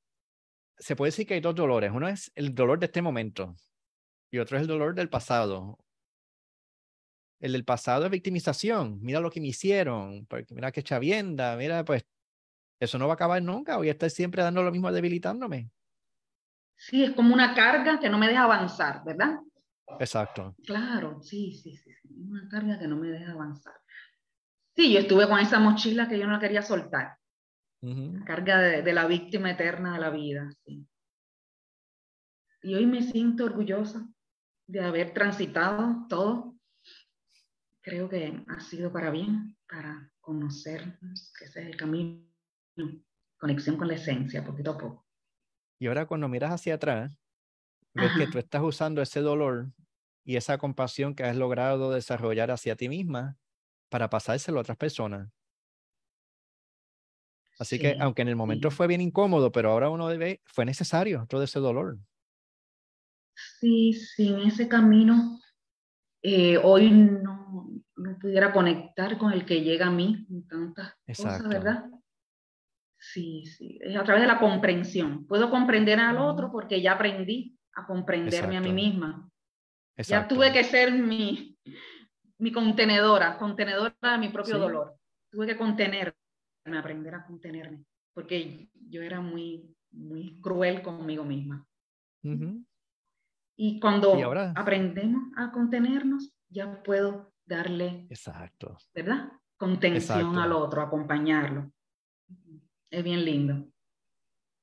se 0.77 0.95
puede 0.95 1.09
decir 1.09 1.27
que 1.27 1.33
hay 1.33 1.41
dos 1.41 1.55
dolores. 1.55 1.91
Uno 1.93 2.07
es 2.07 2.31
el 2.35 2.55
dolor 2.55 2.79
de 2.79 2.85
este 2.85 3.01
momento 3.01 3.55
y 4.31 4.37
otro 4.37 4.57
es 4.57 4.61
el 4.61 4.67
dolor 4.67 4.95
del 4.95 5.09
pasado. 5.09 5.77
El 7.41 7.53
del 7.53 7.65
pasado 7.65 8.05
es 8.05 8.11
victimización. 8.11 8.99
Mira 9.01 9.19
lo 9.19 9.31
que 9.31 9.41
me 9.41 9.47
hicieron, 9.47 10.25
porque 10.27 10.53
mira 10.53 10.71
qué 10.71 10.83
chavienda, 10.83 11.57
mira, 11.57 11.83
pues 11.83 12.05
eso 12.79 12.97
no 12.97 13.07
va 13.07 13.13
a 13.13 13.15
acabar 13.15 13.41
nunca. 13.41 13.77
Voy 13.77 13.89
a 13.89 13.93
estar 13.93 14.09
siempre 14.09 14.43
dando 14.43 14.61
lo 14.61 14.71
mismo, 14.71 14.91
debilitándome. 14.91 15.71
Sí, 16.77 17.03
es 17.03 17.11
como 17.11 17.33
una 17.33 17.53
carga 17.53 17.99
que 17.99 18.09
no 18.09 18.17
me 18.17 18.27
deja 18.27 18.43
avanzar, 18.43 19.03
¿verdad? 19.03 19.39
Exacto. 19.99 20.55
Claro, 20.65 21.19
sí, 21.21 21.51
sí, 21.51 21.75
sí, 21.75 21.91
Una 22.09 22.47
carga 22.47 22.77
que 22.77 22.87
no 22.87 22.95
me 22.95 23.09
deja 23.09 23.31
avanzar. 23.31 23.73
Sí, 24.75 24.93
yo 24.93 24.99
estuve 24.99 25.27
con 25.27 25.39
esa 25.39 25.59
mochila 25.59 26.07
que 26.07 26.19
yo 26.19 26.27
no 26.27 26.39
quería 26.39 26.61
soltar 26.61 27.18
carga 28.25 28.59
de, 28.59 28.93
la 28.93 29.07
víctima 29.07 29.51
eterna 29.51 29.93
de 29.93 29.99
la 29.99 30.09
vida. 30.09 30.49
Y 32.61 32.75
hoy 32.75 32.85
me 32.85 33.01
siento 33.01 33.45
orgullosa 33.45 34.07
de 34.67 34.81
haber 34.81 35.13
transitado 35.13 36.05
todo. 36.09 36.55
Creo 37.81 38.09
que 38.09 38.43
ha 38.47 38.59
sido 38.59 38.91
para 38.91 39.09
bien, 39.09 39.57
para 39.67 40.11
conocernos, 40.19 41.31
que 41.37 41.45
ese 41.45 41.61
es 41.61 41.67
el 41.67 41.77
camino, 41.77 42.25
conexión 43.37 43.77
con 43.77 43.87
la 43.87 43.95
esencia, 43.95 44.43
poquito 44.43 44.71
a 44.71 44.77
poco. 44.77 45.07
Y 45.79 45.87
ahora 45.87 46.05
cuando 46.05 46.27
miras 46.27 46.51
hacia 46.51 46.75
atrás, 46.75 47.11
ves 47.93 48.11
que 48.17 48.27
tú 48.27 48.37
estás 48.37 48.61
usando 48.61 49.01
ese 49.01 49.21
dolor 49.21 49.71
y 50.25 50.35
esa 50.35 50.57
compasión 50.57 51.15
que 51.15 51.23
has 51.23 51.37
logrado 51.37 51.91
desarrollar 51.91 52.51
hacia 52.51 52.75
ti 52.75 52.89
misma 52.89 53.37
para 53.89 54.09
pasárselo 54.09 54.59
a 54.59 54.61
otras 54.61 54.77
personas. 54.77 55.29
Así 57.59 57.77
que, 57.77 57.97
aunque 57.99 58.21
en 58.21 58.29
el 58.29 58.37
momento 58.37 58.71
fue 58.71 58.87
bien 58.87 59.01
incómodo, 59.01 59.51
pero 59.51 59.71
ahora 59.71 59.89
uno 59.89 60.07
debe, 60.07 60.41
fue 60.45 60.63
necesario 60.65 61.25
todo 61.27 61.43
ese 61.43 61.59
dolor. 61.59 61.97
Sí, 63.59 63.93
sin 63.93 64.39
ese 64.39 64.69
camino, 64.69 65.39
eh, 66.21 66.57
hoy 66.57 66.89
no, 66.89 67.69
no, 67.97 68.17
pudiera 68.19 68.53
conectar 68.53 69.17
con 69.17 69.33
el 69.33 69.45
que 69.45 69.61
llega 69.61 69.87
a 69.87 69.91
mí 69.91 70.25
tantas 70.47 70.95
cosas, 71.05 71.47
¿verdad? 71.49 71.83
Sí, 72.97 73.45
sí, 73.45 73.77
es 73.81 73.95
a 73.95 74.03
través 74.03 74.23
de 74.23 74.27
la 74.27 74.39
comprensión. 74.39 75.25
Puedo 75.25 75.49
comprender 75.49 75.99
al 75.99 76.17
otro 76.17 76.51
porque 76.51 76.81
ya 76.81 76.93
aprendí 76.93 77.57
a 77.73 77.85
comprenderme 77.85 78.57
a 78.57 78.61
mí 78.61 78.71
misma. 78.71 79.29
Ya 79.97 80.27
tuve 80.27 80.53
que 80.53 80.63
ser 80.63 80.93
mi, 80.93 81.57
mi 82.37 82.51
contenedora, 82.53 83.37
contenedora 83.37 83.95
de 84.01 84.17
mi 84.17 84.29
propio 84.29 84.57
dolor. 84.57 84.95
Tuve 85.29 85.45
que 85.45 85.57
contener 85.57 86.15
aprender 86.77 87.15
a 87.15 87.25
contenerme, 87.25 87.85
porque 88.13 88.69
yo 88.73 89.01
era 89.01 89.21
muy, 89.21 89.75
muy 89.91 90.39
cruel 90.41 90.81
conmigo 90.81 91.23
misma. 91.23 91.65
Y 93.55 93.79
cuando 93.79 94.13
aprendemos 94.55 95.23
a 95.35 95.51
contenernos, 95.51 96.33
ya 96.49 96.81
puedo 96.83 97.33
darle, 97.45 98.07
Exacto. 98.09 98.77
¿verdad? 98.93 99.31
Contención 99.57 100.37
al 100.37 100.53
otro, 100.53 100.81
acompañarlo. 100.81 101.71
Es 102.89 103.03
bien 103.03 103.25
lindo. 103.25 103.67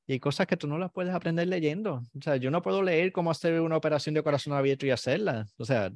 Y 0.07 0.15
hay 0.15 0.21
cosas 0.21 0.47
que 0.47 0.57
tú 0.57 0.69
no 0.69 0.79
las 0.79 0.93
puedes 0.93 1.13
aprender 1.13 1.49
leyendo. 1.49 2.03
O 2.17 2.23
sea, 2.23 2.37
yo 2.37 2.51
no 2.51 2.63
puedo 2.63 2.83
leer 2.83 3.13
cómo 3.13 3.31
hacer 3.31 3.61
una 3.61 3.77
operación 3.77 4.15
de 4.15 4.23
corazón 4.23 4.53
abierto 4.53 4.87
y 4.87 4.91
hacerla. 4.91 5.47
O 5.59 5.65
sea, 5.65 5.93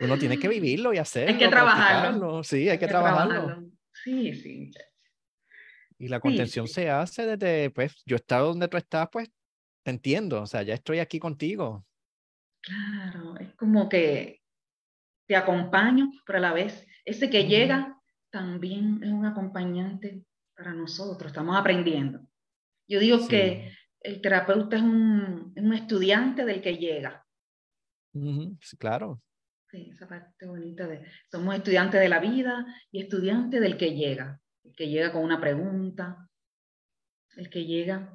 uno 0.00 0.18
tiene 0.18 0.38
que 0.38 0.48
vivirlo 0.48 0.92
y 0.94 0.98
hacerlo. 0.98 1.32
Hay 1.32 1.38
que 1.38 1.48
trabajarlo. 1.48 2.44
Sí, 2.44 2.68
hay, 2.68 2.78
que, 2.78 2.86
trabajarlo. 2.86 3.64
Sí, 4.04 4.32
sí. 4.34 4.70
Y 5.98 6.06
la 6.06 6.20
contención 6.20 6.68
se 6.68 6.88
hace 6.90 7.26
desde, 7.26 7.70
pues, 7.70 8.02
yo 8.06 8.14
he 8.14 8.20
estado 8.20 8.48
donde 8.48 8.68
tú 8.68 8.76
estás, 8.76 9.08
pues, 9.10 9.30
te 9.82 9.90
entiendo, 9.90 10.42
o 10.42 10.46
sea, 10.46 10.62
ya 10.62 10.74
estoy 10.74 11.00
aquí 11.00 11.18
contigo. 11.18 11.84
Claro, 12.60 13.36
es 13.38 13.52
como 13.56 13.88
que 13.88 14.40
te 15.26 15.34
acompaño, 15.34 16.10
pero 16.24 16.38
a 16.38 16.42
la 16.42 16.52
vez, 16.52 16.86
ese 17.04 17.28
que 17.28 17.46
llega 17.46 18.00
también 18.30 19.02
es 19.02 19.10
un 19.10 19.26
acompañante 19.26 20.24
para 20.56 20.72
nosotros, 20.72 21.32
estamos 21.32 21.56
aprendiendo. 21.56 22.20
Yo 22.86 23.00
digo 23.00 23.26
que 23.26 23.72
el 24.00 24.20
terapeuta 24.20 24.76
es 24.76 24.82
un, 24.82 25.52
un, 25.56 25.74
estudiante 25.74 26.44
del 26.44 26.62
que 26.62 26.76
llega. 26.76 27.26
claro. 28.78 29.20
Sí, 29.70 29.90
esa 29.92 30.08
parte 30.08 30.46
bonita 30.46 30.86
de, 30.86 31.04
somos 31.30 31.54
estudiantes 31.54 32.00
de 32.00 32.08
la 32.08 32.20
vida 32.20 32.64
y 32.90 33.02
estudiantes 33.02 33.60
del 33.60 33.76
que 33.76 33.94
llega 33.94 34.40
el 34.68 34.74
que 34.74 34.88
llega 34.88 35.12
con 35.12 35.22
una 35.24 35.40
pregunta, 35.40 36.28
el 37.36 37.48
que 37.50 37.64
llega 37.64 38.12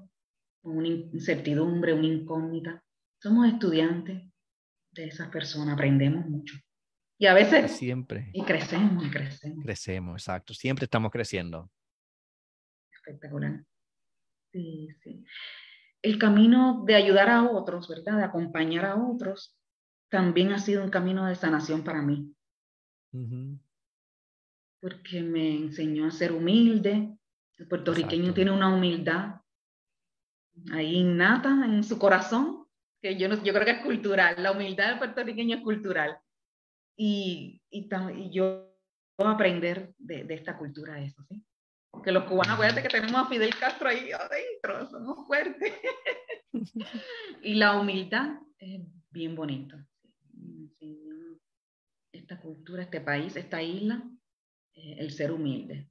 con 0.62 0.78
una 0.78 0.88
incertidumbre, 0.88 1.94
una 1.94 2.08
incógnita. 2.08 2.84
Somos 3.22 3.48
estudiantes 3.48 4.22
de 4.92 5.06
esas 5.06 5.30
personas, 5.30 5.74
aprendemos 5.74 6.26
mucho. 6.28 6.56
Y 7.18 7.26
a 7.26 7.34
veces... 7.34 7.72
Siempre. 7.72 8.30
Y 8.34 8.44
crecemos, 8.44 9.06
y 9.06 9.10
crecemos. 9.10 9.64
Crecemos, 9.64 10.22
exacto. 10.22 10.54
Siempre 10.54 10.86
estamos 10.86 11.12
creciendo. 11.12 11.72
Espectacular. 12.92 13.64
Sí, 14.52 14.90
sí. 15.02 15.26
El 16.02 16.20
camino 16.20 16.84
de 16.86 16.96
ayudar 16.96 17.30
a 17.30 17.44
otros, 17.44 17.88
¿verdad? 17.88 18.18
De 18.18 18.24
acompañar 18.24 18.86
a 18.86 18.96
otros, 18.96 19.58
también 20.10 20.52
ha 20.52 20.60
sido 20.60 20.84
un 20.84 20.90
camino 20.90 21.26
de 21.26 21.36
sanación 21.36 21.84
para 21.84 22.02
mí. 22.02 22.36
Porque 24.84 25.22
me 25.22 25.56
enseñó 25.56 26.08
a 26.08 26.12
ser 26.12 26.34
humilde. 26.34 27.18
El 27.58 27.68
puertorriqueño 27.70 28.34
tiene 28.34 28.52
una 28.52 28.76
humildad 28.76 29.36
ahí 30.74 30.98
innata 30.98 31.50
en 31.66 31.86
su 31.86 31.98
corazón, 31.98 32.68
que 33.02 33.18
yo, 33.18 33.30
yo 33.30 33.54
creo 33.54 33.64
que 33.64 33.72
es 33.72 33.82
cultural. 33.82 34.36
La 34.44 34.52
humildad 34.52 34.90
del 34.90 34.98
puertorriqueño 34.98 35.56
es 35.56 35.64
cultural. 35.64 36.18
Y, 36.98 37.62
y, 37.70 37.90
y 38.18 38.32
yo 38.34 38.76
puedo 39.16 39.30
aprender 39.30 39.94
de, 39.98 40.26
de 40.26 40.34
esta 40.34 40.58
cultura 40.58 41.02
eso, 41.02 41.24
¿sí? 41.30 41.42
Que 42.04 42.12
los 42.12 42.26
cubanos, 42.26 42.56
acuérdate 42.56 42.82
que 42.82 42.90
tenemos 42.90 43.16
a 43.16 43.30
Fidel 43.30 43.56
Castro 43.56 43.88
ahí 43.88 44.12
adentro, 44.12 44.90
somos 44.90 45.26
fuertes. 45.26 45.74
y 47.42 47.54
la 47.54 47.80
humildad 47.80 48.40
es 48.58 48.82
bien 49.10 49.34
bonito. 49.34 49.78
Esta 52.12 52.42
cultura, 52.42 52.84
este 52.84 53.00
país, 53.00 53.38
esta 53.38 53.62
isla, 53.62 54.04
el 54.76 55.12
ser 55.12 55.32
humilde, 55.32 55.90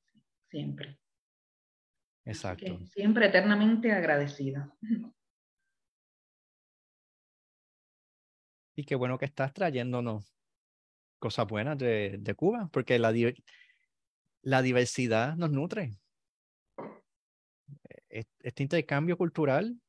siempre. 0.48 0.98
Exacto. 2.24 2.78
Siempre 2.86 3.26
eternamente 3.26 3.90
agradecida. 3.92 4.74
Y 8.74 8.84
qué 8.84 8.94
bueno 8.94 9.18
que 9.18 9.26
estás 9.26 9.52
trayéndonos 9.52 10.34
cosas 11.18 11.46
buenas 11.46 11.78
de, 11.78 12.16
de 12.18 12.34
Cuba, 12.34 12.68
porque 12.72 12.98
la, 12.98 13.12
la 14.42 14.62
diversidad 14.62 15.36
nos 15.36 15.50
nutre. 15.50 15.98
E-, 18.08 18.24
este 18.40 18.62
intercambio 18.62 19.16
cultural 19.16 19.80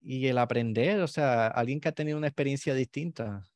y 0.00 0.26
el 0.26 0.38
aprender, 0.38 1.00
o 1.00 1.08
sea, 1.08 1.46
alguien 1.48 1.80
que 1.80 1.88
ha 1.88 1.92
tenido 1.92 2.16
una 2.16 2.26
experiencia 2.26 2.74
distinta. 2.74 3.49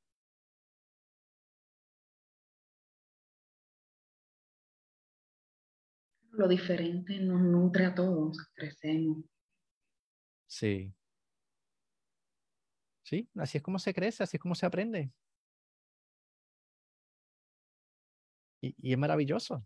Lo 6.37 6.49
diferente 6.49 7.19
nos 7.21 7.41
nutre 7.41 7.87
a 7.87 7.95
todos, 7.95 8.37
crecemos. 8.55 9.25
Sí. 10.47 10.93
Sí, 13.03 13.29
así 13.37 13.59
es 13.59 13.63
como 13.63 13.79
se 13.79 13.95
crece, 13.95 14.23
así 14.23 14.37
es 14.37 14.41
como 14.41 14.55
se 14.55 14.67
aprende. 14.67 15.13
Y, 18.61 18.93
es 18.93 18.99
maravilloso. 18.99 19.65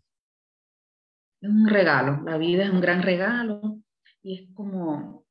Es 1.41 1.49
un 1.49 1.67
regalo, 1.67 2.21
la 2.23 2.37
vida 2.37 2.65
es 2.65 2.69
un 2.69 2.81
gran 2.81 3.01
regalo 3.01 3.79
y 4.21 4.43
es 4.43 4.53
como 4.53 5.25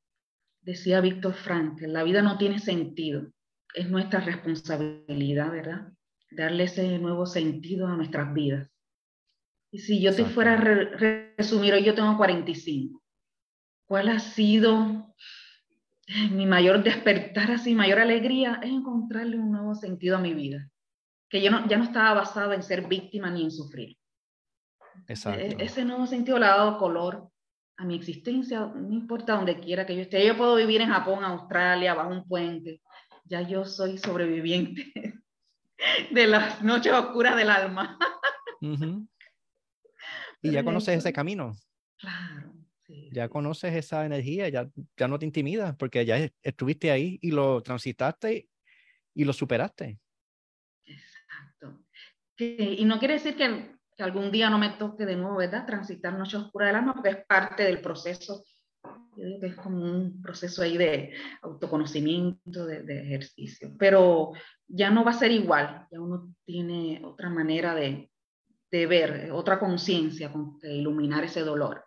decía 0.61 1.01
Víctor 1.01 1.35
Frank, 1.35 1.79
la 1.81 2.03
vida 2.03 2.23
no 2.23 2.37
tiene 2.37 2.57
sentido, 2.57 3.31
es 3.75 3.89
nuestra 3.89 4.19
responsabilidad, 4.21 5.51
¿verdad? 5.51 5.93
Darle 6.31 6.63
ese 6.63 6.97
nuevo 6.97 7.27
sentido 7.27 7.87
a 7.87 7.95
nuestras 7.95 8.33
vidas. 8.33 8.69
Y 9.71 9.79
si 9.79 10.01
yo 10.01 10.15
te 10.15 10.25
fuera 10.25 10.53
a 10.53 10.57
resumir, 11.37 11.73
hoy 11.73 11.83
yo 11.83 11.93
tengo 11.93 12.17
45. 12.17 13.01
¿Cuál 13.85 14.09
ha 14.09 14.19
sido 14.19 15.13
mi 16.31 16.45
mayor 16.45 16.83
despertar, 16.83 17.51
así, 17.51 17.75
mayor 17.75 17.99
alegría? 17.99 18.59
Es 18.63 18.69
encontrarle 18.69 19.37
un 19.37 19.51
nuevo 19.51 19.75
sentido 19.75 20.17
a 20.17 20.21
mi 20.21 20.33
vida 20.33 20.69
que 21.29 21.41
yo 21.41 21.51
no, 21.51 21.67
ya 21.67 21.77
no 21.77 21.83
estaba 21.83 22.13
basada 22.13 22.55
en 22.55 22.63
ser 22.63 22.87
víctima 22.87 23.29
ni 23.29 23.43
en 23.43 23.51
sufrir. 23.51 23.97
E, 25.07 25.13
Exacto. 25.13 25.39
ese 25.59 25.85
nuevo 25.85 26.07
sentido 26.07 26.39
le 26.39 26.45
ha 26.45 26.57
dado 26.57 26.77
color 26.77 27.29
a 27.77 27.85
mi 27.85 27.95
existencia, 27.95 28.59
no 28.59 28.93
importa 28.93 29.35
donde 29.35 29.59
quiera 29.59 29.85
que 29.85 29.95
yo 29.95 30.01
esté. 30.01 30.25
Yo 30.25 30.35
puedo 30.35 30.55
vivir 30.55 30.81
en 30.81 30.89
Japón, 30.89 31.23
Australia, 31.23 31.93
bajo 31.93 32.09
un 32.09 32.27
puente. 32.27 32.81
Ya 33.23 33.41
yo 33.41 33.63
soy 33.63 33.97
sobreviviente 33.97 34.91
de 36.11 36.27
las 36.27 36.61
noches 36.63 36.91
oscuras 36.91 37.37
del 37.37 37.49
alma. 37.49 37.97
Y 40.41 40.51
ya 40.51 40.63
conoces 40.63 40.97
ese 40.97 41.13
camino. 41.13 41.55
Claro. 41.97 42.53
Ya 43.11 43.29
conoces 43.29 43.75
esa 43.75 44.05
energía, 44.05 44.49
ya, 44.49 44.67
ya 44.97 45.07
no 45.07 45.19
te 45.19 45.25
intimidas 45.25 45.75
porque 45.75 46.05
ya 46.05 46.29
estuviste 46.41 46.89
ahí 46.89 47.19
y 47.21 47.31
lo 47.31 47.61
transitaste 47.61 48.49
y 49.13 49.23
lo 49.25 49.33
superaste 49.33 49.99
y 52.45 52.85
no 52.85 52.99
quiere 52.99 53.15
decir 53.15 53.35
que, 53.35 53.75
que, 53.95 54.03
algún 54.03 54.31
día 54.31 54.49
no 54.49 54.57
me 54.57 54.69
toque 54.69 55.05
de 55.05 55.15
nuevo, 55.15 55.37
¿verdad? 55.37 55.65
Transitar 55.65 56.17
noche 56.17 56.37
oscura 56.37 56.67
del 56.67 56.77
alma, 56.77 56.93
porque 56.93 57.09
es 57.09 57.25
parte 57.25 57.63
del 57.63 57.81
proceso. 57.81 58.43
Yo 59.17 59.25
digo 59.25 59.39
que 59.41 59.47
es 59.47 59.55
como 59.55 59.83
un 59.83 60.21
proceso 60.21 60.61
ahí 60.61 60.77
de 60.77 61.13
autoconocimiento, 61.41 62.65
de, 62.65 62.83
de 62.83 63.01
ejercicio. 63.01 63.75
Pero 63.77 64.31
ya 64.67 64.89
no 64.89 65.03
va 65.03 65.11
a 65.11 65.15
ser 65.15 65.31
igual, 65.31 65.87
ya 65.91 65.99
uno 65.99 66.33
tiene 66.45 67.01
otra 67.03 67.29
manera 67.29 67.75
de, 67.75 68.09
de 68.71 68.85
ver, 68.85 69.31
otra 69.31 69.59
conciencia 69.59 70.31
con 70.31 70.59
que 70.59 70.73
iluminar 70.73 71.23
ese 71.23 71.41
dolor. 71.41 71.85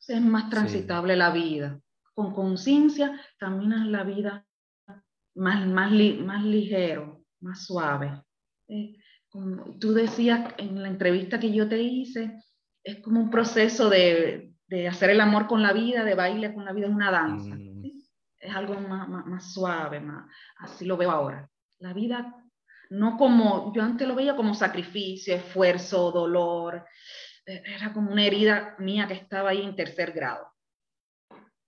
Entonces 0.00 0.16
es 0.16 0.30
más 0.30 0.50
transitable 0.50 1.16
la 1.16 1.30
vida. 1.30 1.80
Con 2.14 2.32
conciencia 2.32 3.20
caminas 3.38 3.86
la 3.86 4.04
vida 4.04 4.46
más, 5.34 5.66
más, 5.66 5.90
más 5.90 6.44
ligero, 6.44 7.24
más 7.40 7.64
suave. 7.64 8.22
Eh, 8.68 8.96
tú 9.80 9.92
decías 9.92 10.54
en 10.58 10.82
la 10.82 10.88
entrevista 10.88 11.40
que 11.40 11.52
yo 11.52 11.68
te 11.68 11.82
hice, 11.82 12.40
es 12.84 13.00
como 13.00 13.20
un 13.20 13.30
proceso 13.30 13.88
de, 13.88 14.54
de 14.68 14.88
hacer 14.88 15.10
el 15.10 15.20
amor 15.20 15.46
con 15.46 15.62
la 15.62 15.72
vida, 15.72 16.04
de 16.04 16.14
baile 16.14 16.54
con 16.54 16.64
la 16.64 16.72
vida, 16.72 16.86
es 16.86 16.92
una 16.92 17.10
danza. 17.10 17.54
Mm. 17.54 17.84
Es 18.38 18.54
algo 18.54 18.74
más, 18.74 19.08
más, 19.08 19.52
suave, 19.52 20.00
más, 20.00 20.28
así 20.58 20.84
lo 20.84 20.96
veo 20.96 21.10
ahora. 21.10 21.48
La 21.78 21.94
vida, 21.94 22.34
no 22.94 23.16
como, 23.16 23.72
yo 23.74 23.82
antes 23.82 24.06
lo 24.06 24.14
veía 24.14 24.36
como 24.36 24.54
sacrificio, 24.54 25.34
esfuerzo, 25.34 26.12
dolor, 26.12 26.84
e, 27.46 27.62
era 27.66 27.92
como 27.92 28.12
una 28.12 28.24
herida 28.24 28.76
mía 28.78 29.06
que 29.06 29.14
estaba 29.14 29.50
ahí 29.50 29.62
en 29.62 29.76
tercer 29.76 30.12
grado. 30.12 30.46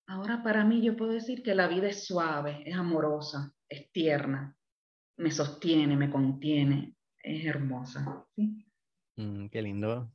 Ahora 0.09 0.43
para 0.43 0.65
mí 0.65 0.83
yo 0.83 0.97
puedo 0.97 1.13
decir 1.13 1.43
que 1.43 1.55
la 1.55 1.67
vida 1.67 1.89
es 1.89 2.07
suave, 2.07 2.63
es 2.65 2.77
amorosa, 2.77 3.53
es 3.69 3.91
tierna, 3.91 4.57
me 5.19 5.31
sostiene, 5.33 5.97
me 5.97 6.11
contiene, 6.11 6.95
es 7.23 7.45
hermosa. 7.45 8.25
¿sí? 8.37 8.65
Mm, 9.17 9.49
qué 9.49 9.63
lindo. 9.63 10.13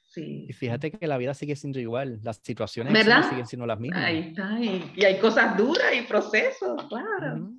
Sí. 0.00 0.46
Y 0.48 0.52
fíjate 0.52 0.92
que 0.92 1.06
la 1.06 1.18
vida 1.18 1.34
sigue 1.34 1.56
siendo 1.56 1.80
igual, 1.80 2.20
las 2.22 2.40
situaciones 2.42 2.96
siguen 3.28 3.46
siendo 3.46 3.66
las 3.66 3.80
mismas. 3.80 4.04
Ahí 4.04 4.18
está, 4.28 4.58
y, 4.60 5.04
hay 5.04 5.18
cosas 5.18 5.56
duras 5.56 5.92
y 5.94 6.02
procesos, 6.02 6.84
claro. 6.88 7.52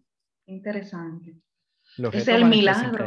Interesante. 0.48 1.45
Es 2.12 2.28
el 2.28 2.46
milagro. 2.46 3.06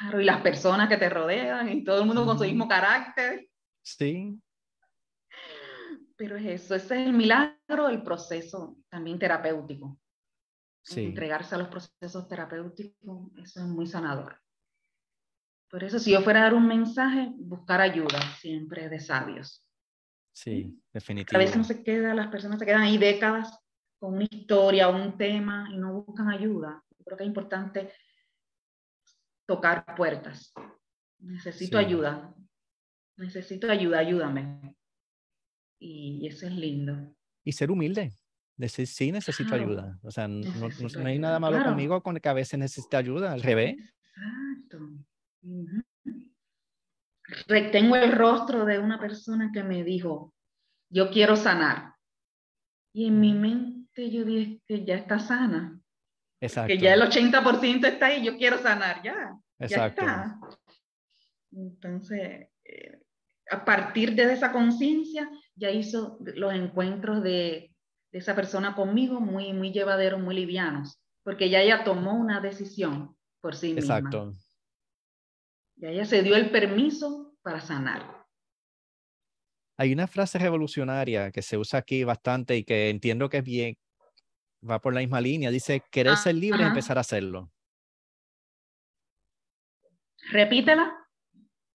Claro, 0.00 0.20
y 0.20 0.24
las 0.24 0.40
personas 0.40 0.88
que 0.88 0.96
te 0.96 1.08
rodean 1.08 1.68
y 1.68 1.84
todo 1.84 2.00
el 2.00 2.06
mundo 2.06 2.24
con 2.24 2.38
su 2.38 2.44
mismo 2.44 2.68
carácter. 2.68 3.48
Sí. 3.82 4.40
Pero 6.16 6.36
es 6.36 6.62
eso, 6.62 6.74
ese 6.74 7.00
es 7.00 7.06
el 7.08 7.12
milagro 7.12 7.88
del 7.88 8.02
proceso 8.02 8.76
también 8.88 9.18
terapéutico. 9.18 9.98
Sí. 10.82 11.06
Entregarse 11.06 11.54
a 11.54 11.58
los 11.58 11.68
procesos 11.68 12.28
terapéuticos, 12.28 13.30
eso 13.42 13.60
es 13.60 13.66
muy 13.66 13.86
sanador. 13.86 14.40
Por 15.70 15.82
eso, 15.82 15.98
si 15.98 16.12
yo 16.12 16.20
fuera 16.20 16.40
a 16.40 16.42
dar 16.44 16.54
un 16.54 16.68
mensaje, 16.68 17.32
buscar 17.36 17.80
ayuda 17.80 18.20
siempre 18.38 18.88
de 18.88 19.00
sabios. 19.00 19.66
Sí, 20.32 20.80
definitivamente. 20.92 21.36
A 21.36 21.38
veces 21.38 21.56
no 21.56 21.64
se 21.64 21.82
queda, 21.82 22.14
las 22.14 22.28
personas 22.28 22.60
se 22.60 22.66
quedan 22.66 22.82
ahí 22.82 22.98
décadas 22.98 23.58
con 23.98 24.14
una 24.14 24.24
historia 24.30 24.88
o 24.88 24.94
un 24.94 25.16
tema 25.16 25.68
y 25.72 25.76
no 25.76 26.02
buscan 26.02 26.28
ayuda. 26.28 26.83
Creo 27.04 27.16
que 27.16 27.24
es 27.24 27.28
importante 27.28 27.92
tocar 29.46 29.94
puertas. 29.96 30.52
Necesito 31.18 31.78
ayuda. 31.78 32.34
Necesito 33.16 33.70
ayuda, 33.70 33.98
ayúdame. 33.98 34.76
Y 35.78 36.26
eso 36.26 36.46
es 36.46 36.52
lindo. 36.52 37.14
Y 37.44 37.52
ser 37.52 37.70
humilde. 37.70 38.12
Decir, 38.56 38.86
sí, 38.86 39.10
necesito 39.10 39.54
ayuda. 39.54 39.98
O 40.02 40.10
sea, 40.10 40.28
no, 40.28 40.40
no, 40.40 41.06
hay 41.06 41.18
nada 41.18 41.40
malo 41.40 41.62
conmigo 41.64 42.02
con 42.02 42.16
que 42.18 42.28
a 42.28 42.32
veces 42.32 42.58
necesite 42.58 42.96
ayuda, 42.96 43.32
al 43.32 43.42
revés. 43.42 43.76
Exacto. 43.76 44.78
Tengo 47.72 47.96
el 47.96 48.12
rostro 48.12 48.64
de 48.64 48.78
una 48.78 49.00
persona 49.00 49.50
que 49.52 49.64
me 49.64 49.82
dijo, 49.82 50.32
yo 50.88 51.10
quiero 51.10 51.36
sanar. 51.36 51.94
Y 52.92 53.08
en 53.08 53.18
mi 53.18 53.34
mente 53.34 54.10
yo 54.10 54.24
dije 54.24 54.62
que 54.66 54.84
ya 54.84 54.94
está 54.94 55.18
sana. 55.18 55.80
Exacto. 56.44 56.68
Que 56.68 56.78
ya 56.78 56.94
el 56.94 57.02
80% 57.02 57.86
está 57.86 58.06
ahí, 58.06 58.24
yo 58.24 58.36
quiero 58.36 58.58
sanar, 58.58 59.02
ya. 59.02 59.36
Exacto. 59.58 60.02
está. 60.02 60.38
Entonces, 61.52 62.48
eh, 62.64 63.00
a 63.50 63.64
partir 63.64 64.14
de 64.14 64.32
esa 64.32 64.52
conciencia, 64.52 65.30
ya 65.54 65.70
hizo 65.70 66.18
los 66.20 66.52
encuentros 66.52 67.22
de, 67.22 67.72
de, 68.12 68.18
esa 68.18 68.34
persona 68.34 68.74
conmigo 68.74 69.20
muy, 69.20 69.52
muy 69.52 69.72
llevaderos, 69.72 70.20
muy 70.20 70.34
livianos. 70.34 71.00
porque 71.22 71.48
ya 71.48 71.60
ella 71.60 71.84
tomó 71.84 72.12
una 72.12 72.40
decisión 72.40 73.16
por 73.40 73.56
sí 73.56 73.72
misma. 73.72 73.98
Exacto. 73.98 74.34
Ya 75.76 75.88
ella 75.88 76.04
se 76.04 76.22
dio 76.22 76.36
el 76.36 76.50
permiso 76.50 77.34
para 77.42 77.60
sanar. 77.60 78.26
Hay 79.76 79.92
una 79.92 80.06
frase 80.06 80.38
revolucionaria 80.38 81.30
que 81.30 81.42
se 81.42 81.56
usa 81.56 81.80
aquí 81.80 82.04
bastante 82.04 82.56
y 82.56 82.64
que 82.64 82.90
entiendo 82.90 83.28
que 83.28 83.38
es 83.38 83.44
bien, 83.44 83.76
va 84.68 84.80
por 84.80 84.94
la 84.94 85.00
misma 85.00 85.20
línea. 85.20 85.50
Dice, 85.50 85.82
querer 85.90 86.14
ah, 86.14 86.16
ser 86.16 86.34
libre 86.34 86.62
y 86.62 86.66
empezar 86.66 86.98
a 86.98 87.02
hacerlo. 87.02 87.50
Repítela. 90.30 90.92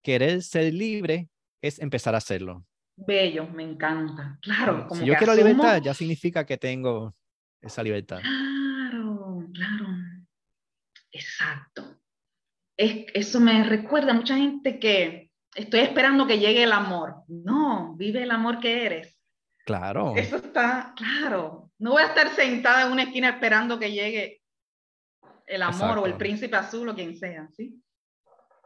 Querer 0.02 0.42
ser 0.42 0.74
libre 0.74 1.30
es 1.62 1.80
empezar 1.80 2.16
a 2.16 2.20
hacerlo. 2.20 2.66
Bello, 2.96 3.48
me 3.48 3.64
encanta. 3.64 4.38
Claro, 4.42 4.88
como 4.88 5.02
si 5.02 5.08
yo 5.08 5.16
quiero 5.16 5.34
libertad, 5.34 5.82
ya 5.82 5.94
significa 5.94 6.46
que 6.46 6.58
tengo 6.58 7.16
esa 7.62 7.84
libertad. 7.84 8.20
Claro, 8.22 9.46
claro. 9.54 9.88
Exacto. 11.12 12.02
Es, 12.76 13.06
eso 13.14 13.40
me 13.40 13.64
recuerda 13.64 14.12
a 14.12 14.16
mucha 14.16 14.36
gente 14.36 14.80
que 14.80 15.32
estoy 15.56 15.82
esperando 15.82 16.28
que 16.28 16.40
llegue 16.40 16.64
el 16.64 16.72
amor. 16.72 17.24
No, 17.28 17.96
vive 17.96 18.24
el 18.24 18.32
amor 18.32 18.60
que 18.60 18.86
eres. 18.86 19.18
Claro. 19.66 20.16
Eso 20.16 20.38
está 20.38 20.94
claro. 20.96 21.69
No 21.80 21.92
voy 21.92 22.04
a 22.04 22.08
estar 22.08 22.36
sentada 22.36 22.86
en 22.86 22.92
una 22.92 23.04
esquina 23.04 23.30
esperando 23.30 23.80
que 23.80 23.92
llegue 23.92 24.42
el 25.46 25.62
amor 25.64 25.98
o 26.00 26.06
el 26.06 26.16
príncipe 26.16 26.56
azul 26.56 26.90
o 26.90 26.96
quien 26.96 27.18
sea, 27.18 27.50
¿sí? 27.56 27.82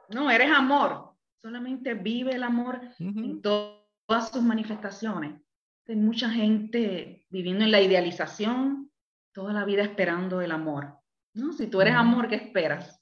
No, 0.09 0.29
eres 0.29 0.51
amor. 0.51 1.15
Solamente 1.41 1.93
vive 1.93 2.35
el 2.35 2.43
amor 2.43 2.81
en 2.99 3.41
todas 3.41 4.31
sus 4.31 4.41
manifestaciones. 4.41 5.41
Hay 5.87 5.95
mucha 5.95 6.29
gente 6.29 7.25
viviendo 7.29 7.65
en 7.65 7.71
la 7.71 7.81
idealización, 7.81 8.91
toda 9.33 9.53
la 9.53 9.65
vida 9.65 9.83
esperando 9.83 10.41
el 10.41 10.51
amor. 10.51 10.97
¿no? 11.33 11.51
Si 11.53 11.67
tú 11.67 11.81
eres 11.81 11.95
amor, 11.95 12.27
¿qué 12.27 12.35
esperas? 12.35 13.01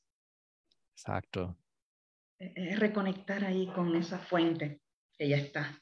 Exacto. 0.94 1.58
Es 2.40 2.80
reconectar 2.80 3.44
ahí 3.44 3.68
con 3.68 3.96
esa 3.96 4.18
fuente 4.18 4.82
que 5.18 5.30
ya 5.30 5.38
está. 5.38 5.80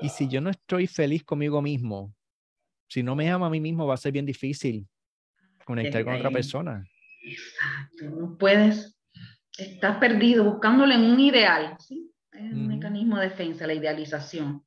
Y 0.00 0.10
si 0.10 0.28
yo 0.28 0.40
no 0.40 0.50
estoy 0.50 0.86
feliz 0.86 1.24
conmigo 1.24 1.62
mismo, 1.62 2.14
si 2.88 3.02
no 3.02 3.14
me 3.14 3.30
amo 3.30 3.46
a 3.46 3.50
mí 3.50 3.60
mismo, 3.60 3.86
va 3.86 3.94
a 3.94 3.98
ser 3.98 4.12
bien 4.12 4.26
difícil 4.26 4.88
conectar 5.64 6.04
con 6.04 6.14
otra 6.14 6.30
persona. 6.30 6.84
Exacto, 7.22 8.04
no 8.10 8.38
puedes, 8.38 8.98
estás 9.56 9.98
perdido 9.98 10.44
buscándole 10.44 10.94
en 10.94 11.02
un 11.02 11.20
ideal, 11.20 11.76
¿sí? 11.78 12.10
Es 12.32 12.52
un 12.52 12.68
mecanismo 12.68 13.18
de 13.18 13.28
defensa, 13.28 13.66
la 13.66 13.74
idealización. 13.74 14.64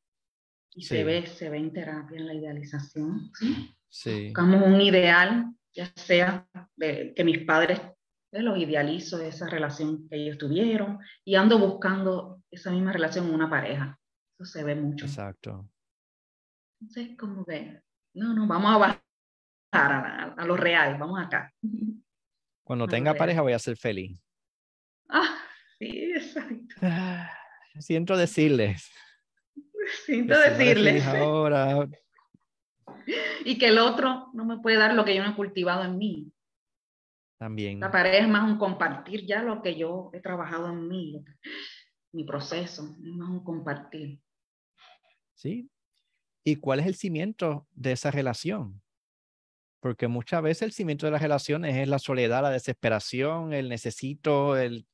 Y 0.74 0.84
se 0.84 1.04
ve, 1.04 1.26
se 1.26 1.50
ve 1.50 1.58
en 1.58 1.74
terapia 1.74 2.20
la 2.20 2.34
idealización, 2.34 3.32
¿sí? 3.38 3.76
sí. 3.90 4.26
Buscamos 4.28 4.64
un 4.66 4.80
ideal, 4.80 5.54
ya 5.74 5.92
sea 5.96 6.48
de, 6.76 7.14
que 7.16 7.24
mis 7.24 7.40
padres 7.40 7.80
los 8.32 8.58
idealizo, 8.58 9.22
esa 9.22 9.48
relación 9.48 10.08
que 10.08 10.16
ellos 10.16 10.38
tuvieron, 10.38 11.00
y 11.26 11.36
ando 11.36 11.60
buscando 11.60 12.42
esa 12.50 12.72
misma 12.72 12.94
relación 12.94 13.28
en 13.28 13.34
una 13.34 13.50
pareja. 13.50 14.00
Eso 14.36 14.46
se 14.46 14.64
ve 14.64 14.76
mucho. 14.76 15.06
Exacto. 15.06 15.70
Entonces, 16.80 17.18
como 17.18 17.46
que, 17.46 17.82
no, 18.14 18.34
no, 18.34 18.48
vamos 18.48 18.74
a 18.74 18.78
bajar 18.78 19.02
a, 20.38 20.46
lo 20.46 20.58
real, 20.58 20.98
vamos 20.98 21.20
acá. 21.22 21.54
Cuando 22.64 22.88
tenga 22.88 23.14
pareja 23.14 23.42
voy 23.42 23.54
a 23.54 23.60
ser 23.60 23.78
feliz. 23.78 24.20
Ah, 25.10 25.38
sí, 25.80 26.14
exacto. 26.14 26.76
siento 27.80 28.18
decirles. 28.18 28.90
Siento 30.06 30.38
decirles. 30.40 31.06
Ahora. 31.06 31.88
Y 33.44 33.58
que 33.58 33.70
el 33.70 33.80
otro 33.80 34.30
no 34.34 34.46
me 34.46 34.60
puede 34.60 34.78
dar 34.78 34.94
lo 34.94 35.04
que 35.04 35.16
yo 35.16 35.24
no 35.24 35.32
he 35.32 35.36
cultivado 35.36 35.84
en 35.84 35.98
mí. 35.98 36.32
También. 37.40 37.80
La 37.80 37.90
pareja 37.90 38.18
es 38.18 38.28
más 38.28 38.50
un 38.50 38.60
compartir 38.60 39.26
ya 39.26 39.42
lo 39.42 39.64
que 39.64 39.76
yo 39.76 40.12
he 40.14 40.20
trabajado 40.20 40.70
en 40.70 40.88
mí, 40.88 41.26
mi 42.12 42.24
proceso, 42.24 42.84
es 42.84 43.14
más 43.14 43.30
un 43.30 43.44
compartir. 43.44 44.20
Sí. 45.34 45.68
¿Y 46.44 46.56
cuál 46.58 46.80
es 46.80 46.88
el 46.88 46.96
cimiento 46.96 47.68
de 47.72 47.92
esa 47.92 48.12
relación? 48.12 48.82
Porque 49.80 50.08
muchas 50.08 50.42
veces 50.42 50.64
el 50.64 50.72
cimiento 50.72 51.06
de 51.06 51.12
las 51.12 51.22
relaciones 51.22 51.76
es 51.76 51.88
la 51.88 52.00
soledad, 52.00 52.42
la 52.42 52.50
desesperación, 52.50 53.54
el 53.54 53.70
necesito, 53.70 54.58
el... 54.58 54.88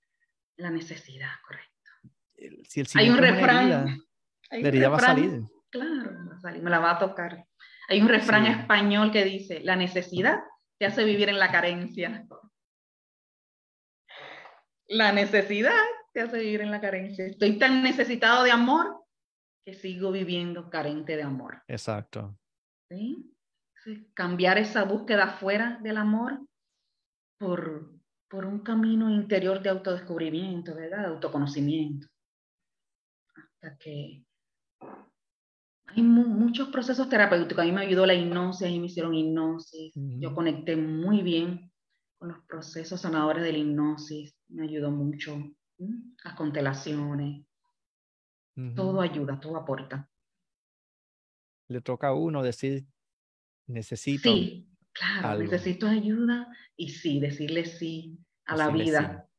La 0.58 0.72
necesidad, 0.72 1.32
correcto. 1.45 2.66
si 2.68 2.82
el 2.82 2.88
Hay 2.95 3.10
un 3.10 3.18
refrán. 3.18 4.02
la 4.50 4.68
herida 4.68 4.89
va 4.89 4.98
a 4.98 5.02
salir. 5.02 5.41
Claro, 5.70 6.12
va 6.30 6.36
a 6.36 6.39
salir, 6.39 6.64
me 6.64 6.70
la 6.70 6.80
va 6.80 6.91
a 6.91 7.00
tocar. 7.00 7.45
Hay 7.89 8.02
un 8.02 8.10
refrán 8.10 8.45
español 8.48 9.12
que 9.12 9.24
dice, 9.24 9.62
la 9.62 9.76
necesidad 9.76 10.39
te 10.78 10.86
hace 10.86 11.04
vivir 11.04 11.30
en 11.30 11.39
la 11.39 11.52
carencia. 11.52 12.26
La 14.88 15.12
necesidad 15.12 15.84
te 16.14 16.22
hace 16.22 16.39
vivir 16.39 16.62
en 16.62 16.72
la 16.72 16.82
carencia. 16.82 17.26
Estoy 17.26 17.58
tan 17.60 17.84
necesitado 17.84 18.43
de 18.43 18.52
amor 18.52 19.07
que 19.68 19.74
sigo 19.74 20.13
viviendo 20.13 20.70
carente 20.70 21.18
de 21.18 21.24
amor. 21.24 21.61
Exacto. 21.68 22.39
¿Sí? 22.89 23.36
Cambiar 24.13 24.57
esa 24.57 24.86
búsqueda 24.86 25.28
fuera 25.28 25.78
del 25.84 25.97
amor 25.97 26.39
por, 27.38 27.91
por 28.30 28.45
un 28.45 28.59
camino 28.59 29.09
interior 29.09 29.61
de 29.61 29.68
autodescubrimiento, 29.68 30.74
¿verdad? 30.74 30.99
De 30.99 31.07
autoconocimiento. 31.07 32.07
Hasta 33.36 33.78
que 33.78 34.24
hay 35.88 36.01
muchos 36.01 36.70
procesos 36.70 37.09
terapéuticos. 37.09 37.61
A 37.61 37.65
mí 37.65 37.74
me 37.74 37.82
ayudó 37.82 38.05
la 38.05 38.13
hipnosis, 38.13 38.65
a 38.65 38.72
mí 38.72 38.80
me 38.80 38.86
hicieron 38.86 39.15
hipnosis. 39.15 39.91
Yo 39.95 40.34
conecté 40.34 40.78
muy 40.78 41.24
bien 41.24 41.74
con 42.18 42.30
los 42.30 42.39
procesos 42.45 43.01
sanadores 43.01 43.43
de 43.43 43.51
la 43.51 43.57
hipnosis. 43.57 44.34
Me 44.47 44.63
ayudó 44.63 44.91
mucho. 44.91 45.38
Las 46.24 46.36
constelaciones. 46.36 47.45
Todo 48.76 49.01
ayuda, 49.01 49.39
todo 49.39 49.55
aporta. 49.55 50.10
Le 51.68 51.82
toca 51.82 52.08
a 52.08 52.14
uno 52.14 52.41
decir, 52.41 52.88
necesito. 53.68 54.34
Sí, 54.34 54.68
claro, 54.91 55.39
necesito 55.39 55.86
ayuda 55.86 56.51
y 56.76 56.89
sí, 56.89 57.20
decirle 57.20 57.66
sí 57.66 58.18
a 58.45 58.55
la 58.55 58.70
vida. 58.70 59.30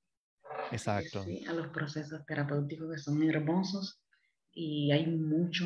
Exacto. 0.71 1.25
a 1.49 1.53
los 1.53 1.69
procesos 1.69 2.25
terapéuticos 2.27 2.91
que 2.93 2.99
son 2.99 3.23
hermosos 3.23 4.01
y 4.53 4.93
hay 4.93 5.07
mucho, 5.07 5.65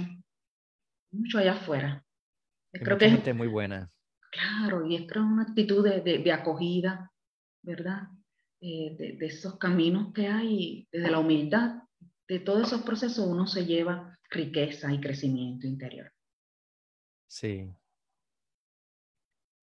mucho 1.11 1.39
allá 1.39 1.53
afuera. 1.53 2.05
creo 2.73 2.97
que 2.97 3.07
es 3.07 3.35
muy 3.35 3.49
buena. 3.49 3.91
Claro, 4.31 4.87
y 4.87 4.97
es 4.97 5.07
creo 5.07 5.25
una 5.25 5.43
actitud 5.43 5.85
de, 5.85 6.01
de, 6.01 6.33
acogida, 6.33 7.13
¿verdad? 7.63 8.09
Eh, 8.61 8.97
de, 8.97 9.13
de, 9.19 9.27
esos 9.27 9.59
caminos 9.59 10.13
que 10.15 10.29
hay, 10.29 10.89
desde 10.91 11.11
la 11.11 11.19
humildad, 11.19 11.83
de 12.29 12.41
todos 12.41 12.69
esos 12.69 12.83
procesos 12.83 13.27
uno 13.27 13.47
se 13.47 13.67
lleva 13.67 14.19
riqueza 14.31 14.93
y 14.93 15.01
crecimiento 15.01 15.67
interior. 15.67 16.13
Sí. 17.27 17.71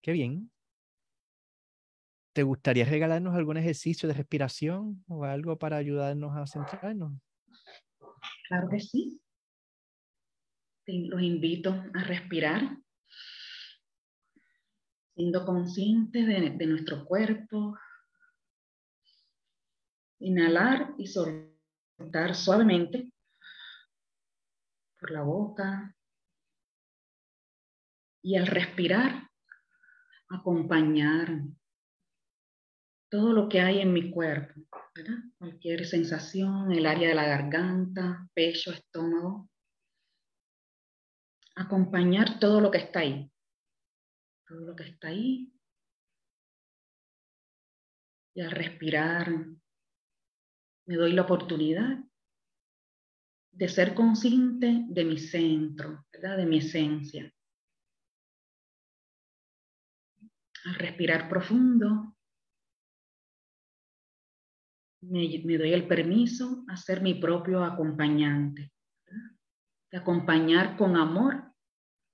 Qué 0.01 0.11
bien. 0.11 0.51
¿Te 2.33 2.43
gustaría 2.43 2.85
regalarnos 2.85 3.35
algún 3.35 3.57
ejercicio 3.57 4.07
de 4.07 4.15
respiración 4.15 5.03
o 5.07 5.23
algo 5.25 5.57
para 5.57 5.77
ayudarnos 5.77 6.35
a 6.35 6.45
centrarnos? 6.45 7.13
Claro 8.47 8.69
que 8.69 8.79
sí 8.79 9.19
los 10.91 11.21
invito 11.21 11.71
a 11.93 12.03
respirar, 12.03 12.77
siendo 15.15 15.45
conscientes 15.45 16.25
de, 16.27 16.65
nuestro 16.65 17.05
cuerpo. 17.05 17.77
Inhalar 20.21 20.95
y 20.97 21.07
soltar 21.07 21.48
suavemente 22.35 23.11
por 24.99 25.11
la 25.11 25.21
boca. 25.21 25.95
Y 28.21 28.35
al 28.35 28.47
respirar, 28.47 29.29
acompañar 30.29 31.41
todo 33.09 33.33
lo 33.33 33.49
que 33.49 33.61
hay 33.61 33.79
en 33.79 33.93
mi 33.93 34.11
cuerpo, 34.11 34.61
Cualquier 35.37 35.85
sensación, 35.85 36.73
el 36.73 36.85
área 36.85 37.07
de 37.07 37.15
la 37.15 37.25
garganta, 37.25 38.27
pecho, 38.33 38.71
estómago, 38.71 39.49
acompañar 41.55 42.39
todo 42.39 42.59
lo 42.59 42.69
que 42.69 42.79
está 42.79 42.99
ahí. 42.99 43.31
Todo 44.45 44.59
lo 44.59 44.75
que 44.75 44.83
está 44.83 45.07
ahí. 45.07 45.53
Y 48.35 48.41
al 48.41 48.51
respirar, 48.51 49.27
me 50.89 50.95
doy 50.95 51.13
la 51.13 51.21
oportunidad 51.21 51.99
de 53.51 53.69
ser 53.69 53.93
consciente 53.93 54.85
de 54.87 55.05
mi 55.05 55.19
centro, 55.19 56.07
de 56.11 56.45
mi 56.47 56.57
esencia. 56.57 57.31
Al 60.65 60.73
respirar 60.73 61.29
profundo, 61.29 62.17
me, 65.01 65.43
me, 65.45 65.57
doy 65.59 65.73
el 65.73 65.87
permiso 65.87 66.65
a 66.67 66.75
ser 66.75 67.03
mi 67.03 67.13
propio 67.13 67.63
acompañante, 67.63 68.73
de 69.91 69.97
acompañar 69.97 70.75
con 70.75 70.97
amor 70.97 71.53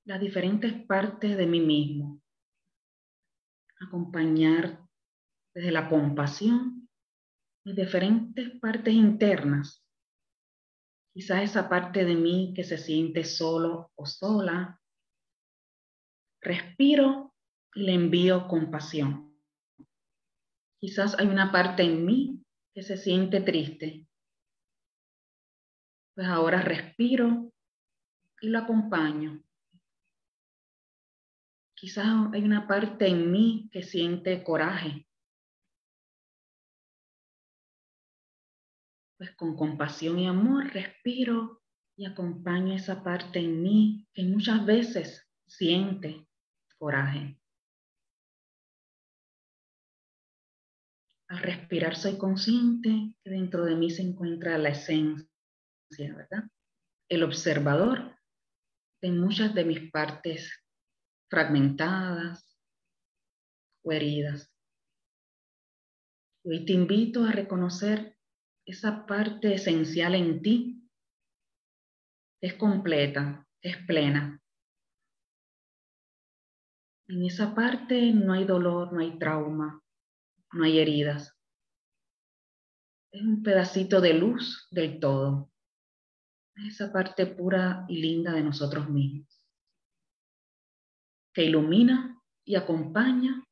las 0.04 0.20
diferentes 0.20 0.74
partes 0.86 1.38
de 1.38 1.46
mí 1.46 1.62
mismo. 1.62 2.22
acompañar 3.80 4.86
desde 5.54 5.72
la 5.72 5.88
compasión 5.88 6.85
mis 7.66 7.76
diferentes 7.76 8.60
partes 8.60 8.94
internas. 8.94 9.84
Quizás 11.14 11.44
esa 11.44 11.68
parte 11.68 12.06
de 12.06 12.16
mí 12.16 12.54
que 12.56 12.64
se 12.64 12.78
siente 12.78 13.24
solo 13.24 13.92
o 13.96 14.06
sola. 14.06 14.80
Respiro 16.42 17.34
y 17.74 17.82
le 17.82 17.94
envío 17.94 18.48
compasión. 18.48 19.36
Quizás 20.80 21.18
hay 21.18 21.28
una 21.28 21.52
parte 21.52 21.84
en 21.84 22.06
mí 22.06 22.44
que 22.74 22.84
se 22.84 22.98
siente 22.98 23.42
triste. 23.42 24.06
Pues 26.14 26.28
ahora 26.28 26.62
respiro 26.62 27.52
y 28.42 28.50
lo 28.50 28.60
acompaño. 28.60 29.42
Quizás 31.74 32.06
hay 32.32 32.44
una 32.44 32.68
parte 32.68 33.08
en 33.08 33.32
mí 33.32 33.70
que 33.72 33.82
siente 33.82 34.44
coraje. 34.44 35.05
Pues 39.18 39.32
con 39.36 39.56
compasión 39.56 40.20
y 40.20 40.28
amor 40.28 40.74
respiro 40.74 41.62
y 41.98 42.06
acompaño 42.06 42.74
esa 42.74 43.04
parte 43.04 43.40
en 43.40 43.64
mí 43.64 44.08
que 44.14 44.24
muchas 44.24 44.66
veces 44.66 45.26
siente 45.48 46.28
coraje. 46.78 47.40
Al 51.30 51.40
respirar 51.40 51.96
soy 51.96 52.18
consciente 52.18 53.16
que 53.24 53.30
dentro 53.30 53.66
de 53.66 53.76
mí 53.76 53.90
se 53.90 54.04
encuentra 54.04 54.58
la 54.58 54.70
esencia, 54.70 55.28
¿verdad? 55.98 56.44
El 57.10 57.24
observador 57.24 58.20
de 59.02 59.12
muchas 59.12 59.56
de 59.56 59.66
mis 59.66 59.92
partes 59.92 60.52
fragmentadas 61.30 62.58
o 63.84 63.92
heridas. 63.92 64.52
Hoy 66.44 66.66
te 66.66 66.74
invito 66.74 67.24
a 67.24 67.32
reconocer 67.32 68.15
esa 68.66 69.06
parte 69.06 69.54
esencial 69.54 70.16
en 70.16 70.42
ti, 70.42 70.90
es 72.42 72.56
completa, 72.56 73.48
es 73.62 73.78
plena. 73.86 74.42
En 77.08 77.24
esa 77.24 77.54
parte 77.54 78.12
no 78.12 78.34
hay 78.34 78.46
dolor, 78.46 78.92
no 78.92 79.00
hay 79.00 79.18
trauma, 79.20 79.82
no 80.54 80.64
hay 80.64 80.80
heridas. 80.80 81.38
Es 83.12 83.22
un 83.22 83.44
pedacito 83.44 84.02
de 84.02 84.14
luz 84.14 84.68
del 84.72 85.00
todo. 85.00 85.52
Esa 86.56 86.92
parte 86.92 87.28
pura 87.28 87.86
y 87.88 88.02
linda 88.02 88.32
de 88.34 88.42
nosotros 88.42 88.90
mismos, 88.90 89.46
que 91.34 91.44
ilumina 91.44 92.20
y 92.46 92.56
acompaña 92.56 93.44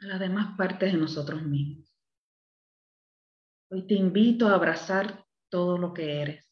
a 0.00 0.06
las 0.06 0.20
demás 0.20 0.56
partes 0.56 0.92
de 0.92 0.98
nosotros 0.98 1.42
mismos. 1.42 1.83
Hoy 3.74 3.88
te 3.88 3.94
invito 3.94 4.46
a 4.46 4.54
abrazar 4.54 5.26
todo 5.50 5.78
lo 5.78 5.92
que 5.92 6.22
eres. 6.22 6.48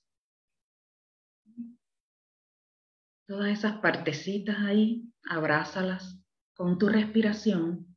Todas 3.28 3.56
esas 3.56 3.78
partecitas 3.78 4.58
ahí, 4.58 5.08
abrázalas 5.30 6.20
con 6.52 6.78
tu 6.78 6.88
respiración 6.88 7.96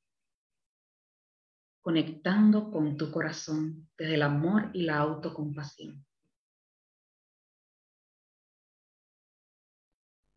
conectando 1.81 2.69
con 2.69 2.97
tu 2.97 3.09
corazón 3.11 3.89
desde 3.97 4.13
el 4.13 4.21
amor 4.21 4.69
y 4.73 4.83
la 4.83 4.97
autocompasión. 4.97 6.05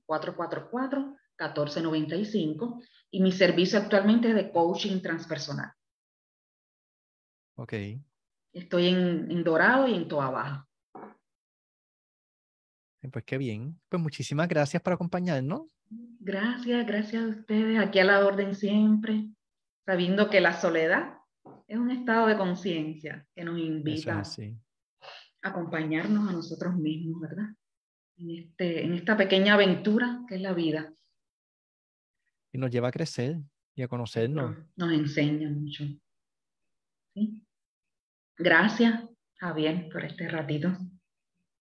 787-444-1495, 0.06 2.84
y 3.10 3.22
mi 3.22 3.32
servicio 3.32 3.78
actualmente 3.78 4.28
es 4.28 4.34
de 4.34 4.52
coaching 4.52 5.00
transpersonal. 5.00 5.72
Ok. 7.56 7.72
Estoy 8.52 8.88
en, 8.88 9.30
en 9.30 9.42
Dorado 9.42 9.88
y 9.88 9.94
en 9.94 10.08
Toa 10.08 10.28
Baja. 10.30 10.68
Pues 13.10 13.24
qué 13.24 13.38
bien. 13.38 13.80
Pues 13.88 14.02
muchísimas 14.02 14.46
gracias 14.46 14.82
por 14.82 14.92
acompañarnos. 14.92 15.62
Gracias, 16.20 16.86
gracias 16.86 17.22
a 17.22 17.28
ustedes, 17.28 17.78
aquí 17.78 18.00
a 18.00 18.04
la 18.04 18.26
orden 18.26 18.54
siempre, 18.54 19.30
sabiendo 19.86 20.28
que 20.28 20.42
la 20.42 20.52
soledad 20.52 21.14
es 21.66 21.78
un 21.78 21.90
estado 21.90 22.26
de 22.26 22.36
conciencia 22.36 23.26
que 23.34 23.44
nos 23.44 23.58
invita 23.58 24.20
a 24.20 24.24
acompañarnos 25.42 26.28
a 26.28 26.32
nosotros 26.32 26.74
mismos, 26.76 27.20
¿verdad? 27.20 27.48
En, 28.16 28.30
este, 28.30 28.84
en 28.84 28.94
esta 28.94 29.16
pequeña 29.16 29.54
aventura 29.54 30.22
que 30.28 30.36
es 30.36 30.40
la 30.40 30.52
vida. 30.52 30.92
Y 32.52 32.58
nos 32.58 32.70
lleva 32.70 32.88
a 32.88 32.92
crecer 32.92 33.40
y 33.74 33.82
a 33.82 33.88
conocernos. 33.88 34.56
Nos 34.76 34.92
enseña 34.92 35.50
mucho. 35.50 35.84
¿Sí? 37.14 37.44
Gracias, 38.36 39.04
Javier, 39.34 39.88
por 39.90 40.04
este 40.04 40.28
ratito. 40.28 40.76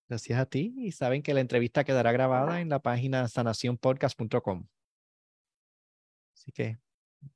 Gracias 0.07 0.39
a 0.39 0.45
ti 0.45 0.73
y 0.77 0.91
saben 0.91 1.21
que 1.21 1.33
la 1.33 1.41
entrevista 1.41 1.83
quedará 1.83 2.11
grabada 2.11 2.61
en 2.61 2.69
la 2.69 2.79
página 2.79 3.27
sanacionpodcast.com. 3.27 4.67
Así 6.33 6.51
que 6.51 6.77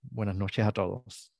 buenas 0.01 0.37
noches 0.37 0.65
a 0.65 0.71
todos. 0.71 1.33